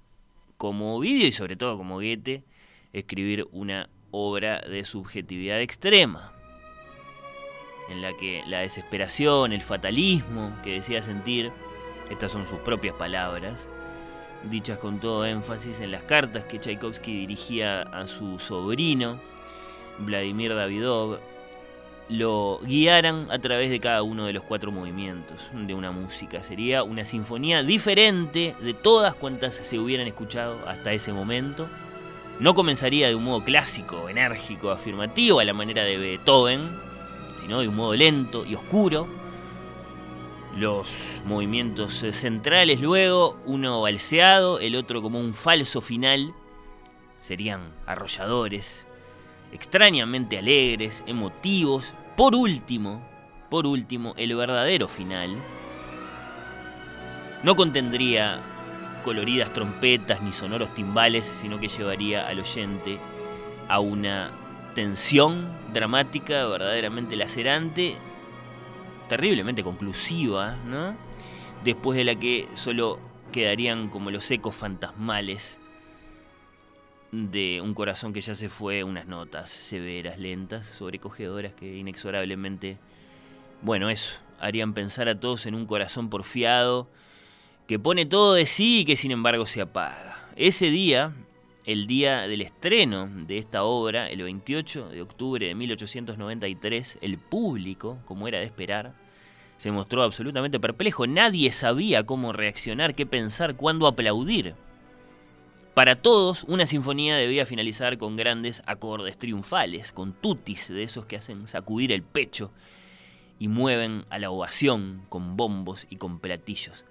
como 0.57 0.95
Ovidio 0.95 1.27
y 1.27 1.31
sobre 1.31 1.55
todo 1.55 1.77
como 1.77 1.97
Goethe 1.97 2.43
escribir 2.91 3.47
una 3.51 3.91
obra 4.09 4.61
de 4.61 4.83
subjetividad 4.83 5.61
extrema, 5.61 6.33
en 7.91 8.01
la 8.01 8.17
que 8.17 8.41
la 8.47 8.61
desesperación, 8.61 9.53
el 9.53 9.61
fatalismo 9.61 10.57
que 10.63 10.71
decía 10.73 11.03
sentir, 11.03 11.51
estas 12.09 12.31
son 12.31 12.47
sus 12.47 12.57
propias 12.61 12.95
palabras, 12.95 13.69
dichas 14.49 14.77
con 14.77 14.99
todo 14.99 15.25
énfasis 15.25 15.81
en 15.81 15.91
las 15.91 16.03
cartas 16.03 16.43
que 16.45 16.59
Tchaikovsky 16.59 17.13
dirigía 17.13 17.81
a 17.81 18.07
su 18.07 18.39
sobrino, 18.39 19.19
Vladimir 19.99 20.55
Davidov, 20.55 21.19
lo 22.09 22.59
guiaran 22.63 23.27
a 23.29 23.37
través 23.39 23.69
de 23.69 23.79
cada 23.79 24.01
uno 24.01 24.25
de 24.25 24.33
los 24.33 24.43
cuatro 24.43 24.71
movimientos 24.71 25.49
de 25.53 25.73
una 25.73 25.91
música. 25.91 26.41
Sería 26.41 26.83
una 26.83 27.05
sinfonía 27.05 27.61
diferente 27.61 28.55
de 28.59 28.73
todas 28.73 29.13
cuantas 29.13 29.55
se 29.55 29.77
hubieran 29.77 30.07
escuchado 30.07 30.57
hasta 30.67 30.91
ese 30.91 31.13
momento. 31.13 31.67
No 32.39 32.55
comenzaría 32.55 33.09
de 33.09 33.15
un 33.15 33.25
modo 33.25 33.43
clásico, 33.43 34.09
enérgico, 34.09 34.71
afirmativo, 34.71 35.39
a 35.39 35.45
la 35.45 35.53
manera 35.53 35.83
de 35.83 35.97
Beethoven, 35.97 36.69
sino 37.35 37.59
de 37.59 37.67
un 37.67 37.75
modo 37.75 37.93
lento 37.93 38.45
y 38.45 38.55
oscuro. 38.55 39.07
Los 40.57 40.89
movimientos 41.25 42.03
centrales 42.11 42.81
luego, 42.81 43.37
uno 43.45 43.81
balseado, 43.81 44.59
el 44.59 44.75
otro 44.75 45.01
como 45.01 45.19
un 45.19 45.33
falso 45.33 45.79
final, 45.81 46.33
serían 47.19 47.73
arrolladores, 47.85 48.85
extrañamente 49.51 50.37
alegres, 50.37 51.03
emotivos. 51.05 51.93
Por 52.15 52.35
último, 52.35 53.01
por 53.49 53.65
último, 53.65 54.13
el 54.17 54.35
verdadero 54.35 54.87
final 54.87 55.37
no 57.43 57.55
contendría 57.55 58.41
coloridas 59.03 59.53
trompetas 59.53 60.21
ni 60.21 60.33
sonoros 60.33 60.73
timbales, 60.73 61.25
sino 61.25 61.59
que 61.59 61.67
llevaría 61.67 62.27
al 62.27 62.39
oyente 62.39 62.99
a 63.67 63.79
una 63.79 64.31
tensión 64.75 65.47
dramática 65.73 66.45
verdaderamente 66.45 67.15
lacerante, 67.15 67.95
terriblemente 69.09 69.63
conclusiva, 69.63 70.55
¿no? 70.65 70.95
Después 71.65 71.97
de 71.97 72.05
la 72.05 72.15
que 72.15 72.47
solo 72.53 72.99
quedarían 73.33 73.89
como 73.89 74.11
los 74.11 74.31
ecos 74.31 74.55
fantasmales 74.55 75.59
de 77.11 77.59
un 77.61 77.73
corazón 77.73 78.13
que 78.13 78.21
ya 78.21 78.35
se 78.35 78.49
fue, 78.49 78.83
unas 78.83 79.07
notas 79.07 79.49
severas, 79.49 80.19
lentas, 80.19 80.67
sobrecogedoras 80.67 81.53
que 81.53 81.77
inexorablemente, 81.77 82.77
bueno, 83.61 83.89
eso, 83.89 84.15
harían 84.39 84.73
pensar 84.73 85.09
a 85.09 85.19
todos 85.19 85.45
en 85.45 85.55
un 85.55 85.65
corazón 85.65 86.09
porfiado 86.09 86.87
que 87.67 87.77
pone 87.79 88.05
todo 88.05 88.33
de 88.33 88.45
sí 88.45 88.79
y 88.79 88.85
que 88.85 88.95
sin 88.95 89.11
embargo 89.11 89.45
se 89.45 89.61
apaga. 89.61 90.29
Ese 90.35 90.69
día, 90.69 91.13
el 91.65 91.87
día 91.87 92.27
del 92.27 92.41
estreno 92.41 93.07
de 93.07 93.37
esta 93.37 93.63
obra, 93.63 94.09
el 94.09 94.23
28 94.23 94.89
de 94.89 95.01
octubre 95.01 95.47
de 95.47 95.55
1893, 95.55 96.99
el 97.01 97.17
público, 97.17 97.99
como 98.05 98.27
era 98.27 98.39
de 98.39 98.45
esperar, 98.45 98.93
se 99.57 99.71
mostró 99.71 100.03
absolutamente 100.03 100.59
perplejo. 100.59 101.05
Nadie 101.05 101.51
sabía 101.51 102.05
cómo 102.05 102.33
reaccionar, 102.33 102.95
qué 102.95 103.05
pensar, 103.05 103.55
cuándo 103.55 103.87
aplaudir. 103.87 104.55
Para 105.73 106.01
todos, 106.01 106.43
una 106.45 106.65
sinfonía 106.65 107.15
debía 107.15 107.45
finalizar 107.45 107.97
con 107.97 108.15
grandes 108.15 108.63
acordes 108.65 109.17
triunfales, 109.17 109.91
con 109.91 110.13
tutis 110.13 110.69
de 110.69 110.83
esos 110.83 111.05
que 111.05 111.17
hacen 111.17 111.47
sacudir 111.47 111.91
el 111.91 112.03
pecho 112.03 112.51
y 113.37 113.47
mueven 113.47 114.05
a 114.09 114.19
la 114.19 114.31
ovación 114.31 115.03
con 115.09 115.37
bombos 115.37 115.87
y 115.89 115.97
con 115.97 116.19
platillos. 116.19 116.83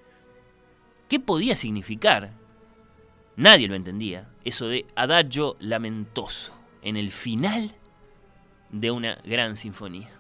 ¿Qué 1.08 1.20
podía 1.20 1.56
significar? 1.56 2.32
Nadie 3.38 3.68
lo 3.68 3.76
entendía, 3.76 4.28
eso 4.44 4.66
de 4.66 4.84
adagio 4.96 5.56
lamentoso 5.60 6.52
en 6.82 6.96
el 6.96 7.12
final 7.12 7.72
de 8.70 8.90
una 8.90 9.14
gran 9.24 9.56
sinfonía. 9.56 10.10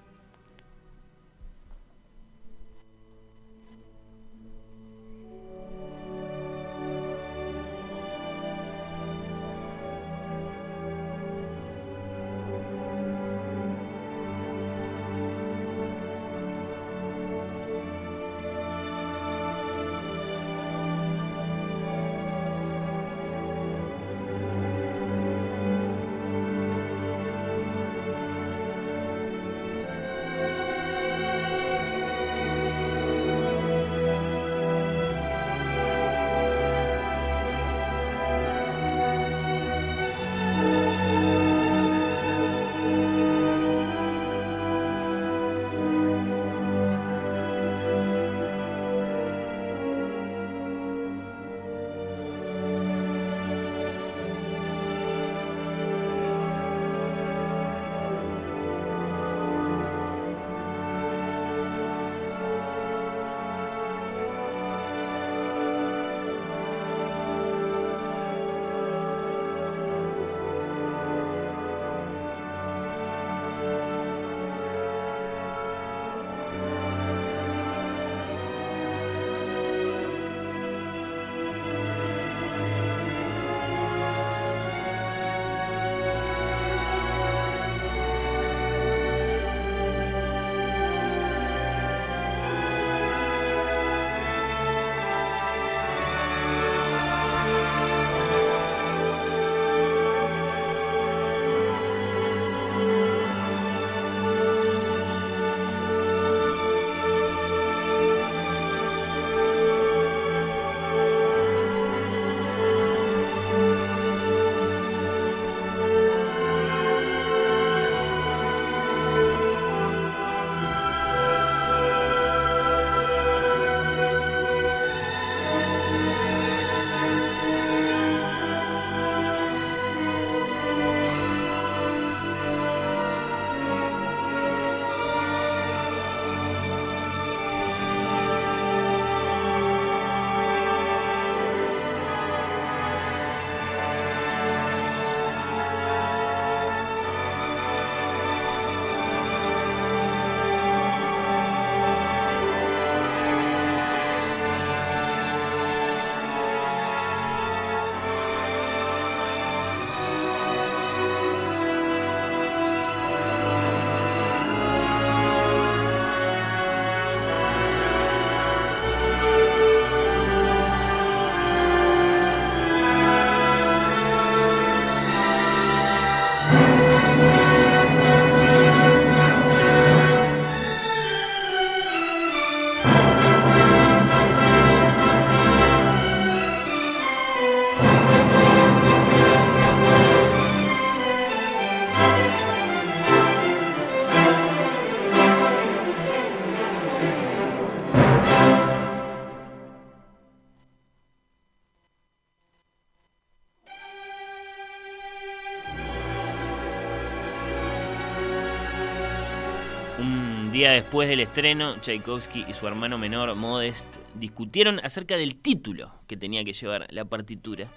Día 210.58 210.72
después 210.72 211.08
del 211.08 211.20
estreno, 211.20 211.76
Tchaikovsky 211.78 212.44
y 212.48 212.52
su 212.52 212.66
hermano 212.66 212.98
menor, 212.98 213.32
Modest, 213.36 213.86
discutieron 214.14 214.80
acerca 214.82 215.16
del 215.16 215.36
título 215.36 215.92
que 216.08 216.16
tenía 216.16 216.44
que 216.44 216.52
llevar 216.52 216.88
la 216.90 217.04
partitura 217.04 217.68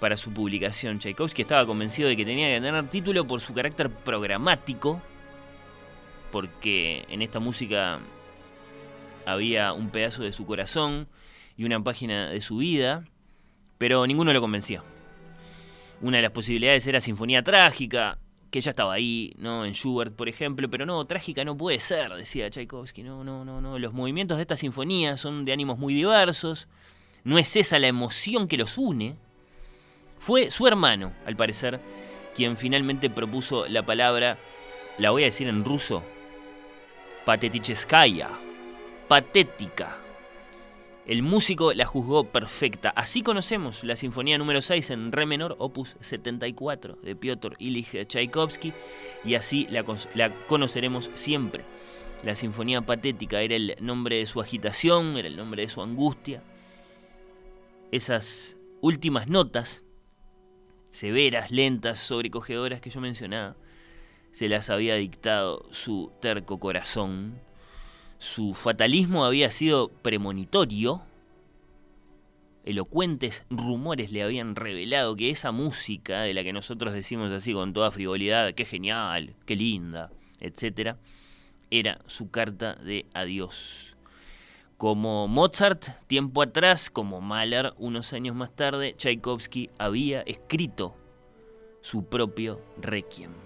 para 0.00 0.16
su 0.16 0.32
publicación. 0.32 0.98
Tchaikovsky 0.98 1.42
estaba 1.42 1.64
convencido 1.64 2.08
de 2.08 2.16
que 2.16 2.24
tenía 2.24 2.48
que 2.48 2.60
tener 2.60 2.90
título 2.90 3.28
por 3.28 3.40
su 3.40 3.54
carácter 3.54 3.90
programático, 3.90 5.00
porque 6.32 7.04
en 7.10 7.22
esta 7.22 7.38
música 7.38 8.00
había 9.24 9.72
un 9.72 9.90
pedazo 9.90 10.24
de 10.24 10.32
su 10.32 10.46
corazón 10.46 11.06
y 11.56 11.62
una 11.62 11.80
página 11.80 12.30
de 12.30 12.40
su 12.40 12.56
vida, 12.56 13.04
pero 13.78 14.04
ninguno 14.04 14.32
lo 14.32 14.40
convenció. 14.40 14.82
Una 16.00 16.16
de 16.16 16.24
las 16.24 16.32
posibilidades 16.32 16.84
era 16.88 17.00
Sinfonía 17.00 17.44
Trágica, 17.44 18.18
que 18.54 18.60
ya 18.60 18.70
estaba 18.70 18.92
ahí, 18.92 19.34
¿no? 19.38 19.64
En 19.64 19.72
Schubert, 19.72 20.14
por 20.14 20.28
ejemplo, 20.28 20.70
pero 20.70 20.86
no, 20.86 21.04
trágica 21.06 21.44
no 21.44 21.56
puede 21.56 21.80
ser, 21.80 22.12
decía 22.12 22.48
Tchaikovsky. 22.48 23.02
No, 23.02 23.24
no, 23.24 23.44
no, 23.44 23.60
no. 23.60 23.80
Los 23.80 23.92
movimientos 23.92 24.38
de 24.38 24.42
esta 24.42 24.56
sinfonía 24.56 25.16
son 25.16 25.44
de 25.44 25.52
ánimos 25.52 25.76
muy 25.76 25.92
diversos. 25.92 26.68
No 27.24 27.36
es 27.36 27.56
esa 27.56 27.80
la 27.80 27.88
emoción 27.88 28.46
que 28.46 28.56
los 28.56 28.78
une. 28.78 29.16
Fue 30.20 30.52
su 30.52 30.68
hermano, 30.68 31.12
al 31.26 31.34
parecer, 31.34 31.80
quien 32.36 32.56
finalmente 32.56 33.10
propuso 33.10 33.66
la 33.66 33.84
palabra, 33.84 34.38
la 34.98 35.10
voy 35.10 35.22
a 35.22 35.26
decir 35.26 35.48
en 35.48 35.64
ruso, 35.64 36.04
pateticheskaya, 37.24 38.30
patética. 39.08 39.98
El 41.06 41.22
músico 41.22 41.74
la 41.74 41.84
juzgó 41.84 42.24
perfecta. 42.24 42.88
Así 42.88 43.22
conocemos 43.22 43.84
la 43.84 43.94
Sinfonía 43.94 44.38
número 44.38 44.62
6 44.62 44.88
en 44.90 45.12
Re 45.12 45.26
menor, 45.26 45.54
opus 45.58 45.96
74 46.00 46.96
de 47.02 47.14
Piotr 47.14 47.56
Ilich 47.58 48.06
Tchaikovsky, 48.06 48.72
y 49.22 49.34
así 49.34 49.66
la, 49.70 49.84
la, 50.14 50.34
conoceremos 50.46 51.10
siempre. 51.14 51.64
La 52.22 52.34
Sinfonía 52.34 52.80
Patética 52.80 53.42
era 53.42 53.54
el 53.54 53.76
nombre 53.80 54.16
de 54.16 54.26
su 54.26 54.40
agitación, 54.40 55.18
era 55.18 55.28
el 55.28 55.36
nombre 55.36 55.62
de 55.62 55.68
su 55.68 55.82
angustia. 55.82 56.42
Esas 57.92 58.56
últimas 58.80 59.28
notas 59.28 59.84
severas, 60.90 61.50
lentas, 61.50 61.98
sobrecogedoras 61.98 62.80
que 62.80 62.88
yo 62.88 63.02
mencionaba, 63.02 63.56
se 64.32 64.48
las 64.48 64.70
había 64.70 64.94
dictado 64.94 65.66
su 65.70 66.12
terco 66.20 66.58
corazón. 66.58 67.40
Su 68.18 68.54
fatalismo 68.54 69.24
había 69.24 69.50
sido 69.50 69.88
premonitorio. 69.88 71.02
Elocuentes 72.64 73.44
rumores 73.50 74.10
le 74.10 74.22
habían 74.22 74.56
revelado 74.56 75.16
que 75.16 75.30
esa 75.30 75.52
música, 75.52 76.22
de 76.22 76.32
la 76.32 76.42
que 76.42 76.52
nosotros 76.52 76.94
decimos 76.94 77.30
así 77.30 77.52
con 77.52 77.74
toda 77.74 77.90
frivolidad, 77.90 78.54
qué 78.54 78.64
genial, 78.64 79.34
qué 79.44 79.56
linda, 79.56 80.10
etc., 80.40 80.96
era 81.70 82.00
su 82.06 82.30
carta 82.30 82.74
de 82.74 83.06
adiós. 83.12 83.96
Como 84.78 85.28
Mozart, 85.28 85.88
tiempo 86.06 86.42
atrás, 86.42 86.90
como 86.90 87.20
Mahler, 87.20 87.74
unos 87.78 88.12
años 88.12 88.34
más 88.34 88.54
tarde, 88.54 88.94
Tchaikovsky 88.96 89.70
había 89.78 90.22
escrito 90.22 90.96
su 91.80 92.06
propio 92.06 92.60
requiem. 92.80 93.43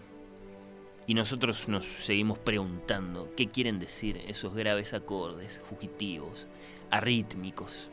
Y 1.09 1.15
nosotros 1.15 1.71
nos 1.71 1.87
seguimos 2.05 2.39
preguntando 2.39 3.33
qué 3.35 3.49
quieren 3.49 3.79
decir 3.79 4.21
esos 4.29 4.55
graves 4.55 4.93
acordes 4.93 5.59
fugitivos, 5.67 6.47
arrítmicos. 6.91 7.89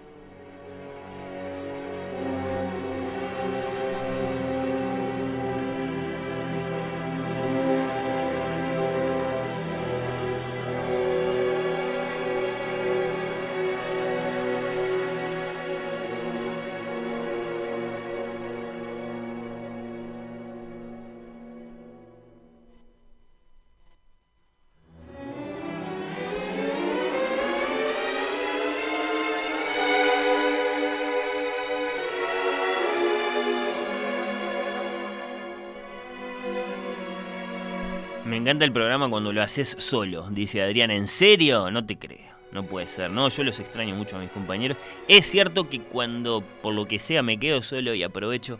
Encanta 38.45 38.63
el 38.63 38.71
programa 38.71 39.09
cuando 39.09 39.33
lo 39.33 39.41
haces 39.41 39.75
solo, 39.79 40.29
dice 40.29 40.61
Adrián. 40.61 40.91
¿En 40.91 41.07
serio? 41.07 41.71
No 41.71 41.83
te 41.83 41.97
creo. 41.97 42.35
No 42.51 42.63
puede 42.63 42.85
ser, 42.85 43.09
¿no? 43.09 43.27
Yo 43.27 43.43
los 43.43 43.59
extraño 43.59 43.95
mucho 43.95 44.17
a 44.17 44.19
mis 44.19 44.29
compañeros. 44.29 44.77
Es 45.07 45.25
cierto 45.25 45.67
que 45.67 45.81
cuando, 45.81 46.43
por 46.61 46.75
lo 46.75 46.85
que 46.85 46.99
sea, 46.99 47.23
me 47.23 47.39
quedo 47.39 47.63
solo 47.63 47.95
y 47.95 48.03
aprovecho, 48.03 48.59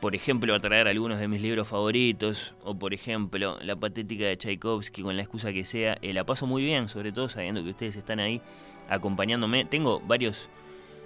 por 0.00 0.14
ejemplo, 0.14 0.54
a 0.54 0.60
traer 0.60 0.88
algunos 0.88 1.20
de 1.20 1.28
mis 1.28 1.42
libros 1.42 1.68
favoritos, 1.68 2.54
o 2.64 2.78
por 2.78 2.94
ejemplo, 2.94 3.58
La 3.60 3.76
Patética 3.76 4.24
de 4.24 4.38
Tchaikovsky, 4.38 5.02
con 5.02 5.16
la 5.16 5.22
excusa 5.22 5.52
que 5.52 5.66
sea, 5.66 5.98
eh, 6.00 6.14
la 6.14 6.24
paso 6.24 6.46
muy 6.46 6.64
bien, 6.64 6.88
sobre 6.88 7.12
todo 7.12 7.28
sabiendo 7.28 7.62
que 7.62 7.70
ustedes 7.70 7.96
están 7.96 8.20
ahí 8.20 8.40
acompañándome. 8.88 9.66
Tengo 9.66 10.00
varios 10.00 10.48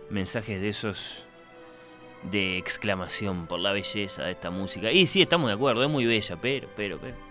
mensajes 0.09 0.61
de 0.61 0.69
esos 0.69 1.25
de 2.31 2.59
exclamación 2.59 3.49
por 3.49 3.59
la 3.59 3.73
belleza 3.73 4.23
de 4.23 4.31
esta 4.31 4.53
música. 4.53 4.93
Y 4.93 5.07
sí, 5.07 5.21
estamos 5.21 5.49
de 5.49 5.55
acuerdo, 5.55 5.83
es 5.83 5.91
muy 5.91 6.07
bella, 6.07 6.39
pero, 6.41 6.69
pero, 6.77 6.99
pero. 7.01 7.28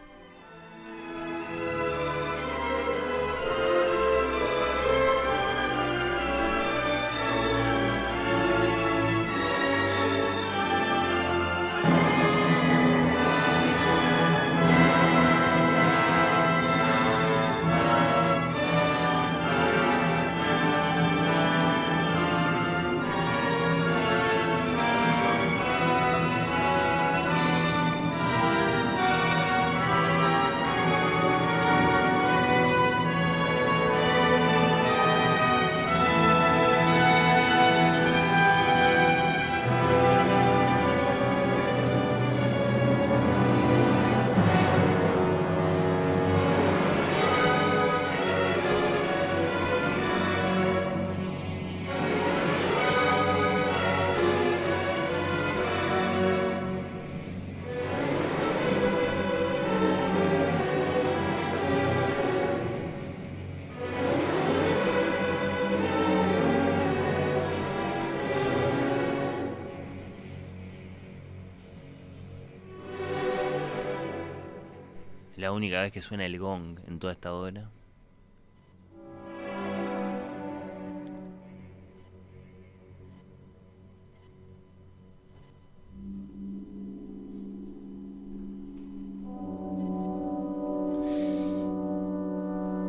La 75.38 75.52
única 75.52 75.82
vez 75.82 75.92
que 75.94 76.02
suena 76.02 76.26
el 76.26 76.40
gong 76.40 76.80
en 76.88 77.00
toda 77.00 77.14
esta 77.14 77.32
obra. 77.34 77.70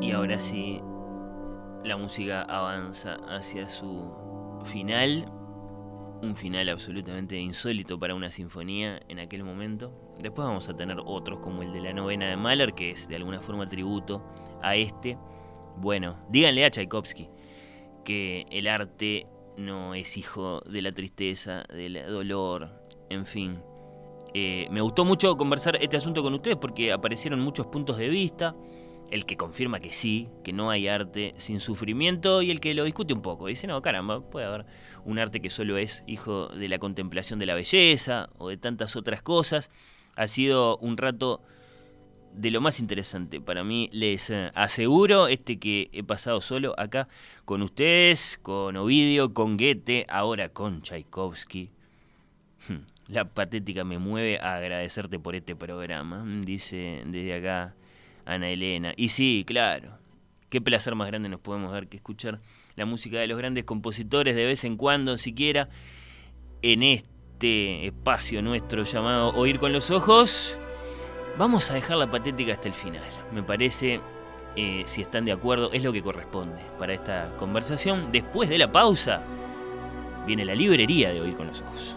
Y 0.01 0.12
ahora 0.12 0.40
sí, 0.40 0.80
la 1.84 1.99
música 1.99 2.42
avanza 2.42 3.16
hacia 3.28 3.68
su 3.68 4.62
final 4.64 5.30
un 6.23 6.37
final 6.37 6.69
absolutamente 6.69 7.37
insólito 7.39 7.99
para 7.99 8.14
una 8.14 8.31
sinfonía 8.31 9.01
en 9.09 9.19
aquel 9.19 9.45
momento. 9.45 9.93
Después 10.21 10.47
vamos 10.47 10.69
a 10.69 10.77
tener 10.77 10.99
otros 11.05 11.39
como 11.41 11.62
el 11.62 11.73
de 11.73 11.81
la 11.81 11.93
novena 11.93 12.29
de 12.29 12.37
Mahler, 12.37 12.75
que 12.75 12.91
es 12.91 13.09
de 13.09 13.16
alguna 13.16 13.41
forma 13.41 13.66
tributo 13.66 14.25
a 14.62 14.75
este. 14.77 15.16
Bueno, 15.77 16.16
díganle 16.29 16.64
a 16.64 16.71
Tchaikovsky 16.71 17.29
que 18.05 18.47
el 18.51 18.66
arte 18.66 19.27
no 19.57 19.95
es 19.95 20.16
hijo 20.16 20.61
de 20.62 20.83
la 20.83 20.93
tristeza, 20.93 21.64
del 21.69 22.05
dolor, 22.07 22.71
en 23.11 23.27
fin. 23.27 23.61
Eh, 24.35 24.66
me 24.71 24.81
gustó 24.81 25.05
mucho 25.05 25.37
conversar 25.37 25.77
este 25.77 25.97
asunto 25.97 26.23
con 26.23 26.35
ustedes 26.35 26.57
porque 26.57 26.93
aparecieron 26.93 27.41
muchos 27.41 27.66
puntos 27.66 27.97
de 27.97 28.09
vista. 28.09 28.55
El 29.11 29.25
que 29.25 29.37
confirma 29.37 29.81
que 29.81 29.93
sí, 29.93 30.29
que 30.45 30.53
no 30.53 30.71
hay 30.71 30.89
arte 30.89 31.35
sin 31.39 31.61
sufrimiento 31.61 32.43
y 32.43 32.51
el 32.51 32.61
que 32.61 32.75
lo 32.75 32.85
discute 32.85 33.15
un 33.15 33.23
poco. 33.23 33.47
Dice, 33.47 33.67
no, 33.67 33.81
caramba, 33.83 34.21
puede 34.21 34.47
haber 34.47 34.67
un 35.05 35.19
arte 35.19 35.41
que 35.41 35.51
solo 35.51 35.79
es 35.79 36.03
hijo 36.07 36.49
de 36.49 36.69
la 36.69 36.79
contemplación 36.79 37.39
de 37.39 37.47
la 37.47 37.55
belleza 37.55 38.29
o 38.39 38.49
de 38.49 38.57
tantas 38.57 38.97
otras 38.97 39.23
cosas. 39.23 39.71
Ha 40.17 40.27
sido 40.27 40.77
un 40.79 40.97
rato 40.97 41.43
de 42.33 42.51
lo 42.51 42.61
más 42.61 42.81
interesante 42.81 43.41
para 43.41 43.65
mí. 43.65 43.89
Les 43.93 44.31
aseguro, 44.55 45.29
este 45.29 45.59
que 45.59 45.89
he 45.93 46.03
pasado 46.03 46.41
solo 46.41 46.75
acá 46.79 47.09
con 47.45 47.63
ustedes, 47.63 48.39
con 48.43 48.77
Ovidio, 48.77 49.33
con 49.33 49.57
Goethe, 49.57 50.07
ahora 50.09 50.51
con 50.51 50.83
Tchaikovsky. 50.83 51.71
Hmm, 52.69 52.85
la 53.07 53.25
patética 53.25 53.85
me 53.85 53.99
mueve 53.99 54.39
a 54.39 54.57
agradecerte 54.57 55.19
por 55.19 55.35
este 55.35 55.57
programa, 55.57 56.25
dice 56.45 57.03
desde 57.07 57.35
acá 57.35 57.75
Ana 58.29 58.51
Elena. 58.51 58.93
Y 58.97 59.09
sí, 59.09 59.45
claro, 59.47 59.99
qué 60.51 60.61
placer 60.61 60.95
más 60.95 61.09
grande 61.09 61.29
nos 61.29 61.41
podemos 61.41 61.72
dar 61.72 61.89
que 61.89 61.97
escuchar 61.97 62.41
la 62.76 62.85
música 62.85 63.18
de 63.18 63.26
los 63.26 63.39
grandes 63.39 63.64
compositores 63.64 64.37
de 64.37 64.45
vez 64.45 64.64
en 64.64 64.76
cuando, 64.76 65.18
siquiera, 65.18 65.68
en 66.62 66.83
este 66.83 67.87
espacio 67.87 68.43
nuestro 68.43 68.85
llamado 68.85 69.31
Oír 69.31 69.59
con 69.59 69.72
los 69.72 69.91
Ojos. 69.91 70.59
Vamos 71.39 71.70
a 71.70 71.74
dejar 71.74 71.97
la 71.97 72.11
patética 72.11 72.53
hasta 72.53 72.68
el 72.68 72.74
final. 72.74 73.05
Me 73.33 73.43
parece, 73.43 74.01
eh, 74.57 74.83
si 74.87 75.03
están 75.03 75.24
de 75.24 75.33
acuerdo, 75.33 75.72
es 75.72 75.83
lo 75.83 75.93
que 75.93 76.03
corresponde 76.03 76.61
para 76.79 76.95
esta 76.95 77.35
conversación. 77.39 78.12
Después 78.12 78.49
de 78.49 78.59
la 78.59 78.70
pausa, 78.70 79.22
viene 80.26 80.45
la 80.45 80.55
librería 80.55 81.12
de 81.12 81.20
Oír 81.20 81.35
con 81.35 81.47
los 81.47 81.61
Ojos. 81.62 81.97